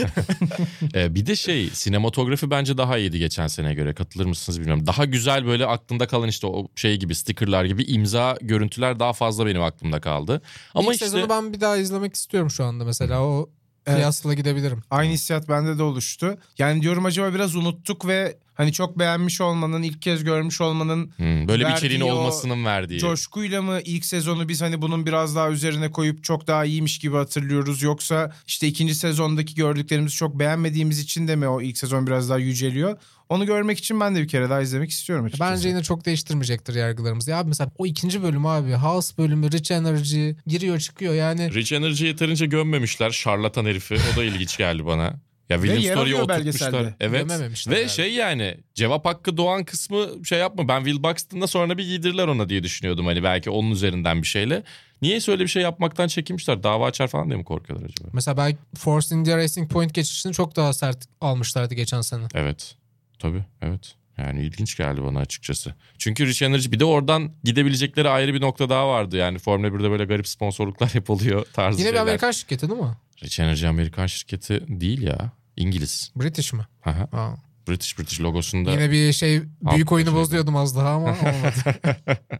Ee, 0.95 1.15
bir 1.15 1.25
de 1.25 1.35
şey 1.35 1.69
sinematografi 1.69 2.51
bence 2.51 2.77
daha 2.77 2.97
iyiydi 2.97 3.19
geçen 3.19 3.47
seneye 3.47 3.73
göre 3.73 3.93
katılır 3.93 4.25
mısınız 4.25 4.59
bilmiyorum. 4.59 4.87
Daha 4.87 5.05
güzel 5.05 5.45
böyle 5.45 5.65
aklında 5.65 6.07
kalan 6.07 6.27
işte 6.27 6.47
o 6.47 6.67
şey 6.75 6.97
gibi 6.99 7.15
stickerlar 7.15 7.65
gibi 7.65 7.83
imza 7.83 8.37
görüntüler 8.41 8.99
daha 8.99 9.13
fazla 9.13 9.45
benim 9.45 9.61
aklımda 9.61 10.01
kaldı. 10.01 10.41
Ama 10.73 10.87
İlk 10.87 10.93
işte 10.93 11.05
sezonu 11.05 11.29
ben 11.29 11.53
bir 11.53 11.61
daha 11.61 11.77
izlemek 11.77 12.13
istiyorum 12.13 12.49
şu 12.49 12.63
anda 12.65 12.85
mesela 12.85 13.21
o 13.21 13.49
Evet. 13.85 13.97
kıyasla 13.97 14.33
gidebilirim. 14.33 14.83
Aynı 14.89 15.11
hissiyat 15.11 15.49
bende 15.49 15.77
de 15.77 15.83
oluştu. 15.83 16.37
Yani 16.57 16.81
diyorum 16.81 17.05
acaba 17.05 17.33
biraz 17.33 17.55
unuttuk 17.55 18.07
ve 18.07 18.37
hani 18.61 18.73
çok 18.73 18.99
beğenmiş 18.99 19.41
olmanın, 19.41 19.81
ilk 19.83 20.01
kez 20.01 20.23
görmüş 20.23 20.61
olmanın 20.61 21.11
Hmm, 21.17 21.47
böyle 21.47 21.67
bir 21.67 21.71
içeriğin 21.73 22.01
olmasının 22.01 22.65
verdiği. 22.65 22.99
coşkuyla 22.99 23.61
mı 23.61 23.79
ilk 23.85 24.05
sezonu 24.05 24.49
biz 24.49 24.61
hani 24.61 24.81
bunun 24.81 25.05
biraz 25.05 25.35
daha 25.35 25.49
üzerine 25.49 25.91
koyup 25.91 26.23
çok 26.23 26.47
daha 26.47 26.65
iyiymiş 26.65 26.99
gibi 26.99 27.15
hatırlıyoruz 27.15 27.81
yoksa 27.81 28.31
işte 28.47 28.67
ikinci 28.67 28.95
sezondaki 28.95 29.55
gördüklerimizi 29.55 30.15
çok 30.15 30.39
beğenmediğimiz 30.39 30.99
için 30.99 31.27
de 31.27 31.35
mi 31.35 31.47
o 31.47 31.61
ilk 31.61 31.77
sezon 31.77 32.07
biraz 32.07 32.29
daha 32.29 32.37
yüceliyor? 32.37 32.97
Onu 33.29 33.45
görmek 33.45 33.77
için 33.77 33.99
ben 33.99 34.15
de 34.15 34.21
bir 34.21 34.27
kere 34.27 34.49
daha 34.49 34.61
izlemek 34.61 34.89
istiyorum 34.89 35.25
açıkçası. 35.25 35.51
Bence 35.51 35.69
yine 35.69 35.83
çok 35.83 36.05
değiştirmeyecektir 36.05 36.75
yargılarımız. 36.75 37.27
Ya 37.27 37.37
abi 37.39 37.47
mesela 37.47 37.71
o 37.77 37.85
ikinci 37.85 38.23
bölüm 38.23 38.45
abi 38.45 38.71
House 38.73 39.17
bölümü 39.17 39.51
Rich 39.51 39.71
Energy 39.71 40.29
giriyor 40.47 40.79
çıkıyor 40.79 41.13
yani. 41.13 41.53
Rich 41.53 41.73
Energy 41.73 42.05
yeterince 42.05 42.45
gömmemişler. 42.45 43.11
Şarlatan 43.11 43.65
herifi. 43.65 43.97
O 44.13 44.17
da 44.17 44.23
ilginç 44.23 44.57
geldi 44.57 44.85
bana. 44.85 45.13
Ya 45.51 45.61
William 45.61 45.83
Story'yi 45.83 46.15
alıyor 46.15 46.19
oturtmuşlar. 46.19 46.73
belgeselde. 46.73 46.95
Evet. 46.99 47.67
Ve 47.67 47.79
yani. 47.79 47.89
şey 47.89 48.13
yani 48.13 48.57
cevap 48.73 49.05
hakkı 49.05 49.37
doğan 49.37 49.63
kısmı 49.63 50.25
şey 50.25 50.39
yapma. 50.39 50.67
Ben 50.67 50.83
Will 50.83 51.03
Buxton'da 51.03 51.47
sonra 51.47 51.77
bir 51.77 51.85
giydirirler 51.85 52.27
ona 52.27 52.49
diye 52.49 52.63
düşünüyordum. 52.63 53.05
Hani 53.05 53.23
belki 53.23 53.49
onun 53.49 53.71
üzerinden 53.71 54.21
bir 54.21 54.27
şeyle. 54.27 54.63
Niye 55.01 55.19
öyle 55.27 55.43
bir 55.43 55.47
şey 55.47 55.63
yapmaktan 55.63 56.07
çekinmişler? 56.07 56.63
Dava 56.63 56.85
açar 56.85 57.07
falan 57.07 57.27
diye 57.27 57.37
mi 57.37 57.43
korkuyorlar 57.43 57.89
acaba? 57.89 58.09
Mesela 58.13 58.37
belki 58.37 58.57
Force 58.77 59.15
India 59.15 59.37
Racing 59.37 59.71
Point 59.71 59.93
geçişini 59.93 60.33
çok 60.33 60.55
daha 60.55 60.73
sert 60.73 61.05
almışlardı 61.21 61.73
geçen 61.73 62.01
sene. 62.01 62.23
Evet. 62.33 62.75
Tabii 63.19 63.43
evet. 63.61 63.95
Yani 64.17 64.41
ilginç 64.41 64.77
geldi 64.77 65.03
bana 65.03 65.19
açıkçası. 65.19 65.75
Çünkü 65.97 66.27
Rich 66.27 66.41
Energy 66.41 66.71
bir 66.71 66.79
de 66.79 66.85
oradan 66.85 67.31
gidebilecekleri 67.43 68.09
ayrı 68.09 68.33
bir 68.33 68.41
nokta 68.41 68.69
daha 68.69 68.87
vardı. 68.87 69.17
Yani 69.17 69.39
Formula 69.39 69.67
1'de 69.67 69.91
böyle 69.91 70.05
garip 70.05 70.27
sponsorluklar 70.27 70.89
hep 70.93 71.09
oluyor 71.09 71.45
tarzı 71.53 71.79
Yine 71.79 71.87
bir 71.87 71.91
şeyler. 71.91 72.01
Amerikan 72.01 72.31
şirketi 72.31 72.69
değil 72.69 72.81
mi? 72.81 72.95
Rich 73.23 73.39
Energy 73.39 73.67
Amerikan 73.67 74.07
şirketi 74.07 74.63
değil 74.67 75.01
ya. 75.01 75.31
İngiliz. 75.61 76.11
British 76.15 76.53
mi? 76.53 76.67
Aa. 76.85 77.35
British 77.67 77.99
British 77.99 78.21
logosunda 78.21 78.71
Yine 78.71 78.91
bir 78.91 79.13
şey 79.13 79.41
büyük 79.61 79.91
oyunu 79.91 80.15
bozuyordum 80.15 80.55
az 80.55 80.75
daha 80.75 80.89
ama 80.89 81.07
olmadı. 81.09 81.79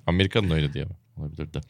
Amerika'nın 0.08 0.50
oyunu 0.50 0.74
diye 0.74 0.86
olabilirdi. 1.18 1.62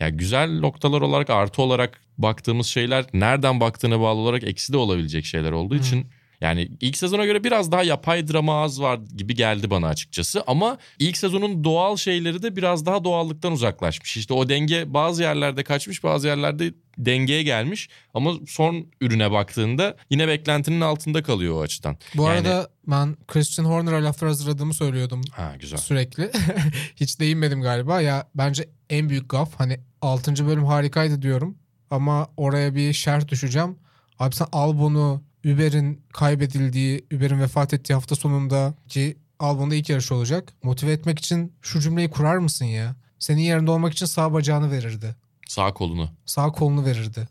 Ya 0.00 0.08
güzel 0.08 0.58
noktalar 0.58 1.00
olarak 1.00 1.30
artı 1.30 1.62
olarak 1.62 2.00
baktığımız 2.18 2.66
şeyler 2.66 3.04
nereden 3.12 3.60
baktığına 3.60 4.00
bağlı 4.00 4.20
olarak 4.20 4.44
eksi 4.44 4.72
de 4.72 4.76
olabilecek 4.76 5.24
şeyler 5.24 5.52
olduğu 5.52 5.76
için 5.76 6.06
Yani 6.40 6.68
ilk 6.80 6.96
sezona 6.96 7.24
göre 7.24 7.44
biraz 7.44 7.72
daha 7.72 7.82
yapay 7.82 8.28
drama 8.28 8.62
az 8.62 8.80
var 8.80 9.00
gibi 9.16 9.34
geldi 9.34 9.70
bana 9.70 9.86
açıkçası. 9.88 10.42
Ama 10.46 10.78
ilk 10.98 11.16
sezonun 11.16 11.64
doğal 11.64 11.96
şeyleri 11.96 12.42
de 12.42 12.56
biraz 12.56 12.86
daha 12.86 13.04
doğallıktan 13.04 13.52
uzaklaşmış. 13.52 14.16
İşte 14.16 14.34
o 14.34 14.48
denge 14.48 14.94
bazı 14.94 15.22
yerlerde 15.22 15.64
kaçmış 15.64 16.04
bazı 16.04 16.26
yerlerde 16.26 16.74
dengeye 16.98 17.42
gelmiş. 17.42 17.88
Ama 18.14 18.32
son 18.48 18.86
ürüne 19.00 19.30
baktığında 19.30 19.96
yine 20.10 20.28
beklentinin 20.28 20.80
altında 20.80 21.22
kalıyor 21.22 21.54
o 21.54 21.60
açıdan. 21.60 21.96
Bu 22.14 22.22
Yani- 22.22 22.32
arada 22.32 22.68
ben 22.86 23.16
Christian 23.28 23.64
Horner'a 23.66 24.04
laflar 24.04 24.28
hazırladığımı 24.28 24.74
söylüyordum 24.74 25.20
Ha 25.30 25.54
güzel. 25.60 25.78
sürekli. 25.78 26.30
Hiç 26.96 27.20
değinmedim 27.20 27.62
galiba. 27.62 28.00
Ya 28.00 28.28
bence 28.34 28.68
en 28.90 29.08
büyük 29.08 29.28
gaf 29.28 29.54
hani 29.60 29.80
6. 30.02 30.46
bölüm 30.46 30.64
harikaydı 30.64 31.22
diyorum. 31.22 31.58
Ama 31.90 32.28
oraya 32.36 32.74
bir 32.74 32.92
şerh 32.92 33.28
düşeceğim. 33.28 33.76
Abi 34.18 34.34
sen 34.34 34.46
Albon'u 34.52 35.22
Uber'in 35.44 36.02
kaybedildiği, 36.12 37.06
Uber'in 37.12 37.40
vefat 37.40 37.74
ettiği 37.74 37.94
hafta 37.94 38.14
sonunda 38.14 38.74
ki 38.88 39.16
Albon'da 39.38 39.74
ilk 39.74 39.88
yarış 39.88 40.12
olacak. 40.12 40.52
Motive 40.62 40.92
etmek 40.92 41.18
için 41.18 41.52
şu 41.62 41.80
cümleyi 41.80 42.10
kurar 42.10 42.36
mısın 42.38 42.64
ya? 42.64 42.96
Senin 43.18 43.42
yerinde 43.42 43.70
olmak 43.70 43.92
için 43.92 44.06
sağ 44.06 44.32
bacağını 44.32 44.70
verirdi. 44.70 45.16
Sağ 45.48 45.74
kolunu 45.74 46.10
Sağ 46.26 46.52
kolunu 46.52 46.84
verirdi. 46.84 47.28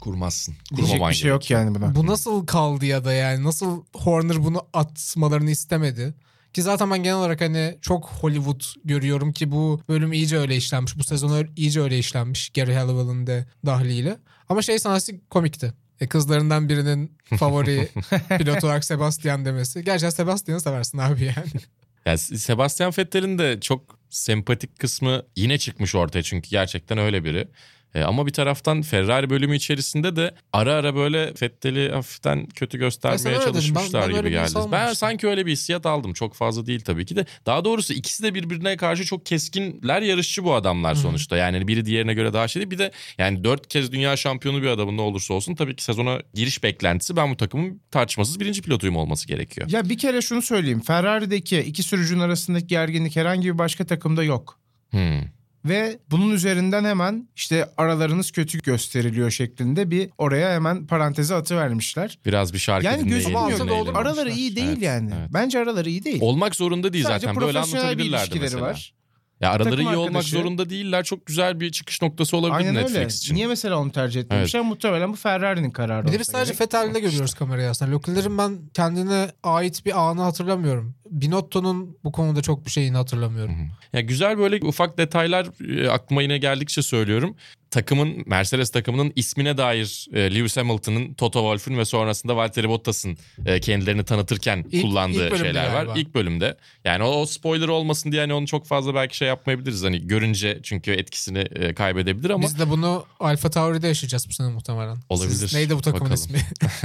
kurmazsın. 0.00 0.54
Diyecek 0.76 1.00
bir 1.08 1.14
şey 1.14 1.30
yok 1.30 1.50
yani 1.50 1.74
buna. 1.74 1.94
Bu 1.94 2.06
nasıl 2.06 2.46
kaldı 2.46 2.86
ya 2.86 3.04
da 3.04 3.12
yani 3.12 3.44
nasıl 3.44 3.84
Horner 3.94 4.44
bunu 4.44 4.62
atmalarını 4.72 5.50
istemedi? 5.50 6.14
Ki 6.52 6.62
zaten 6.62 6.90
ben 6.90 7.02
genel 7.02 7.16
olarak 7.16 7.40
hani 7.40 7.78
çok 7.80 8.08
Hollywood 8.10 8.62
görüyorum 8.84 9.32
ki 9.32 9.50
bu 9.52 9.80
bölüm 9.88 10.12
iyice 10.12 10.38
öyle 10.38 10.56
işlenmiş. 10.56 10.98
Bu 10.98 11.04
sezon 11.04 11.46
iyice 11.56 11.80
öyle 11.80 11.98
işlenmiş 11.98 12.50
Gary 12.50 12.74
Halliwell'ın 12.74 13.26
de 13.26 13.46
dahliyle. 13.66 14.18
Ama 14.48 14.62
şey 14.62 14.78
sahnesi 14.78 15.20
komikti. 15.30 15.72
E 16.00 16.06
kızlarından 16.06 16.68
birinin 16.68 17.16
favori 17.36 17.88
pilot 18.38 18.64
olarak 18.64 18.84
Sebastian 18.84 19.44
demesi. 19.44 19.84
Gerçekten 19.84 20.10
Sebastian'ı 20.10 20.60
seversin 20.60 20.98
abi 20.98 21.24
yani. 21.24 21.62
Yani 22.06 22.18
Sebastian 22.18 22.92
Vettel'in 22.98 23.38
de 23.38 23.60
çok 23.60 23.98
sempatik 24.10 24.78
kısmı 24.78 25.22
yine 25.36 25.58
çıkmış 25.58 25.94
ortaya 25.94 26.22
çünkü 26.22 26.50
gerçekten 26.50 26.98
öyle 26.98 27.24
biri. 27.24 27.48
E, 27.94 28.02
ama 28.02 28.26
bir 28.26 28.32
taraftan 28.32 28.82
Ferrari 28.82 29.30
bölümü 29.30 29.56
içerisinde 29.56 30.16
de 30.16 30.34
ara 30.52 30.74
ara 30.74 30.94
böyle 30.94 31.32
Vettel'i 31.42 31.90
hafiften 31.92 32.46
kötü 32.46 32.78
göstermeye. 32.78 33.36
Ben- 33.38 33.44
çalışmışlar 33.44 34.02
ben 34.02 34.16
öyle 34.16 34.28
gibi 34.28 34.30
geldi. 34.30 34.58
Ben 34.72 34.92
sanki 34.92 35.26
öyle 35.26 35.46
bir 35.46 35.52
hissiyat 35.52 35.86
aldım. 35.86 36.12
Çok 36.12 36.34
fazla 36.34 36.66
değil 36.66 36.80
tabii 36.80 37.06
ki 37.06 37.16
de. 37.16 37.26
Daha 37.46 37.64
doğrusu 37.64 37.92
ikisi 37.92 38.22
de 38.22 38.34
birbirine 38.34 38.76
karşı 38.76 39.04
çok 39.04 39.26
keskinler 39.26 40.02
yarışçı 40.02 40.44
bu 40.44 40.54
adamlar 40.54 40.94
sonuçta. 40.94 41.36
Yani 41.36 41.68
biri 41.68 41.84
diğerine 41.86 42.14
göre 42.14 42.32
daha 42.32 42.48
şey 42.48 42.60
değil. 42.60 42.70
Bir 42.70 42.78
de 42.78 42.90
yani 43.18 43.44
dört 43.44 43.68
kez 43.68 43.92
dünya 43.92 44.16
şampiyonu 44.16 44.62
bir 44.62 44.66
adamın 44.68 44.96
ne 44.96 45.00
olursa 45.00 45.34
olsun 45.34 45.54
tabii 45.54 45.76
ki 45.76 45.84
sezona 45.84 46.18
giriş 46.34 46.62
beklentisi 46.62 47.16
ben 47.16 47.30
bu 47.30 47.36
takımın 47.36 47.80
tartışmasız 47.90 48.40
birinci 48.40 48.62
pilotuyum 48.62 48.96
olması 48.96 49.28
gerekiyor. 49.28 49.68
Ya 49.70 49.88
bir 49.88 49.98
kere 49.98 50.22
şunu 50.22 50.42
söyleyeyim. 50.42 50.80
Ferrari'deki 50.80 51.58
iki 51.58 51.82
sürücünün 51.82 52.20
arasındaki 52.20 52.66
gerginlik 52.66 53.16
herhangi 53.16 53.52
bir 53.54 53.58
başka 53.58 53.86
takımda 53.86 54.24
yok. 54.24 54.58
Hmm. 54.90 55.20
Ve 55.68 55.98
bunun 56.10 56.30
üzerinden 56.32 56.84
hemen 56.84 57.28
işte 57.36 57.68
aralarınız 57.76 58.30
kötü 58.30 58.58
gösteriliyor 58.58 59.30
şeklinde 59.30 59.90
bir 59.90 60.10
oraya 60.18 60.54
hemen 60.54 60.86
paranteze 60.86 61.34
atı 61.34 61.56
vermişler. 61.56 62.18
Biraz 62.26 62.52
bir 62.52 62.58
şarkı 62.58 62.86
Yani 62.86 63.04
dinleyelim. 63.04 63.30
dinleyelim. 63.30 63.68
ortada 63.70 63.98
Araları 63.98 64.30
iyi 64.30 64.56
değil 64.56 64.68
Evet, 64.68 64.82
yani. 64.82 65.10
evet. 65.20 65.30
Bence 65.34 65.58
araları 65.58 65.90
iyi 65.90 66.04
değil. 66.04 66.18
Olmak 66.20 66.56
zorunda 66.56 66.92
değil 66.92 67.04
Sadece 67.04 67.26
zaten. 67.26 67.40
Böyle 67.40 67.52
profesyonel 67.52 67.82
bir 67.82 67.88
anlatabilirlerdi 67.88 68.22
ilişkileri 68.24 68.42
mesela. 68.44 68.62
var. 68.62 68.92
Ya 69.40 69.50
araları 69.50 69.70
Takım 69.76 69.92
iyi 69.92 69.96
olmak 69.96 70.06
arkadaşı. 70.08 70.30
zorunda 70.30 70.70
değiller. 70.70 71.04
Çok 71.04 71.26
güzel 71.26 71.60
bir 71.60 71.70
çıkış 71.72 72.02
noktası 72.02 72.36
olabilir 72.36 72.56
Aynen 72.56 72.74
Netflix 72.74 72.96
öyle. 72.96 73.06
için. 73.06 73.34
Niye 73.34 73.46
mesela 73.46 73.78
onu 73.78 73.92
tercih 73.92 74.20
etmemişler? 74.20 74.62
Muhtemelen 74.62 75.12
bu 75.12 75.16
Ferrari'nin 75.16 75.70
kararı 75.70 76.06
Bir 76.06 76.12
de 76.12 76.18
biz 76.18 76.26
sadece. 76.26 76.52
Vettel'de 76.60 77.00
görüyoruz 77.00 77.34
kamerayı 77.34 77.70
aslında. 77.70 77.96
Leclerc'in 77.96 78.38
ben 78.38 78.58
kendine 78.74 79.30
ait 79.42 79.86
bir 79.86 80.00
anı 80.00 80.20
hatırlamıyorum. 80.22 80.94
Binotto'nun 81.10 81.96
bu 82.04 82.12
konuda 82.12 82.42
çok 82.42 82.66
bir 82.66 82.70
şeyini 82.70 82.96
hatırlamıyorum. 82.96 83.54
Ya 83.92 84.00
güzel 84.00 84.38
böyle 84.38 84.66
ufak 84.66 84.98
detaylar 84.98 85.46
e, 85.84 85.90
aklıma 85.90 86.22
yine 86.22 86.38
geldikçe 86.38 86.82
söylüyorum. 86.82 87.36
Takımın 87.70 88.22
Mercedes 88.26 88.70
takımının 88.70 89.12
ismine 89.16 89.56
dair 89.58 90.06
e, 90.12 90.34
Lewis 90.34 90.56
Hamilton'ın, 90.56 91.14
Toto 91.14 91.38
Wolff'un 91.40 91.78
ve 91.78 91.84
sonrasında 91.84 92.36
Valtteri 92.36 92.68
Bottas'ın 92.68 93.18
e, 93.46 93.60
kendilerini 93.60 94.04
tanıtırken 94.04 94.64
İlk- 94.72 94.82
kullandığı 94.82 95.28
ilk 95.28 95.36
şeyler 95.36 95.52
galiba. 95.72 95.90
var. 95.92 95.96
İlk 95.96 96.14
bölümde. 96.14 96.56
Yani 96.84 97.02
o, 97.04 97.08
o 97.08 97.26
spoiler 97.26 97.68
olmasın 97.68 98.12
diye 98.12 98.20
hani 98.20 98.34
onu 98.34 98.46
çok 98.46 98.66
fazla 98.66 98.94
belki 98.94 99.16
şey 99.16 99.28
yapmayabiliriz. 99.28 99.82
Hani 99.84 100.06
görünce 100.06 100.60
çünkü 100.62 100.90
etkisini 100.92 101.74
kaybedebilir 101.74 102.30
ama 102.30 102.42
Biz 102.42 102.58
de 102.58 102.70
bunu 102.70 103.04
Alfa 103.20 103.50
Tauri'de 103.50 103.86
yaşayacağız 103.88 104.28
bu 104.28 104.32
sene 104.32 104.48
muhtemelen. 104.48 104.96
Olabilir. 105.08 105.30
Siz- 105.34 105.54
neydi 105.54 105.76
bu 105.76 105.80
takımın 105.82 106.10
Bakalım. 106.10 106.14
ismi? 106.36 106.40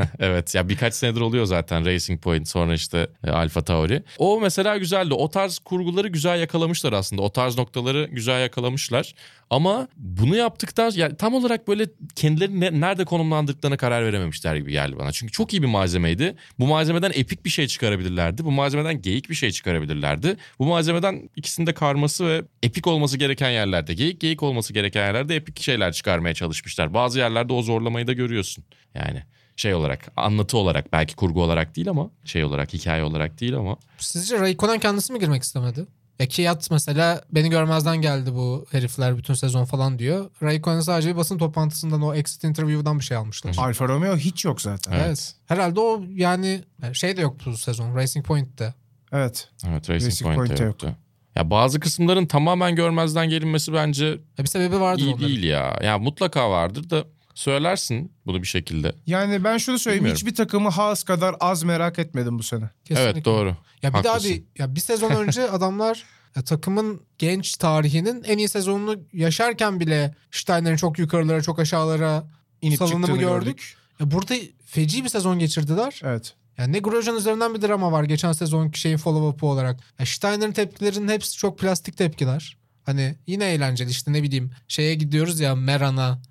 evet 0.20 0.56
ya 0.56 0.70
birkaç 0.70 0.94
senedir 0.94 1.22
oluyor 1.22 1.46
zaten 1.46 1.86
Racing 1.86 2.22
Point 2.22 2.48
sonra 2.48 2.74
işte 2.74 3.08
Alfa 3.28 3.62
Tauri. 3.62 4.04
O 4.18 4.40
mesela 4.42 4.78
güzeldi. 4.78 5.14
O 5.14 5.30
tarz 5.30 5.60
kurguları 5.60 6.08
güzel 6.08 6.40
yakalamışlar 6.40 6.94
aslında. 6.94 7.22
O 7.22 7.30
tarz 7.30 7.58
noktaları 7.58 8.10
güzel 8.12 8.42
yakalamışlar. 8.42 9.14
Ama 9.50 9.88
bunu 9.98 10.36
yaptıktan 10.36 10.92
yani 10.96 11.18
tam 11.18 11.34
olarak 11.34 11.68
böyle 11.68 11.86
kendilerini 12.16 12.60
ne- 12.60 12.82
nerede 12.82 13.06
konumlandırdıklarına 13.06 13.78
karar 13.78 14.06
verememişler 14.06 14.56
gibi 14.56 14.72
geldi 14.72 14.98
bana. 15.00 15.12
Çünkü 15.12 15.32
çok 15.32 15.54
iyi 15.54 15.62
bir 15.62 15.68
malzemeydi. 15.68 16.36
Bu 16.60 16.68
malzemeden 16.68 17.12
epik 17.16 17.46
bir 17.46 17.50
şey 17.50 17.68
çıkarabilirlerdi. 17.68 18.46
Bu 18.46 18.52
malzemeden 18.52 19.02
geyik 19.02 19.30
bir 19.30 19.36
şey 19.36 19.52
çıkarabilirlerdi. 19.52 20.38
Bu 20.60 20.66
malzemeden 20.66 21.30
ikisinde 21.36 21.74
karması 21.74 22.28
ve 22.28 22.42
epik 22.64 22.88
olması 22.88 23.18
gereken 23.18 23.50
yerlerde 23.50 23.94
geyik, 23.94 24.22
geyik 24.22 24.44
olması 24.44 24.74
gereken 24.74 25.06
yerlerde 25.06 25.36
epik 25.36 25.62
şeyler 25.62 25.94
çıkarmaya 25.94 26.34
çalışmışlar. 26.34 26.94
Bazı 26.94 27.20
yerlerde 27.20 27.54
o 27.54 27.62
zorlamayı 27.62 28.08
da 28.08 28.14
görüyorsun. 28.14 28.64
Yani 28.96 29.24
şey 29.62 29.74
olarak 29.74 30.12
anlatı 30.18 30.58
olarak 30.58 30.94
belki 30.94 31.16
kurgu 31.16 31.44
olarak 31.44 31.76
değil 31.76 31.90
ama 31.90 32.10
şey 32.26 32.44
olarak 32.44 32.74
hikaye 32.74 33.04
olarak 33.04 33.42
değil 33.42 33.56
ama 33.56 33.78
Sizce 33.98 34.40
Raikkonen 34.40 34.80
kendisi 34.80 35.14
mi 35.14 35.20
girmek 35.20 35.44
istemedi? 35.44 35.86
Ya 36.20 36.28
Kiat 36.28 36.72
mesela 36.72 37.22
beni 37.32 37.50
görmezden 37.50 38.02
geldi 38.02 38.34
bu 38.34 38.66
herifler 38.72 39.18
bütün 39.18 39.34
sezon 39.34 39.66
falan 39.66 40.00
diyor. 40.00 40.30
Raikkonen 40.44 40.80
sadece 40.80 41.10
bir 41.10 41.16
basın 41.18 41.38
toplantısından 41.38 42.02
o 42.02 42.14
exit 42.14 42.44
interview'dan 42.44 43.00
bir 43.00 43.04
şey 43.04 43.18
almışlar. 43.18 43.56
Alfa 43.58 43.88
Romeo 43.88 44.18
hiç 44.18 44.46
yok 44.46 44.62
zaten. 44.62 44.92
Evet. 44.92 45.04
Evet. 45.08 45.36
Herhalde 45.48 45.80
o 45.80 46.04
yani 46.16 46.62
şey 46.94 47.18
de 47.18 47.22
yok 47.22 47.38
bu 47.46 47.58
sezon. 47.58 47.96
Racing 47.96 48.26
Point'te. 48.26 48.74
Evet. 49.12 49.50
evet 49.68 49.90
Racing, 49.90 50.12
Racing 50.12 50.24
Point'te 50.24 50.46
Point'te 50.48 50.64
yoktu. 50.64 50.96
Ya 51.36 51.50
bazı 51.50 51.80
kısımların 51.80 52.26
tamamen 52.26 52.76
görmezden 52.76 53.30
gelinmesi 53.30 53.74
bence 53.74 54.06
Ya 54.06 54.18
bir 54.44 54.46
sebebi 54.46 54.80
vardır 54.80 55.02
iyi 55.02 55.14
onların. 55.14 55.28
değil 55.28 55.44
ya. 55.44 55.80
Ya 55.84 55.98
mutlaka 55.98 56.50
vardır 56.52 56.90
da 56.90 57.04
söylersin 57.36 58.12
bunu 58.26 58.42
bir 58.42 58.48
şekilde. 58.48 58.96
Yani 59.06 59.44
ben 59.44 59.58
şunu 59.58 59.80
söyleyeyim. 59.80 60.04
Bilmiyorum. 60.04 60.18
Hiçbir 60.18 60.36
takımı 60.36 60.70
Haas 60.70 61.04
kadar 61.04 61.36
az 61.40 61.64
merak 61.64 62.00
etmedim 62.00 62.40
bu 62.40 62.44
sene. 62.44 62.70
Kesinlikle. 62.86 63.12
Evet 63.12 63.26
doğru. 63.26 63.56
Ya 63.82 63.90
bir 63.90 63.98
Haklısın. 63.98 64.30
abi 64.30 64.44
ya 64.58 64.76
bir 64.76 64.80
sezon 64.80 65.12
önce 65.12 65.50
adamlar 65.52 66.04
ya 66.36 66.42
takımın 66.44 67.02
genç 67.18 67.58
tarihinin 67.58 68.24
en 68.24 68.38
iyi 68.38 68.50
sezonunu 68.50 69.00
yaşarken 69.14 69.80
bile 69.80 70.16
Steiner'in 70.32 70.76
çok 70.76 71.00
yukarılara 71.00 71.42
çok 71.42 71.60
aşağılara 71.60 72.24
İnip 72.62 72.78
salınımı 72.78 73.08
çıktığını 73.08 73.22
gördük. 73.22 73.76
Ya 74.00 74.12
burada 74.12 74.36
feci 74.66 75.04
bir 75.04 75.10
sezon 75.10 75.40
geçirdiler. 75.40 76.02
Evet. 76.04 76.34
Yani 76.58 76.74
ne 76.74 76.80
Grosjean 76.80 77.18
üzerinden 77.18 77.56
bir 77.56 77.62
drama 77.62 77.92
var 77.92 78.04
geçen 78.04 78.32
sezonki 78.32 78.80
şeyin 78.80 78.98
follow-up'ı 78.98 79.46
olarak. 79.46 79.80
Ya 80.00 80.06
Steiner'in 80.06 80.52
tepkilerinin 80.52 81.08
hepsi 81.08 81.38
çok 81.38 81.60
plastik 81.60 81.98
tepkiler. 81.98 82.58
Hani 82.84 83.16
yine 83.28 83.46
eğlenceli 83.46 83.90
işte 83.90 84.14
ne 84.14 84.24
bileyim 84.24 84.52
şeye 84.68 84.96
gidiyoruz 84.96 85.40
ya 85.40 85.56
Meran'a 85.56 86.22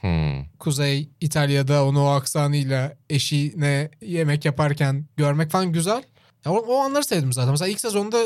Hmm. 0.00 0.44
Kuzey 0.58 1.10
İtalya'da 1.20 1.84
onu 1.84 2.04
o 2.04 2.06
aksanıyla 2.06 2.96
eşine 3.10 3.90
yemek 4.02 4.44
yaparken 4.44 5.06
görmek 5.16 5.50
falan 5.50 5.72
güzel. 5.72 6.02
Ya 6.44 6.52
o, 6.52 6.56
o 6.56 6.78
anları 6.78 7.04
sevdim 7.04 7.32
zaten. 7.32 7.50
Mesela 7.50 7.68
ilk 7.68 7.80
sezonda 7.80 8.18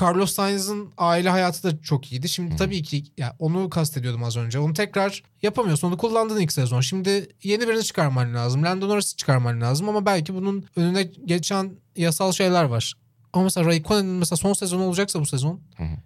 Carlos 0.00 0.32
Sainz'ın 0.32 0.92
aile 0.98 1.28
hayatı 1.28 1.62
da 1.62 1.82
çok 1.82 2.12
iyiydi. 2.12 2.28
Şimdi 2.28 2.56
tabii 2.56 2.82
ki 2.82 3.04
ya 3.18 3.36
onu 3.38 3.70
kastediyordum 3.70 4.24
az 4.24 4.36
önce. 4.36 4.58
Onu 4.58 4.72
tekrar 4.72 5.22
yapamıyorsun. 5.42 5.88
Onu 5.88 5.96
kullandın 5.96 6.40
ilk 6.40 6.52
sezon. 6.52 6.80
Şimdi 6.80 7.28
yeni 7.42 7.68
birini 7.68 7.84
çıkarman 7.84 8.34
lazım. 8.34 8.64
Lando 8.64 8.88
Norris'i 8.88 9.16
çıkarman 9.16 9.60
lazım 9.60 9.88
ama 9.88 10.06
belki 10.06 10.34
bunun 10.34 10.64
önüne 10.76 11.02
geçen 11.02 11.72
yasal 11.96 12.32
şeyler 12.32 12.64
var. 12.64 12.94
Ama 13.32 13.44
mesela 13.44 13.66
Raikkonen'in 13.66 14.10
mesela 14.10 14.36
son 14.36 14.52
sezon 14.52 14.80
olacaksa 14.80 15.20
bu 15.20 15.26
sezon 15.26 15.60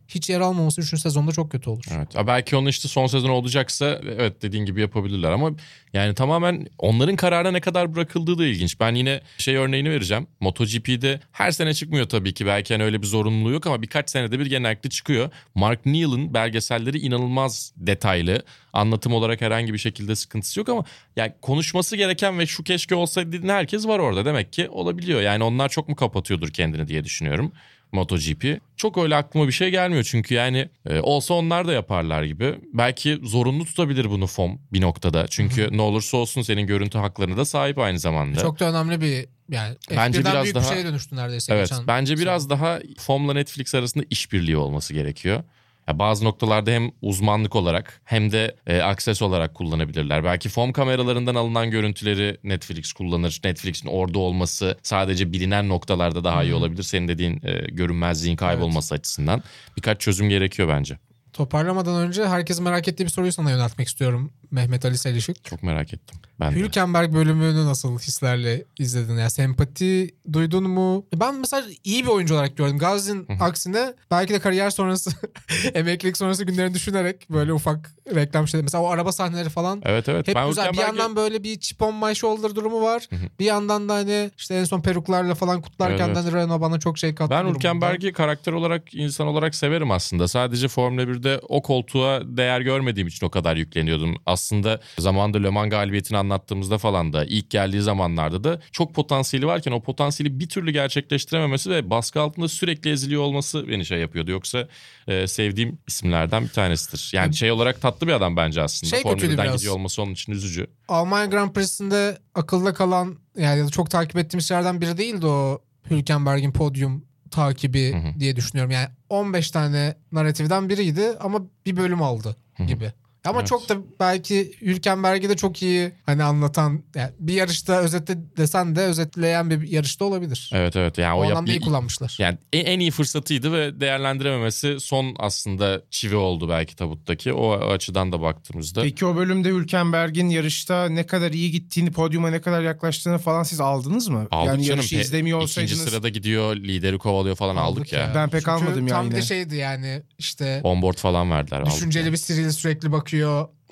hiç 0.09 0.31
yer 0.31 0.41
almaması 0.41 0.81
3. 0.81 1.01
sezonda 1.01 1.33
çok 1.33 1.53
kötü 1.53 1.71
olur. 1.71 1.85
Evet. 1.97 2.15
Ha, 2.15 2.27
belki 2.27 2.57
onun 2.57 2.67
işte 2.67 2.89
son 2.89 3.07
sezon 3.07 3.31
olacaksa 3.31 3.87
evet 4.05 4.43
dediğin 4.43 4.65
gibi 4.65 4.81
yapabilirler 4.81 5.31
ama 5.31 5.51
yani 5.97 6.15
tamamen 6.15 6.67
onların 6.79 7.17
kararına 7.17 7.51
ne 7.51 7.61
kadar 7.61 7.95
bırakıldığı 7.95 8.39
da 8.39 8.47
ilginç. 8.47 8.81
Ben 8.81 8.95
yine 8.95 9.21
şey 9.39 9.57
örneğini 9.57 9.91
vereceğim. 9.91 10.27
MotoGP'de 10.41 11.21
her 11.33 11.51
sene 11.51 11.75
çıkmıyor 11.75 12.09
tabii 12.09 12.35
ki. 12.35 12.47
Belki 12.47 12.75
hani 12.75 12.85
öyle 12.85 13.03
bir 13.03 13.07
zorunluluğu 13.07 13.53
yok 13.53 13.67
ama 13.67 13.83
birkaç 13.83 14.11
senede 14.11 14.39
bir 14.39 14.47
genellikle 14.47 14.91
çıkıyor. 14.91 15.31
Mark 15.55 15.87
Neal'ın 15.87 16.35
belgeselleri 16.35 16.99
inanılmaz 16.99 17.73
detaylı. 17.77 18.43
Anlatım 18.73 19.13
olarak 19.13 19.41
herhangi 19.41 19.73
bir 19.73 19.79
şekilde 19.79 20.17
sıkıntısı 20.17 20.61
yok 20.61 20.69
ama 20.69 20.85
yani 21.17 21.33
konuşması 21.43 21.97
gereken 21.97 22.39
ve 22.39 22.47
şu 22.47 22.65
keşke 22.65 22.95
olsaydı 22.95 23.33
dediğin 23.33 23.53
herkes 23.53 23.87
var 23.87 23.99
orada. 23.99 24.25
Demek 24.25 24.53
ki 24.53 24.69
olabiliyor. 24.69 25.21
Yani 25.21 25.45
onlar 25.45 25.69
çok 25.69 25.89
mu 25.89 25.97
kapatıyordur 25.97 26.49
kendini 26.49 26.89
diye 26.89 27.05
düşünüyorum. 27.05 27.53
MotoGP. 27.92 28.61
Çok 28.77 28.99
öyle 28.99 29.16
aklıma 29.16 29.46
bir 29.46 29.53
şey 29.53 29.70
gelmiyor 29.70 30.03
çünkü 30.03 30.35
yani 30.35 30.68
e, 30.88 31.01
olsa 31.01 31.35
onlar 31.35 31.66
da 31.68 31.72
yaparlar 31.72 32.22
gibi. 32.22 32.55
Belki 32.72 33.18
zorunlu 33.22 33.64
tutabilir 33.64 34.11
bunu 34.11 34.26
FOM 34.26 34.59
bir 34.72 34.80
noktada. 34.80 35.26
Çünkü 35.26 35.68
ne 35.72 35.82
olursa 35.82 36.16
olsun 36.16 36.43
senin 36.43 36.66
görüntü 36.66 36.99
haklarına 36.99 37.37
da 37.37 37.45
sahip 37.45 37.78
aynı 37.78 37.99
zamanda. 37.99 38.41
Çok 38.41 38.61
da 38.61 38.70
önemli 38.70 39.01
bir 39.01 39.26
yani 39.51 39.76
Bence 39.91 40.18
F1'den 40.20 40.32
biraz 40.32 40.45
büyük 40.45 40.55
daha- 40.55 40.70
bir 40.70 40.74
şeye 40.76 40.84
dönüştü 40.87 41.16
neredeyse 41.16 41.55
Evet 41.55 41.68
geçen 41.70 41.87
bence 41.87 42.16
biraz 42.18 42.51
daha 42.51 42.78
FOM'la 42.99 43.32
Netflix 43.34 43.74
arasında 43.74 44.05
işbirliği 44.11 44.57
olması 44.57 44.95
gerekiyor. 44.95 45.43
Ya 45.89 45.99
bazı 45.99 46.24
noktalarda 46.24 46.70
hem 46.70 46.91
uzmanlık 47.03 47.57
olarak 47.57 48.01
hem 48.05 48.32
de 48.32 48.57
e, 48.66 48.80
akses 48.80 49.22
olarak 49.22 49.55
kullanabilirler. 49.55 50.24
Belki 50.24 50.49
FOM 50.49 50.72
kameralarından 50.72 51.34
alınan 51.34 51.70
görüntüleri 51.70 52.39
Netflix 52.45 52.93
kullanır. 52.93 53.41
Netflix'in 53.45 53.89
orada 53.89 54.18
olması 54.18 54.78
sadece 54.82 55.32
bilinen 55.32 55.68
noktalarda 55.68 56.24
daha 56.24 56.45
iyi 56.45 56.55
olabilir. 56.55 56.82
Senin 56.82 57.09
dediğin 57.09 57.41
e, 57.45 57.53
görünmezliğin 57.68 58.37
kaybolması 58.37 58.95
açısından. 58.95 59.43
Birkaç 59.76 60.01
çözüm 60.01 60.28
gerekiyor 60.28 60.68
bence. 60.68 60.99
Toparlamadan 61.32 61.97
önce 61.97 62.28
herkesin 62.28 62.64
merak 62.64 62.89
ettiği 62.89 63.05
bir 63.05 63.11
soruyu 63.11 63.32
sana 63.32 63.51
yöneltmek 63.51 63.89
istiyorum 63.89 64.32
Mehmet 64.51 64.84
Ali 64.84 64.99
Selişik. 64.99 65.45
Çok 65.45 65.62
merak 65.62 65.93
ettim. 65.93 66.18
Ben 66.41 66.55
de. 66.55 66.59
Hülkenberg 66.59 67.14
bölümünü 67.14 67.64
nasıl 67.66 67.99
hislerle 67.99 68.64
izledin? 68.78 69.16
Yani 69.16 69.30
sempati 69.30 70.14
duydun 70.32 70.70
mu? 70.70 71.07
Ben 71.14 71.34
mesela 71.34 71.68
iyi 71.84 72.03
bir 72.03 72.09
oyuncu 72.09 72.34
olarak 72.34 72.57
gördüm. 72.57 72.78
Gazze'nin 72.78 73.26
aksine 73.41 73.95
belki 74.11 74.34
de 74.34 74.39
kariyer 74.39 74.70
sonrası, 74.70 75.11
emeklilik 75.74 76.16
sonrası 76.16 76.45
günlerini 76.45 76.74
düşünerek 76.74 77.30
böyle 77.30 77.53
ufak 77.53 77.91
reklam 78.14 78.49
şeyleri. 78.49 78.64
Mesela 78.64 78.84
o 78.84 78.89
araba 78.89 79.12
sahneleri 79.12 79.49
falan 79.49 79.82
Evet 79.84 80.09
evet. 80.09 80.28
hep 80.28 80.34
ben 80.34 80.49
güzel. 80.49 80.72
Bir 80.72 80.78
yandan 80.78 81.16
böyle 81.16 81.43
bir 81.43 81.61
chip 81.61 81.82
on 81.82 81.95
my 81.95 82.14
shoulder 82.14 82.55
durumu 82.55 82.82
var. 82.82 83.09
bir 83.41 83.45
yandan 83.45 83.89
da 83.89 83.95
hani 83.95 84.30
işte 84.37 84.55
en 84.55 84.64
son 84.64 84.80
peruklarla 84.80 85.34
falan 85.34 85.62
kutlarken 85.62 86.07
Evet, 86.07 86.16
de 86.16 86.20
hani 86.20 86.32
Renault 86.32 86.61
bana 86.61 86.80
çok 86.80 86.99
şey 86.99 87.14
kattı. 87.14 87.30
Ben. 87.30 87.47
Hülkenberg'i 87.47 88.12
karakter 88.12 88.53
olarak, 88.53 88.95
insan 88.95 89.26
olarak 89.26 89.55
severim 89.55 89.91
aslında. 89.91 90.28
Sadece 90.28 90.68
Formula 90.68 91.03
1'de 91.03 91.41
o 91.49 91.62
koltuğa 91.62 92.20
değer 92.37 92.61
görmediğim 92.61 93.09
için 93.09 93.26
o 93.26 93.30
kadar 93.30 93.57
yükleniyordum. 93.57 94.16
Aslında 94.26 94.80
zamanında 94.99 95.39
Le 95.39 95.49
Mans 95.49 95.70
galibiyetini 95.70 96.18
anlattığımızda 96.27 96.79
falan 96.79 97.12
da 97.12 97.24
ilk 97.24 97.51
geldiği 97.51 97.83
zamanlarda 97.83 98.45
da 98.45 98.61
çok 98.72 98.95
potansiyeli 98.95 99.47
varken 99.47 99.72
o 99.72 99.81
potansiyeli 99.81 100.41
bir 100.41 100.49
türlü 100.49 100.70
gerçekleştirememesi 100.70 101.70
ve 101.70 101.91
baskı 101.91 102.20
altında 102.20 102.49
sürekli 102.49 102.91
eziliyor 102.91 103.22
olması 103.22 103.68
beni 103.68 103.85
şey 103.85 103.99
yapıyordu. 103.99 104.31
Yoksa 104.31 104.68
e, 105.09 105.27
sevdiğim 105.27 105.79
isimlerden 105.87 106.45
bir 106.45 106.49
tanesidir. 106.49 107.11
Yani 107.14 107.35
şey 107.35 107.53
olarak 107.53 107.81
tatlı 107.81 108.07
bir 108.07 108.12
adam 108.12 108.37
bence 108.37 108.62
aslında. 108.62 108.91
Şey 108.91 109.03
Formula 109.03 109.16
kötüydü 109.16 109.35
1'den 109.35 109.45
biraz. 109.45 109.57
gidiyor 109.57 109.74
olması 109.74 110.03
onun 110.03 110.12
için 110.12 110.33
üzücü. 110.33 110.66
Almanya 110.89 111.27
Grand 111.27 111.51
Prix'sinde 111.53 112.18
akılda 112.35 112.74
kalan 112.74 113.16
yani 113.39 113.70
çok 113.70 113.91
takip 113.91 114.16
ettiğim 114.16 114.41
şeylerden 114.41 114.81
biri 114.81 114.99
değildi 114.99 115.27
o 115.27 115.62
Hülkenberg'in 115.91 116.53
podyum 116.53 117.05
takibi 117.31 117.93
Hı 117.93 117.99
hı. 117.99 118.20
diye 118.20 118.37
düşünüyorum. 118.37 118.70
Yani 118.70 118.89
15 119.09 119.51
tane 119.51 119.95
narratifden 120.12 120.68
biriydi 120.68 121.12
ama 121.20 121.43
bir 121.66 121.77
bölüm 121.77 122.03
aldı 122.03 122.37
Hı 122.57 122.62
hı. 122.62 122.66
gibi. 122.66 122.93
Ama 123.27 123.39
Evet. 123.39 123.49
çok 123.49 123.68
da 123.68 123.77
belki 124.01 124.53
Hülkenberg'i 124.62 125.29
de 125.29 125.37
çok 125.37 125.62
iyi 125.62 125.93
hani 126.07 126.22
anlatan 126.24 126.83
yani 126.95 127.11
bir 127.18 127.35
yarışta 127.35 127.81
özetle 127.81 128.14
desen 128.37 128.77
de 128.77 128.81
özetleyen 128.81 129.51
bir 129.51 129.68
yarışta 129.68 130.05
olabilir. 130.05 130.51
Evet 130.55 130.77
evet. 130.77 130.99
Yani 130.99 131.14
o 131.14 131.20
o, 131.20 131.22
yap- 131.22 131.31
anlamda 131.33 131.51
iyi 131.51 131.61
kullanmışlar. 131.61 132.16
Yani 132.18 132.39
en 132.53 132.64
en 132.64 132.81
iyi 132.81 132.91
fırsatıydı 132.91 133.53
ve 133.53 133.81
değerlendirememesi 133.81 134.81
son 134.81 135.14
aslında 135.18 135.83
çivi 135.91 136.16
oldu 136.16 136.49
belki 136.49 136.77
tabuttaki. 136.77 137.33
O 137.33 137.53
açıdan 137.53 138.12
da 138.12 138.20
baktığımızda. 138.20 138.83
Peki 138.83 139.07
o 139.07 139.16
bölümde 139.16 139.49
Hülkenberg'in 139.49 140.29
yarışta 140.29 140.89
ne 140.89 141.07
kadar 141.07 141.31
iyi 141.33 141.51
gittiğini, 141.51 141.91
podyuma 141.93 142.31
ne 142.31 142.41
kadar 142.41 142.62
yaklaştığını 142.62 143.18
falan 143.18 143.43
siz 143.43 143.61
aldınız 143.61 144.09
mı? 144.09 144.27
Aldık 144.31 144.47
yani 144.55 144.64
canım. 144.64 144.77
yarışı 144.79 144.97
izlemiyor 144.97 145.39
İkinci 145.39 145.61
olsaydınız. 145.61 145.91
sırada 145.91 146.09
gidiyor, 146.09 146.57
lideri 146.57 146.99
kovalıyor 146.99 147.37
falan 147.37 147.57
aldık, 147.57 147.93
ya. 147.93 148.12
Ben 148.14 148.29
pek 148.29 148.41
Çünkü 148.41 148.51
almadım 148.51 148.87
tam 148.87 149.03
yani. 149.05 149.11
bir 149.11 149.16
de 149.16 149.22
şeydi 149.22 149.57
yani 149.57 150.03
işte 150.18 150.61
Onboard 150.64 150.97
falan 150.97 151.31
verdiler. 151.31 151.61
aldık 151.61 151.72
Düşünceli 151.72 152.07
ya. 152.07 152.12
bir 152.12 152.16
Cyril 152.18 152.51
sürekli 152.51 152.93
bakıyor. 152.93 153.16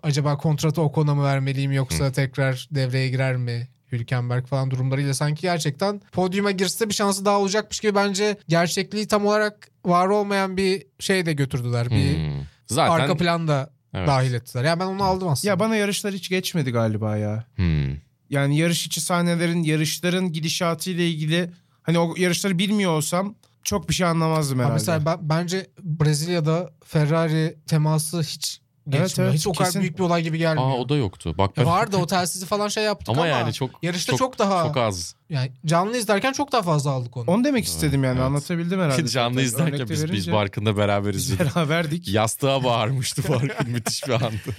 Acaba 0.02 0.36
kontratı 0.36 0.82
Ocon'a 0.82 1.14
mı 1.14 1.24
vermeliyim 1.24 1.72
yoksa 1.72 2.12
tekrar 2.12 2.68
devreye 2.70 3.08
girer 3.08 3.36
mi? 3.36 3.68
Hülkenberg 3.92 4.46
falan 4.46 4.70
durumlarıyla 4.70 5.14
sanki 5.14 5.42
gerçekten 5.42 6.00
podyuma 6.12 6.50
girse 6.50 6.88
bir 6.88 6.94
şansı 6.94 7.24
daha 7.24 7.40
olacakmış 7.40 7.80
gibi 7.80 7.94
bence 7.94 8.36
gerçekliği 8.48 9.06
tam 9.08 9.26
olarak 9.26 9.68
var 9.84 10.06
olmayan 10.08 10.56
bir 10.56 10.86
şey 11.00 11.26
de 11.26 11.32
götürdüler. 11.32 11.90
Bir 11.90 12.16
Hmm. 12.16 12.42
Zaten 12.66 12.92
arka 12.92 13.16
planda 13.16 13.70
Evet. 13.94 14.08
dahil 14.08 14.34
ettiler. 14.34 14.64
Yani 14.64 14.80
ben 14.80 14.86
onu 14.86 15.02
aldım 15.04 15.28
aslında. 15.28 15.50
Ya 15.50 15.60
bana 15.60 15.76
yarışlar 15.76 16.12
hiç 16.14 16.28
geçmedi 16.28 16.70
galiba 16.70 17.16
ya. 17.16 17.44
Hmm. 17.56 17.96
Yani 18.30 18.56
yarış 18.58 18.86
içi 18.86 19.00
sahnelerin, 19.00 19.62
yarışların 19.62 20.32
gidişatı 20.32 20.90
ile 20.90 21.08
ilgili 21.08 21.50
hani 21.82 21.98
o 21.98 22.14
yarışları 22.16 22.58
bilmiyor 22.58 22.90
olsam 22.90 23.34
çok 23.62 23.88
bir 23.88 23.94
şey 23.94 24.06
anlamazdım 24.06 24.58
Ha, 24.58 24.64
herhalde. 24.64 24.74
mesela 24.80 25.06
ben, 25.06 25.18
bence 25.28 25.66
Brezilya'da 25.82 26.70
Ferrari 26.84 27.56
teması 27.66 28.22
hiç 28.22 28.60
geçmiyor. 28.88 29.30
evet, 29.30 29.38
hiç 29.38 29.46
o 29.46 29.52
kadar 29.52 29.66
kesin. 29.66 29.80
büyük 29.80 29.98
bir 29.98 30.02
olay 30.02 30.22
gibi 30.22 30.38
gelmiyor. 30.38 30.70
Aa 30.70 30.74
o 30.74 30.88
da 30.88 30.96
yoktu. 30.96 31.34
Bak 31.38 31.56
ben 31.56 31.66
vardı 31.66 31.96
o 31.96 32.06
telsizi 32.06 32.46
falan 32.46 32.68
şey 32.68 32.84
yaptık 32.84 33.08
ama, 33.08 33.20
ama 33.20 33.28
yani 33.28 33.52
çok 33.52 33.70
yarışta 33.82 34.16
çok, 34.16 34.38
daha 34.38 34.66
çok 34.66 34.76
az. 34.76 35.14
yani 35.30 35.52
canlı 35.66 35.96
izlerken 35.96 36.32
çok 36.32 36.52
daha 36.52 36.62
fazla 36.62 36.90
aldık 36.90 37.16
onu. 37.16 37.30
Onu 37.30 37.44
demek 37.44 37.64
istedim 37.64 38.04
yani 38.04 38.14
Evet. 38.14 38.26
anlatabildim 38.26 38.80
herhalde. 38.80 39.06
Canlı 39.08 39.34
zaten. 39.34 39.46
izlerken 39.46 39.88
biz, 39.88 39.90
biz 39.90 40.04
verince 40.04 40.32
Barkın'da 40.32 40.76
beraber 40.76 41.12
biz 41.12 41.38
beraberdik. 41.38 42.08
Yastığa 42.08 42.64
bağırmıştı 42.64 43.28
Barkın. 43.28 43.70
Müthiş 43.70 44.06
bir 44.06 44.12
andı. 44.12 44.56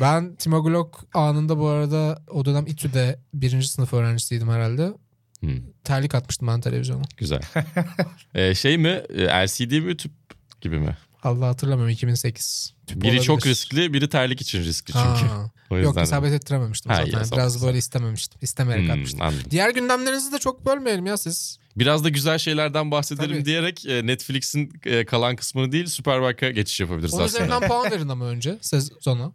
Ben 0.00 0.34
Timo 0.36 0.62
Glock 0.62 0.98
anında 1.14 1.58
bu 1.58 1.66
arada 1.66 2.22
o 2.30 2.44
dönem 2.44 2.66
İTÜ'de 2.66 3.20
birinci 3.34 3.68
sınıf 3.68 3.92
öğrencisiydim 3.92 4.48
herhalde. 4.48 4.92
Hmm. 5.40 5.62
Terlik 5.84 6.14
atmıştım 6.14 6.48
ben 6.48 6.60
televizyona. 6.60 7.02
Güzel. 7.16 7.40
Ee, 8.34 8.54
şey 8.54 8.78
mi? 8.78 9.02
e, 9.14 9.24
LCD 9.24 9.72
mi 9.72 9.96
tüp 9.96 10.12
gibi 10.60 10.78
mi? 10.78 10.96
Allah 11.26 11.46
hatırlamıyorum 11.48 11.92
2008. 11.92 12.72
Tüp 12.86 13.02
Biri 13.02 13.22
çok 13.22 13.36
olabilir. 13.36 13.50
riskli, 13.50 13.92
biri 13.92 14.08
terlik 14.08 14.40
için 14.40 14.60
riskli 14.64 14.92
çünkü. 14.92 15.06
Ha. 15.32 15.50
O 15.70 15.78
Yok 15.78 16.02
isabet 16.02 16.32
ettirememiştim 16.32 16.92
Ha, 16.92 16.96
zaten. 17.06 17.24
Biraz 17.32 17.54
güzel. 17.54 17.66
böyle 17.66 17.78
istememiştim. 17.78 18.38
İstemeyerek 18.42 18.84
Hmm, 18.84 18.90
atmıştım. 18.92 19.22
anladım. 19.22 19.50
Diğer 19.50 19.70
gündemlerinizi 19.70 20.32
de 20.32 20.38
çok 20.38 20.66
bölmeyelim 20.66 21.06
ya 21.06 21.16
siz. 21.16 21.58
Biraz 21.76 22.04
da 22.04 22.08
güzel 22.08 22.38
şeylerden 22.38 22.90
bahsedelim 22.90 23.30
Tabii. 23.36 23.44
diyerek 23.44 23.86
e, 23.86 24.06
Netflix'in 24.06 24.72
e, 24.84 25.04
kalan 25.04 25.36
kısmını 25.36 25.72
değil 25.72 25.86
Superbike'a 25.86 26.50
geçiş 26.50 26.80
yapabiliriz 26.80 27.14
Onun 27.14 27.24
aslında. 27.24 27.44
üzerinden 27.44 27.68
puan 27.68 27.90
verin 27.90 28.08
ama 28.08 28.24
önce 28.24 28.58
sezona. 28.60 29.32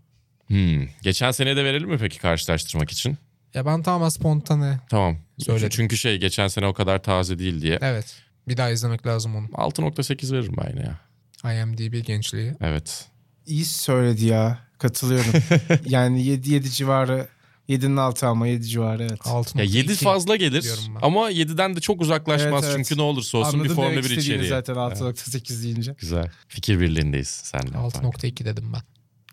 Hmm. 0.47 0.87
Geçen 1.01 1.31
seneye 1.31 1.55
de 1.55 1.63
verelim 1.63 1.89
mi 1.89 1.97
peki 1.97 2.19
karşılaştırmak 2.19 2.91
için? 2.91 3.17
Ya 3.53 3.65
ben 3.65 3.83
tamamen 3.83 4.09
spontane. 4.09 4.79
Tamam. 4.89 5.17
Söyledim. 5.39 5.69
Çünkü 5.69 5.97
şey 5.97 6.17
geçen 6.17 6.47
sene 6.47 6.65
o 6.67 6.73
kadar 6.73 7.03
taze 7.03 7.39
değil 7.39 7.61
diye. 7.61 7.79
Evet. 7.81 8.15
Bir 8.47 8.57
daha 8.57 8.69
izlemek 8.69 9.07
lazım 9.07 9.35
onu. 9.35 9.45
6.8 9.47 10.33
veririm 10.33 10.53
ben 10.63 10.69
yine 10.69 10.79
ya. 10.79 10.99
IMDb 11.45 12.05
gençliği. 12.05 12.53
Evet. 12.61 13.05
İyi 13.45 13.65
söyledi 13.65 14.25
ya. 14.25 14.59
Katılıyorum. 14.77 15.31
yani 15.85 16.23
7 16.23 16.53
7 16.53 16.71
civarı 16.71 17.27
7'nin 17.69 17.97
altı 17.97 18.27
ama 18.27 18.47
7 18.47 18.63
civarı 18.67 19.03
evet. 19.03 19.19
6.2. 19.19 19.57
Ya 19.57 19.63
7 19.63 19.95
fazla 19.95 20.35
gelir 20.35 20.79
ama 21.01 21.31
7'den 21.31 21.75
de 21.75 21.79
çok 21.79 22.01
uzaklaşmaz 22.01 22.63
Evet, 22.63 22.75
evet. 22.75 22.85
çünkü 22.87 23.01
ne 23.01 23.03
olursa 23.05 23.37
olsun 23.37 23.49
Anladım 23.53 23.69
bir 23.69 23.75
Formula 23.75 23.91
demek 23.91 24.03
1 24.03 24.09
istediğini 24.09 24.33
içeriği. 24.33 24.49
zaten 24.49 24.75
6.8 24.75 25.63
deyince. 25.63 25.95
Güzel. 25.99 26.31
Fikir 26.47 26.79
birliğindeyiz 26.79 27.27
seninle. 27.27 27.77
6.2 27.77 28.45
dedim 28.45 28.73
ben. 28.73 28.81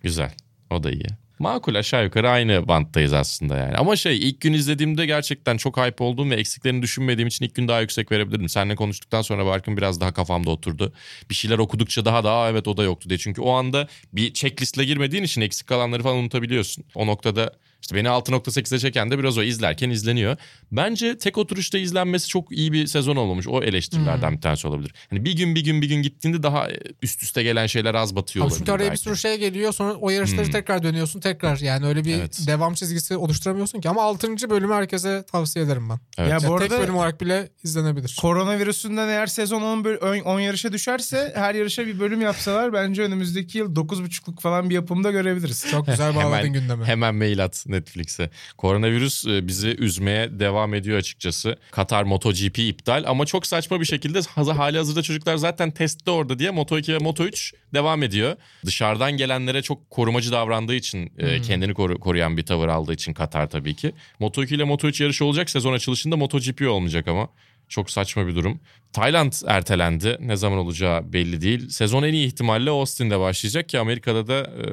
Güzel. 0.03 0.35
O 0.71 0.83
da 0.83 0.91
iyi. 0.91 1.07
Makul 1.39 1.74
aşağı 1.74 2.05
yukarı 2.05 2.30
aynı 2.30 2.68
banttayız 2.68 3.12
aslında 3.12 3.57
yani. 3.57 3.74
Ama 3.76 3.97
şey 3.97 4.28
ilk 4.28 4.41
gün 4.41 4.53
izlediğimde 4.53 5.07
gerçekten 5.07 5.57
çok 5.57 5.76
hype 5.78 6.05
olduğum 6.05 6.30
ve 6.30 6.34
eksiklerini 6.34 6.82
düşünmediğim 6.82 7.28
için 7.28 7.45
ilk 7.45 7.55
gün 7.55 7.68
daha 7.68 7.80
yüksek 7.80 8.12
verebilirim. 8.12 8.49
Seninle 8.49 8.74
konuştuktan 8.74 9.22
sonra 9.22 9.47
Barkın 9.47 9.76
biraz 9.76 10.01
daha 10.01 10.12
kafamda 10.12 10.51
oturdu. 10.51 10.93
Bir 11.30 11.34
şeyler 11.34 11.59
okudukça 11.59 12.05
daha 12.05 12.24
da 12.24 12.32
"Aa, 12.32 12.51
evet 12.51 12.68
o 12.68 12.76
da 12.76 12.82
yoktu 12.82 13.09
diye. 13.09 13.18
Çünkü 13.18 13.41
o 13.41 13.51
anda 13.51 13.89
bir 14.12 14.32
checklistle 14.34 14.84
girmediğin 14.84 15.22
için 15.22 15.41
eksik 15.41 15.66
kalanları 15.66 16.03
falan 16.03 16.16
unutabiliyorsun. 16.16 16.84
O 16.95 17.07
noktada 17.07 17.53
işte 17.81 17.97
beni 17.97 18.09
6.8'e 18.09 18.79
çeken 18.79 19.11
de 19.11 19.18
biraz 19.18 19.39
o 19.39 19.43
izlerken 19.43 19.91
izleniyor. 19.91 20.37
Bence 20.72 21.18
tek 21.18 21.39
oturuşta 21.39 21.79
izlenmesi 21.79 22.29
çok 22.29 22.53
iyi 22.53 22.72
bir 22.72 22.87
sezon 22.87 23.16
olmamış. 23.16 23.49
O 23.49 23.62
eleştirilerden 23.62 24.37
bir 24.37 24.41
tanesi 24.41 24.68
olabilir. 24.68 24.95
Hani 25.11 25.24
bir 25.24 25.37
gün 25.37 25.55
bir 25.55 25.64
gün 25.64 25.83
bir 25.83 25.89
gün 25.89 26.03
gittiğinde 26.03 26.43
daha 26.43 26.68
üst 27.03 27.22
üste 27.22 27.43
gelen 27.43 27.66
şeyler 27.66 27.95
az 27.95 28.16
batıyor 28.16 28.45
Abi 28.45 28.49
olabilir 28.53 28.59
çünkü 28.66 28.72
araya 28.72 28.93
bir 28.93 28.97
sürü 28.97 29.16
şey 29.16 29.39
geliyor 29.39 29.72
sonra 29.72 29.95
o 29.95 30.11
yarışları 30.11 30.45
Hmm. 30.47 30.53
tekrar 30.53 30.83
dönüyorsun 30.83 31.20
tekrar 31.20 31.59
yani 31.59 31.87
öyle 31.87 32.05
bir 32.05 32.14
Evet. 32.14 32.41
devam 32.47 32.74
çizgisi 32.74 33.16
oluşturamıyorsun 33.16 33.81
ki 33.81 33.89
ama 33.89 34.03
6. 34.03 34.51
bölümü 34.51 34.74
herkese 34.74 35.24
tavsiye 35.33 35.64
ederim 35.64 35.89
ben. 35.91 35.99
Evet. 36.18 36.31
Ya 36.31 36.39
bu 36.49 36.53
Ya 36.53 36.59
tek 36.59 36.72
arada 36.72 36.83
bölüm 36.83 36.97
olarak 36.97 37.20
bile 37.20 37.49
izlenebilir. 37.64 38.16
koronavirüsünden 38.20 39.09
eğer 39.09 39.26
sezon 39.26 39.62
10, 39.62 39.85
böl- 39.85 40.22
10 40.24 40.41
yarışa 40.41 40.72
düşerse 40.72 41.33
her 41.37 41.55
yarışa 41.55 41.87
bir 41.87 42.01
bölüm 42.01 42.20
yapsalar 42.20 42.72
bence 42.72 43.03
önümüzdeki 43.03 43.59
yıl 43.59 43.74
9.5'luk 43.74 44.41
falan 44.41 44.70
bir 44.70 44.74
yapımda 44.74 45.11
görebiliriz. 45.11 45.66
Çok 45.70 45.87
güzel 45.87 46.14
bağladın 46.16 46.31
Hemen- 46.37 46.53
gündemi. 46.53 46.85
Hemen 46.85 47.14
mail 47.14 47.45
at 47.45 47.64
Netflix'e. 47.69 48.31
Koronavirüs 48.57 49.27
e, 49.27 49.47
bizi 49.49 49.69
üzmeye 49.69 50.39
devam 50.41 50.75
ediyor 50.75 50.99
açıkçası. 50.99 51.57
Katar 51.71 52.03
MotoGP 52.03 52.59
iptal 52.59 53.05
ama 53.07 53.27
çok 53.27 53.47
saçma 53.47 53.81
bir 53.81 53.85
şekilde 53.85 54.21
hali 54.53 54.79
hazırda 54.79 55.03
çocuklar 55.03 55.37
zaten 55.37 55.71
testte 55.71 56.11
orada 56.11 56.39
diye 56.39 56.51
Moto2 56.51 56.93
ve 56.93 56.97
Moto3 56.97 57.53
devam 57.75 58.03
ediyor. 58.03 58.37
Dışarıdan 58.66 59.12
gelenlere 59.12 59.62
çok 59.62 59.91
korumacı 59.91 60.33
davrandığı 60.33 60.75
için 60.75 61.12
e, 61.19 61.43
kendini 61.43 61.73
koru- 61.73 61.99
koruyan 62.01 62.37
bir 62.37 62.47
tavır 62.47 62.69
aldığı 62.69 62.93
için 62.93 63.12
Katar 63.12 63.51
tabii 63.51 63.75
ki. 63.77 63.93
Moto2 64.21 64.55
ile 64.55 64.62
Moto3 64.62 65.03
yarışı 65.03 65.25
olacak 65.25 65.51
sezon 65.51 65.73
açılışında 65.73 66.16
MotoGP 66.16 66.62
olmayacak 66.69 67.09
ama. 67.09 67.29
Çok 67.69 67.91
saçma 67.91 68.27
bir 68.27 68.35
durum. 68.35 68.61
Tayland 68.93 69.33
ertelendi. 69.47 70.16
Ne 70.21 70.37
zaman 70.37 70.59
olacağı 70.59 71.12
belli 71.12 71.41
değil. 71.41 71.69
Sezon 71.69 72.03
en 72.03 72.12
iyi 72.12 72.27
ihtimalle 72.27 72.71
Austin'de 72.71 73.21
başlayacak 73.21 73.69
ki 73.69 73.79
Amerika'da 73.79 74.27
da 74.27 74.39
e, 74.41 74.64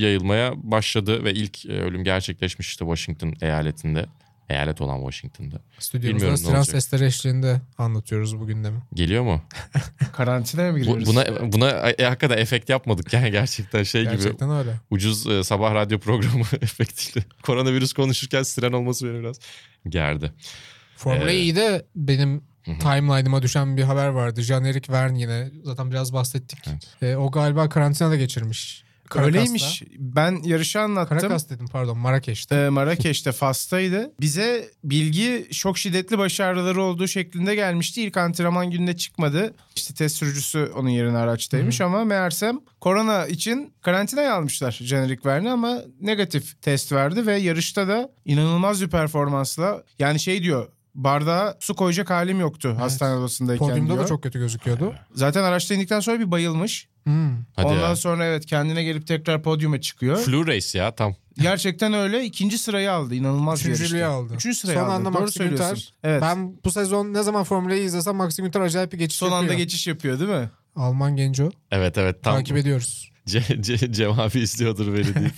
yayılmaya 0.00 0.52
başladı 0.56 1.24
ve 1.24 1.32
ilk 1.32 1.66
e, 1.66 1.68
ölüm 1.72 2.04
gerçekleşmişti 2.04 2.78
Washington 2.78 3.34
eyaletinde. 3.42 4.06
Eyalet 4.48 4.80
olan 4.80 4.98
Washington'da. 5.00 5.60
Stüdyomuzda 5.78 6.36
siren 6.36 6.62
sesleri 6.62 7.04
eşliğinde 7.04 7.60
anlatıyoruz 7.78 8.40
bu 8.40 8.46
gündemi. 8.46 8.78
Geliyor 8.94 9.22
mu? 9.22 9.42
Karantinaya 10.12 10.72
mı 10.72 10.78
Bu- 10.78 10.80
giriyoruz? 10.82 11.06
buna 11.06 11.52
buna 11.52 11.70
e, 11.70 12.04
hakikaten 12.04 12.38
efekt 12.38 12.68
yapmadık 12.68 13.12
yani 13.12 13.30
gerçekten 13.40 13.82
şey 13.82 14.02
gibi 14.02 14.12
Gerçekten 14.12 14.50
öyle. 14.50 14.80
ucuz 14.90 15.26
e, 15.26 15.44
sabah 15.44 15.74
radyo 15.74 15.98
programı 15.98 16.44
efektiyle. 16.62 17.26
Koronavirüs 17.42 17.92
konuşurken 17.92 18.42
siren 18.42 18.72
olması 18.72 19.06
beni 19.06 19.20
biraz 19.20 19.40
gerdi. 19.88 20.32
Formula 21.00 21.30
Ee, 21.30 21.46
E'de 21.46 21.86
benim 21.96 22.42
timeline'ıma 22.64 23.42
düşen 23.42 23.76
bir 23.76 23.82
haber 23.82 24.08
vardı. 24.08 24.40
Jean-Eric 24.40 24.92
Verne 24.92 25.20
yine 25.20 25.50
zaten 25.64 25.90
biraz 25.90 26.12
bahsettik. 26.12 26.58
Evet. 26.70 26.86
Ee, 27.02 27.16
o 27.16 27.30
galiba 27.30 27.68
karantinada 27.68 28.16
geçirmiş. 28.16 28.84
Caracas'ta. 29.14 29.38
Öyleymiş. 29.38 29.82
Ben 29.98 30.42
yarışı 30.44 30.80
anlattım. 30.80 31.18
Caracas 31.18 31.50
dedim 31.50 31.66
pardon 31.72 31.98
Marrakeş'te. 31.98 32.54
Ee, 32.54 32.68
Marrakeş'te 32.68 33.32
Fas'taydı. 33.32 34.12
Bize 34.20 34.70
bilgi 34.84 35.48
çok 35.52 35.78
şiddetli 35.78 36.18
başarıları 36.18 36.82
olduğu 36.82 37.08
şeklinde 37.08 37.54
gelmişti. 37.54 38.02
İlk 38.02 38.16
antrenman 38.16 38.70
gününe 38.70 38.96
çıkmadı. 38.96 39.54
İşte 39.76 39.94
test 39.94 40.16
sürücüsü 40.16 40.72
onun 40.76 40.88
yerine 40.88 41.18
araçtaymış 41.18 41.80
ama 41.80 42.04
meğersem 42.04 42.60
korona 42.80 43.26
için 43.26 43.72
karantinaya 43.82 44.34
almışlar 44.34 44.78
jenerik 44.82 45.26
Verne 45.26 45.50
ama 45.50 45.78
negatif 46.00 46.62
test 46.62 46.92
verdi 46.92 47.26
ve 47.26 47.36
yarışta 47.36 47.88
da 47.88 48.10
inanılmaz 48.24 48.82
bir 48.82 48.88
performansla 48.88 49.82
yani 49.98 50.20
şey 50.20 50.42
diyor 50.42 50.68
bardağa 51.04 51.56
su 51.60 51.74
koyacak 51.74 52.10
halim 52.10 52.40
yoktu 52.40 52.76
hastane 52.78 53.16
odasındayken 53.18 53.68
Podyumda 53.68 53.92
diyor. 53.92 54.04
da 54.04 54.08
çok 54.08 54.22
kötü 54.22 54.38
gözüküyordu. 54.38 54.94
Zaten 55.14 55.42
araçta 55.42 55.74
indikten 55.74 56.00
sonra 56.00 56.20
bir 56.20 56.30
bayılmış. 56.30 56.88
Hmm. 57.04 57.30
Hadi 57.56 57.66
Ondan 57.66 57.88
ya. 57.88 57.96
sonra 57.96 58.24
evet 58.26 58.46
kendine 58.46 58.82
gelip 58.84 59.06
tekrar 59.06 59.42
podyuma 59.42 59.80
çıkıyor. 59.80 60.16
Flu 60.16 60.46
race 60.46 60.78
ya 60.78 60.94
tam. 60.94 61.14
Gerçekten 61.38 61.92
öyle. 61.92 62.24
İkinci 62.24 62.58
sırayı 62.58 62.92
aldı. 62.92 63.14
İnanılmaz 63.14 63.64
bir 63.64 63.70
Üçüncülüğü 63.70 63.98
yarıştı. 63.98 64.16
aldı. 64.16 64.34
Üçüncü 64.34 64.56
sırayı 64.58 64.78
Son 64.78 64.84
aldı. 64.84 64.92
anda 64.94 65.12
Doğru 65.12 65.20
Max 65.22 65.34
söylüyorsun. 65.34 65.68
Günther. 65.68 65.94
Evet. 66.04 66.22
Ben 66.22 66.56
bu 66.64 66.70
sezon 66.70 67.14
ne 67.14 67.22
zaman 67.22 67.44
Formula'yı 67.44 67.82
izlesem 67.82 68.16
Max 68.16 68.36
Günther 68.36 68.60
acayip 68.60 68.92
bir 68.92 68.98
geçiş 68.98 69.18
Son 69.18 69.26
yapıyor. 69.26 69.42
anda 69.42 69.54
geçiş 69.54 69.86
yapıyor 69.86 70.18
değil 70.20 70.30
mi? 70.30 70.50
Alman 70.76 71.16
genco. 71.16 71.50
Evet 71.70 71.98
evet 71.98 72.22
tam 72.22 72.34
Takip 72.36 72.56
ediyoruz. 72.56 73.10
Ce- 73.38 73.62
ce- 73.62 73.92
cevabı 73.92 74.38
istiyordur 74.38 74.86
beni 74.94 75.14
deyip. 75.14 75.34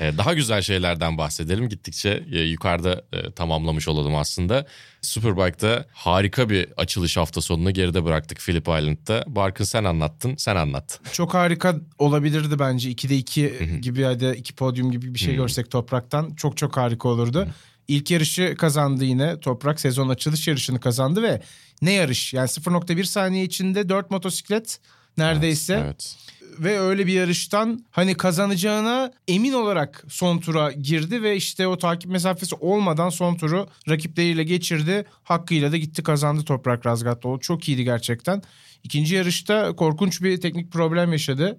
Ee, 0.00 0.12
Daha 0.18 0.34
güzel 0.34 0.62
şeylerden 0.62 1.18
bahsedelim. 1.18 1.68
Gittikçe 1.68 2.24
e, 2.32 2.40
yukarıda 2.40 3.02
e, 3.12 3.30
tamamlamış 3.32 3.88
olalım 3.88 4.14
aslında. 4.14 4.66
Superbike'da 5.02 5.86
harika 5.92 6.50
bir 6.50 6.68
açılış 6.76 7.16
hafta 7.16 7.40
sonunu 7.40 7.70
geride 7.70 8.04
bıraktık 8.04 8.38
Phillip 8.38 8.62
Island'da. 8.68 9.24
Barkın 9.26 9.64
sen 9.64 9.84
anlattın, 9.84 10.36
sen 10.36 10.56
anlat. 10.56 11.00
Çok 11.12 11.34
harika 11.34 11.76
olabilirdi 11.98 12.58
bence. 12.58 12.90
2'de 12.90 13.16
2 13.16 13.58
gibi 13.82 14.00
ya 14.00 14.20
da 14.20 14.34
2 14.34 14.54
podyum 14.54 14.90
gibi 14.90 15.14
bir 15.14 15.18
şey 15.18 15.34
görsek 15.34 15.70
Toprak'tan. 15.70 16.34
Çok 16.34 16.56
çok 16.56 16.76
harika 16.76 17.08
olurdu. 17.08 17.48
İlk 17.88 18.10
yarışı 18.10 18.54
kazandı 18.58 19.04
yine 19.04 19.40
Toprak. 19.40 19.80
Sezon 19.80 20.08
açılış 20.08 20.48
yarışını 20.48 20.80
kazandı 20.80 21.22
ve 21.22 21.42
ne 21.82 21.92
yarış? 21.92 22.34
Yani 22.34 22.48
0.1 22.48 23.04
saniye 23.04 23.44
içinde 23.44 23.88
4 23.88 24.10
motosiklet 24.10 24.78
neredeyse. 25.18 25.82
Evet. 25.84 26.16
Ve 26.58 26.80
öyle 26.80 27.06
bir 27.06 27.12
yarıştan 27.12 27.84
hani 27.90 28.14
kazanacağına 28.14 29.12
emin 29.28 29.52
olarak 29.52 30.04
son 30.08 30.38
tura 30.38 30.72
girdi 30.72 31.22
ve 31.22 31.36
işte 31.36 31.66
o 31.66 31.78
takip 31.78 32.10
mesafesi 32.10 32.54
olmadan 32.54 33.08
son 33.08 33.34
turu 33.34 33.68
rakipleriyle 33.88 34.44
geçirdi. 34.44 35.04
Hakkıyla 35.22 35.72
da 35.72 35.76
gitti 35.76 36.02
kazandı 36.02 36.44
Toprak 36.44 36.86
Razgatlıoğlu. 36.86 37.40
Çok 37.40 37.68
iyiydi 37.68 37.84
gerçekten. 37.84 38.42
İkinci 38.84 39.14
yarışta 39.14 39.72
korkunç 39.76 40.22
bir 40.22 40.40
teknik 40.40 40.72
problem 40.72 41.12
yaşadı. 41.12 41.58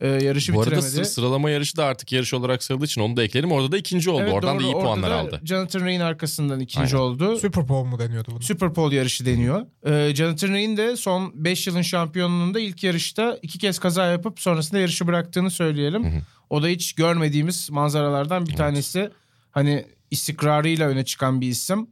Ee, 0.00 0.08
yarışı 0.08 0.54
Bu 0.54 0.60
arada 0.60 0.70
bitiremedi. 0.76 0.94
sı- 1.04 1.12
sıralama 1.14 1.50
yarışı 1.50 1.76
da 1.76 1.84
artık 1.84 2.12
yarış 2.12 2.34
olarak 2.34 2.62
sayıldığı 2.62 2.84
için 2.84 3.00
onu 3.00 3.16
da 3.16 3.22
eklerim. 3.24 3.52
Orada 3.52 3.72
da 3.72 3.76
ikinci 3.78 4.10
oldu. 4.10 4.22
Evet, 4.22 4.32
Oradan 4.32 4.56
da 4.58 4.60
doğru. 4.60 4.68
iyi 4.68 4.74
Orada 4.74 4.84
puanlar 4.86 5.10
da 5.10 5.16
aldı. 5.16 5.40
Jonathan 5.44 5.80
Ray'in 5.80 6.00
arkasından 6.00 6.60
ikinci 6.60 6.96
Aynen. 6.96 7.06
oldu. 7.06 7.38
Super 7.38 7.68
Bowl 7.68 7.88
mu 7.88 7.98
deniyordu 7.98 8.28
bunu? 8.32 8.42
Super 8.42 8.74
Pole 8.74 8.94
yarışı 8.96 9.26
deniyor. 9.26 9.66
Ee, 9.86 10.14
Jonathan 10.14 10.48
Ray'in 10.48 10.76
de 10.76 10.96
son 10.96 11.32
5 11.34 11.66
yılın 11.66 11.82
şampiyonluğunda 11.82 12.60
ilk 12.60 12.84
yarışta 12.84 13.38
iki 13.42 13.58
kez 13.58 13.78
kaza 13.78 14.06
yapıp 14.06 14.40
sonrasında 14.40 14.80
yarışı 14.80 15.06
bıraktığını 15.06 15.50
söyleyelim. 15.50 16.24
O 16.50 16.62
da 16.62 16.66
hiç 16.68 16.92
görmediğimiz 16.92 17.70
manzaralardan 17.70 18.46
bir 18.46 18.56
tanesi. 18.56 19.10
Hani 19.50 19.84
istikrarıyla 20.10 20.88
öne 20.88 21.04
çıkan 21.04 21.40
bir 21.40 21.48
isim. 21.48 21.86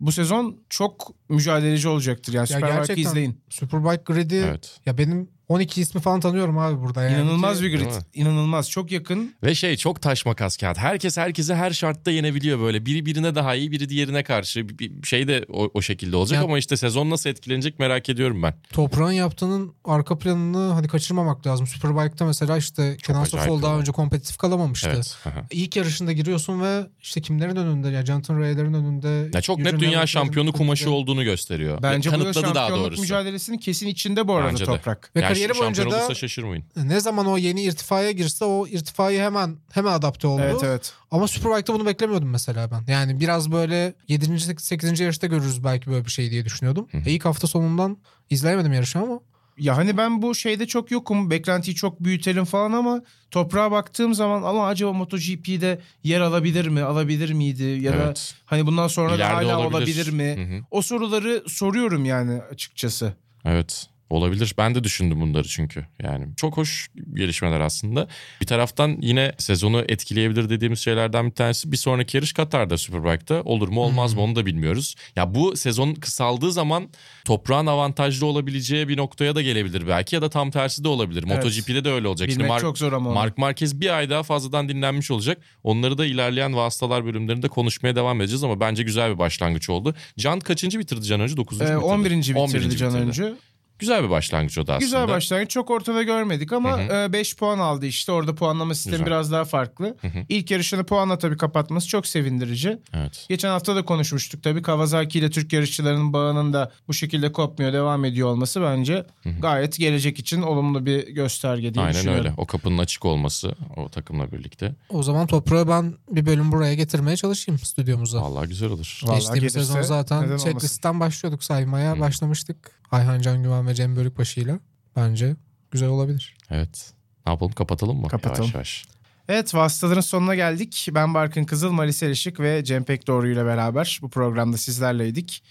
Bu 0.00 0.12
sezon 0.12 0.56
çok 0.70 1.14
mücadeleci 1.28 1.88
olacaktır. 1.88 2.32
Yani 2.32 2.42
Ya 2.42 2.46
Superbike'ı 2.46 2.76
gerçekten 2.78 3.02
izleyin. 3.02 3.40
Superbike 3.50 4.02
Grid'i 4.06 4.36
Evet. 4.36 4.80
ya 4.86 4.98
benim 4.98 5.28
12 5.48 5.80
ismi 5.80 6.00
falan 6.00 6.20
tanıyorum 6.20 6.58
abi 6.58 6.80
burada. 6.80 7.02
Yani 7.04 7.14
İnanılmaz 7.14 7.62
bir 7.62 7.70
grid. 7.70 7.90
İnanılmaz. 8.14 8.70
Çok 8.70 8.92
yakın. 8.92 9.34
Ve 9.42 9.54
şey 9.54 9.76
çok 9.76 10.02
taş 10.02 10.26
makas 10.26 10.56
kağıt. 10.56 10.78
Herkes 10.78 11.16
herkese 11.18 11.54
her 11.54 11.70
şartta 11.70 12.10
yenebiliyor 12.10 12.60
böyle. 12.60 12.86
Biri 12.86 13.06
birine 13.06 13.34
daha 13.34 13.54
iyi, 13.54 13.72
biri 13.72 13.88
diğerine 13.88 14.22
karşı. 14.22 14.68
Bir, 14.68 15.06
şey 15.06 15.28
de 15.28 15.44
o, 15.52 15.70
o 15.74 15.82
şekilde 15.82 16.16
olacak 16.16 16.36
Ya- 16.36 16.44
ama 16.44 16.58
işte 16.58 16.76
sezon 16.76 17.10
nasıl 17.10 17.30
etkilenecek 17.30 17.78
merak 17.78 18.08
ediyorum 18.08 18.42
ben. 18.42 18.54
Toprağın 18.72 19.12
yaptığının 19.12 19.72
arka 19.84 20.18
planını 20.18 20.72
hani 20.72 20.88
kaçırmamak 20.88 21.46
lazım. 21.46 21.66
Superbike'da 21.66 22.24
mesela 22.24 22.56
işte 22.56 22.96
Kenan 23.02 23.24
Sofoğlu 23.24 23.62
daha 23.62 23.78
önce 23.78 23.92
kompetitif 23.92 24.36
kalamamıştı. 24.38 24.90
Evet. 24.94 25.16
aha. 25.26 25.42
İlk 25.50 25.76
yarışında 25.76 26.12
giriyorsun 26.12 26.62
ve 26.62 26.86
işte 27.02 27.20
kimlerin 27.20 27.56
önünde 27.56 27.88
ya 27.88 28.06
Jonathan 28.06 28.38
Ray'lerin 28.40 28.74
önünde. 28.74 29.30
Ya 29.34 29.40
çok 29.40 29.58
net 29.58 29.80
dünya 29.80 30.06
şampiyonu 30.06 30.52
kumaşı 30.52 30.90
olduğunu 30.90 31.24
gösteriyor. 31.24 31.78
Bence 31.82 32.10
Ve 32.10 32.14
bu 32.14 32.18
yıl 32.18 32.24
kanıtladı 32.24 32.54
daha 32.54 32.54
şampiyonluk 32.54 32.86
doğrusu. 32.86 33.02
mücadelesinin 33.02 33.58
kesin 33.58 33.86
içinde 33.86 34.28
bu 34.28 34.34
arada 34.34 34.50
Bence 34.50 34.66
de. 34.66 34.70
Toprak. 34.70 35.10
Ve 35.16 35.20
Yani 35.20 35.35
kariyeri 35.38 35.54
şampiyon 35.54 35.74
boyunca 35.76 35.90
da 35.90 36.04
olursa 36.04 36.14
şaşırmayın. 36.14 36.64
ne 36.76 37.00
zaman 37.00 37.26
o 37.26 37.38
yeni 37.38 37.62
irtifaya 37.62 38.10
girse 38.10 38.44
o 38.44 38.66
irtifayı 38.66 39.20
hemen 39.20 39.56
hemen 39.72 39.92
adapte 39.92 40.26
oldu. 40.26 40.42
Evet 40.44 40.60
evet. 40.64 40.92
Ama 41.10 41.28
Superbike'da 41.28 41.74
bunu 41.74 41.86
beklemiyordum 41.86 42.30
mesela 42.30 42.70
ben. 42.70 42.92
Yani 42.92 43.20
biraz 43.20 43.52
böyle 43.52 43.94
7. 44.08 44.38
8. 44.60 45.00
yarışta 45.00 45.26
görürüz 45.26 45.64
belki 45.64 45.90
böyle 45.90 46.04
bir 46.04 46.10
şey 46.10 46.30
diye 46.30 46.44
düşünüyordum. 46.44 46.88
E 47.06 47.10
ilk 47.10 47.24
hafta 47.24 47.46
sonundan 47.46 47.98
izleyemedim 48.30 48.72
yarışı 48.72 48.98
ama 48.98 49.20
Ya 49.58 49.76
hani 49.76 49.96
ben 49.96 50.22
bu 50.22 50.34
şeyde 50.34 50.66
çok 50.66 50.90
yokum. 50.90 51.30
Beklentiyi 51.30 51.74
çok 51.74 52.00
büyütelim 52.04 52.44
falan 52.44 52.72
ama 52.72 53.02
toprağa 53.30 53.70
baktığım 53.70 54.14
zaman 54.14 54.42
ama 54.42 54.66
acaba 54.66 54.92
MotoGP'de 54.92 55.80
yer 56.04 56.20
alabilir 56.20 56.68
mi? 56.68 56.82
Alabilir 56.82 57.32
miydi? 57.32 57.62
Ya 57.62 57.92
da 57.92 57.96
Evet. 57.96 58.34
hani 58.44 58.66
bundan 58.66 58.88
sonra 58.88 59.10
da 59.10 59.14
İleride 59.14 59.32
hala 59.34 59.58
olabilir. 59.58 59.76
olabilir, 59.76 60.10
mi? 60.12 60.36
Hı 60.36 60.56
hı. 60.56 60.62
O 60.70 60.82
soruları 60.82 61.42
soruyorum 61.48 62.04
yani 62.04 62.42
açıkçası. 62.52 63.12
Evet. 63.44 63.86
Olabilir. 64.10 64.54
Ben 64.58 64.74
de 64.74 64.84
düşündüm 64.84 65.20
bunları 65.20 65.48
çünkü. 65.48 65.86
Yani 66.02 66.26
çok 66.36 66.56
hoş 66.56 66.88
gelişmeler 67.14 67.60
aslında. 67.60 68.08
Bir 68.40 68.46
taraftan 68.46 68.98
yine 69.00 69.32
sezonu 69.38 69.84
etkileyebilir 69.88 70.48
dediğimiz 70.50 70.78
şeylerden 70.78 71.26
bir 71.26 71.34
tanesi 71.34 71.72
bir 71.72 71.76
sonraki 71.76 72.16
yarış 72.16 72.32
Katar'da 72.32 72.78
Superbike'da. 72.78 73.42
Olur 73.42 73.68
mu 73.68 73.80
olmaz 73.80 74.14
mı 74.14 74.20
onu 74.20 74.36
da 74.36 74.46
bilmiyoruz. 74.46 74.94
Ya 75.16 75.34
bu 75.34 75.56
sezon 75.56 75.94
kısaldığı 75.94 76.52
zaman 76.52 76.88
toprağın 77.24 77.66
avantajlı 77.66 78.26
olabileceği 78.26 78.88
bir 78.88 78.96
noktaya 78.96 79.34
da 79.34 79.42
gelebilir 79.42 79.86
belki 79.88 80.14
ya 80.14 80.22
da 80.22 80.28
tam 80.30 80.50
tersi 80.50 80.84
de 80.84 80.88
olabilir. 80.88 81.24
Evet. 81.26 81.44
MotoGP'de 81.44 81.84
de 81.84 81.90
öyle 81.90 82.08
olacak. 82.08 82.28
Şimdi 82.28 82.38
Bilmek 82.38 82.50
Mark- 82.50 82.60
çok 82.60 82.78
zor 82.78 82.92
ama. 82.92 83.08
onu. 83.10 83.14
Mark 83.14 83.38
Marquez 83.38 83.80
bir 83.80 83.96
ay 83.96 84.10
daha 84.10 84.22
fazladan 84.22 84.68
dinlenmiş 84.68 85.10
olacak. 85.10 85.38
Onları 85.62 85.98
da 85.98 86.06
ilerleyen 86.06 86.56
vasıtalar 86.56 87.04
bölümlerinde 87.04 87.48
konuşmaya 87.48 87.96
devam 87.96 88.20
edeceğiz 88.20 88.44
ama 88.44 88.60
bence 88.60 88.82
güzel 88.82 89.12
bir 89.12 89.18
başlangıç 89.18 89.70
oldu. 89.70 89.94
Can 90.18 90.40
kaçıncı 90.40 90.78
bitirdi 90.78 91.04
Can 91.04 91.20
Önce? 91.20 91.36
9. 91.36 91.60
Ee, 91.60 91.64
bitirdi. 91.64 91.78
11. 91.78 92.10
bitirdi 92.10 92.38
11. 92.38 92.60
Can 92.60 92.70
bitirdi. 92.70 92.96
Öncü. 92.96 93.36
Güzel 93.78 94.04
bir 94.04 94.10
başlangıç 94.10 94.58
o 94.58 94.66
da 94.66 94.72
aslında. 94.72 94.78
Güzel 94.84 95.08
başlangıç. 95.08 95.50
Çok 95.50 95.70
ortada 95.70 96.02
görmedik 96.02 96.52
ama 96.52 96.78
Hı 96.78 97.12
5 97.12 97.36
puan 97.36 97.58
aldı 97.58 97.86
işte. 97.86 98.12
Orada 98.12 98.34
puanlama 98.34 98.74
sistemi 98.74 98.92
Güzel. 98.92 99.06
biraz 99.06 99.32
daha 99.32 99.44
farklı. 99.44 99.96
İlk 100.28 100.50
yarışını 100.50 100.84
puanla 100.84 101.18
tabii 101.18 101.36
kapatması 101.36 101.88
çok 101.88 102.06
sevindirici. 102.06 102.78
Evet. 102.94 103.26
Geçen 103.28 103.48
hafta 103.48 103.76
da 103.76 103.84
konuşmuştuk 103.84 104.42
tabii. 104.42 104.62
Kawasaki 104.62 105.18
ile 105.18 105.30
Türk 105.30 105.52
yarışçılarının 105.52 106.12
bağının 106.12 106.52
da 106.52 106.72
bu 106.88 106.94
şekilde 106.94 107.32
kopmuyor, 107.32 107.72
devam 107.72 108.04
ediyor 108.04 108.28
olması 108.28 108.62
bence 108.62 109.06
gayet 109.40 109.78
gelecek 109.78 110.18
için 110.18 110.42
olumlu 110.42 110.86
bir 110.86 111.06
gösterge 111.08 111.74
diye 111.74 111.84
Aynen 111.84 111.94
düşünüyorum. 111.94 112.24
öyle. 112.24 112.34
O 112.36 112.46
kapının 112.46 112.78
açık 112.78 113.04
olması 113.04 113.54
o 113.76 113.88
takımla 113.88 114.32
birlikte. 114.32 114.74
o 114.90 115.02
zaman 115.02 115.26
toprağı 115.26 115.68
ben 115.68 115.94
bir 116.10 116.26
bölüm 116.26 116.52
buraya 116.52 116.74
getirmeye 116.74 117.16
çalışayım 117.16 117.58
stüdyomuza. 117.58 118.22
Vallahi 118.22 118.48
güzel 118.48 118.70
olur. 118.70 119.00
Vallahi 119.04 119.18
Geçtiğimiz 119.20 119.52
sezon 119.52 119.82
zaten 119.82 120.36
checklistten 120.36 121.00
başlıyorduk 121.00 121.44
saymaya 121.44 122.00
başlamıştık. 122.00 122.76
Ayhan 122.90 123.20
Can 123.20 123.42
Güven 123.42 123.65
ve 123.66 123.74
Cem 123.74 123.96
Bölükbaşı'yla. 123.96 124.60
Bence 124.96 125.36
güzel 125.70 125.88
olabilir. 125.88 126.36
Evet. 126.50 126.92
Ne 127.26 127.32
yapalım 127.32 127.52
kapatalım 127.52 128.00
mı? 128.00 128.08
Kapatalım. 128.08 128.42
Yavaş 128.42 128.54
yavaş. 128.54 128.96
Evet 129.28 129.54
vasıtaların 129.54 130.00
sonuna 130.00 130.34
geldik. 130.34 130.88
Ben 130.90 131.14
Barkın 131.14 131.44
Kızıl, 131.44 131.72
Malis 131.72 132.02
Elişik 132.02 132.40
ve 132.40 132.64
Cem 132.64 132.84
Pekdoğru 132.84 133.28
ile 133.28 133.44
beraber 133.44 133.98
bu 134.02 134.10
programda 134.10 134.56
sizlerleydik. 134.56 135.42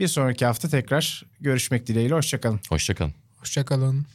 Bir 0.00 0.08
sonraki 0.08 0.46
hafta 0.46 0.68
tekrar 0.68 1.24
görüşmek 1.40 1.86
dileğiyle. 1.86 2.14
Hoşçakalın. 2.14 2.60
Hoşçakalın. 2.68 3.14
Hoşçakalın. 3.38 4.06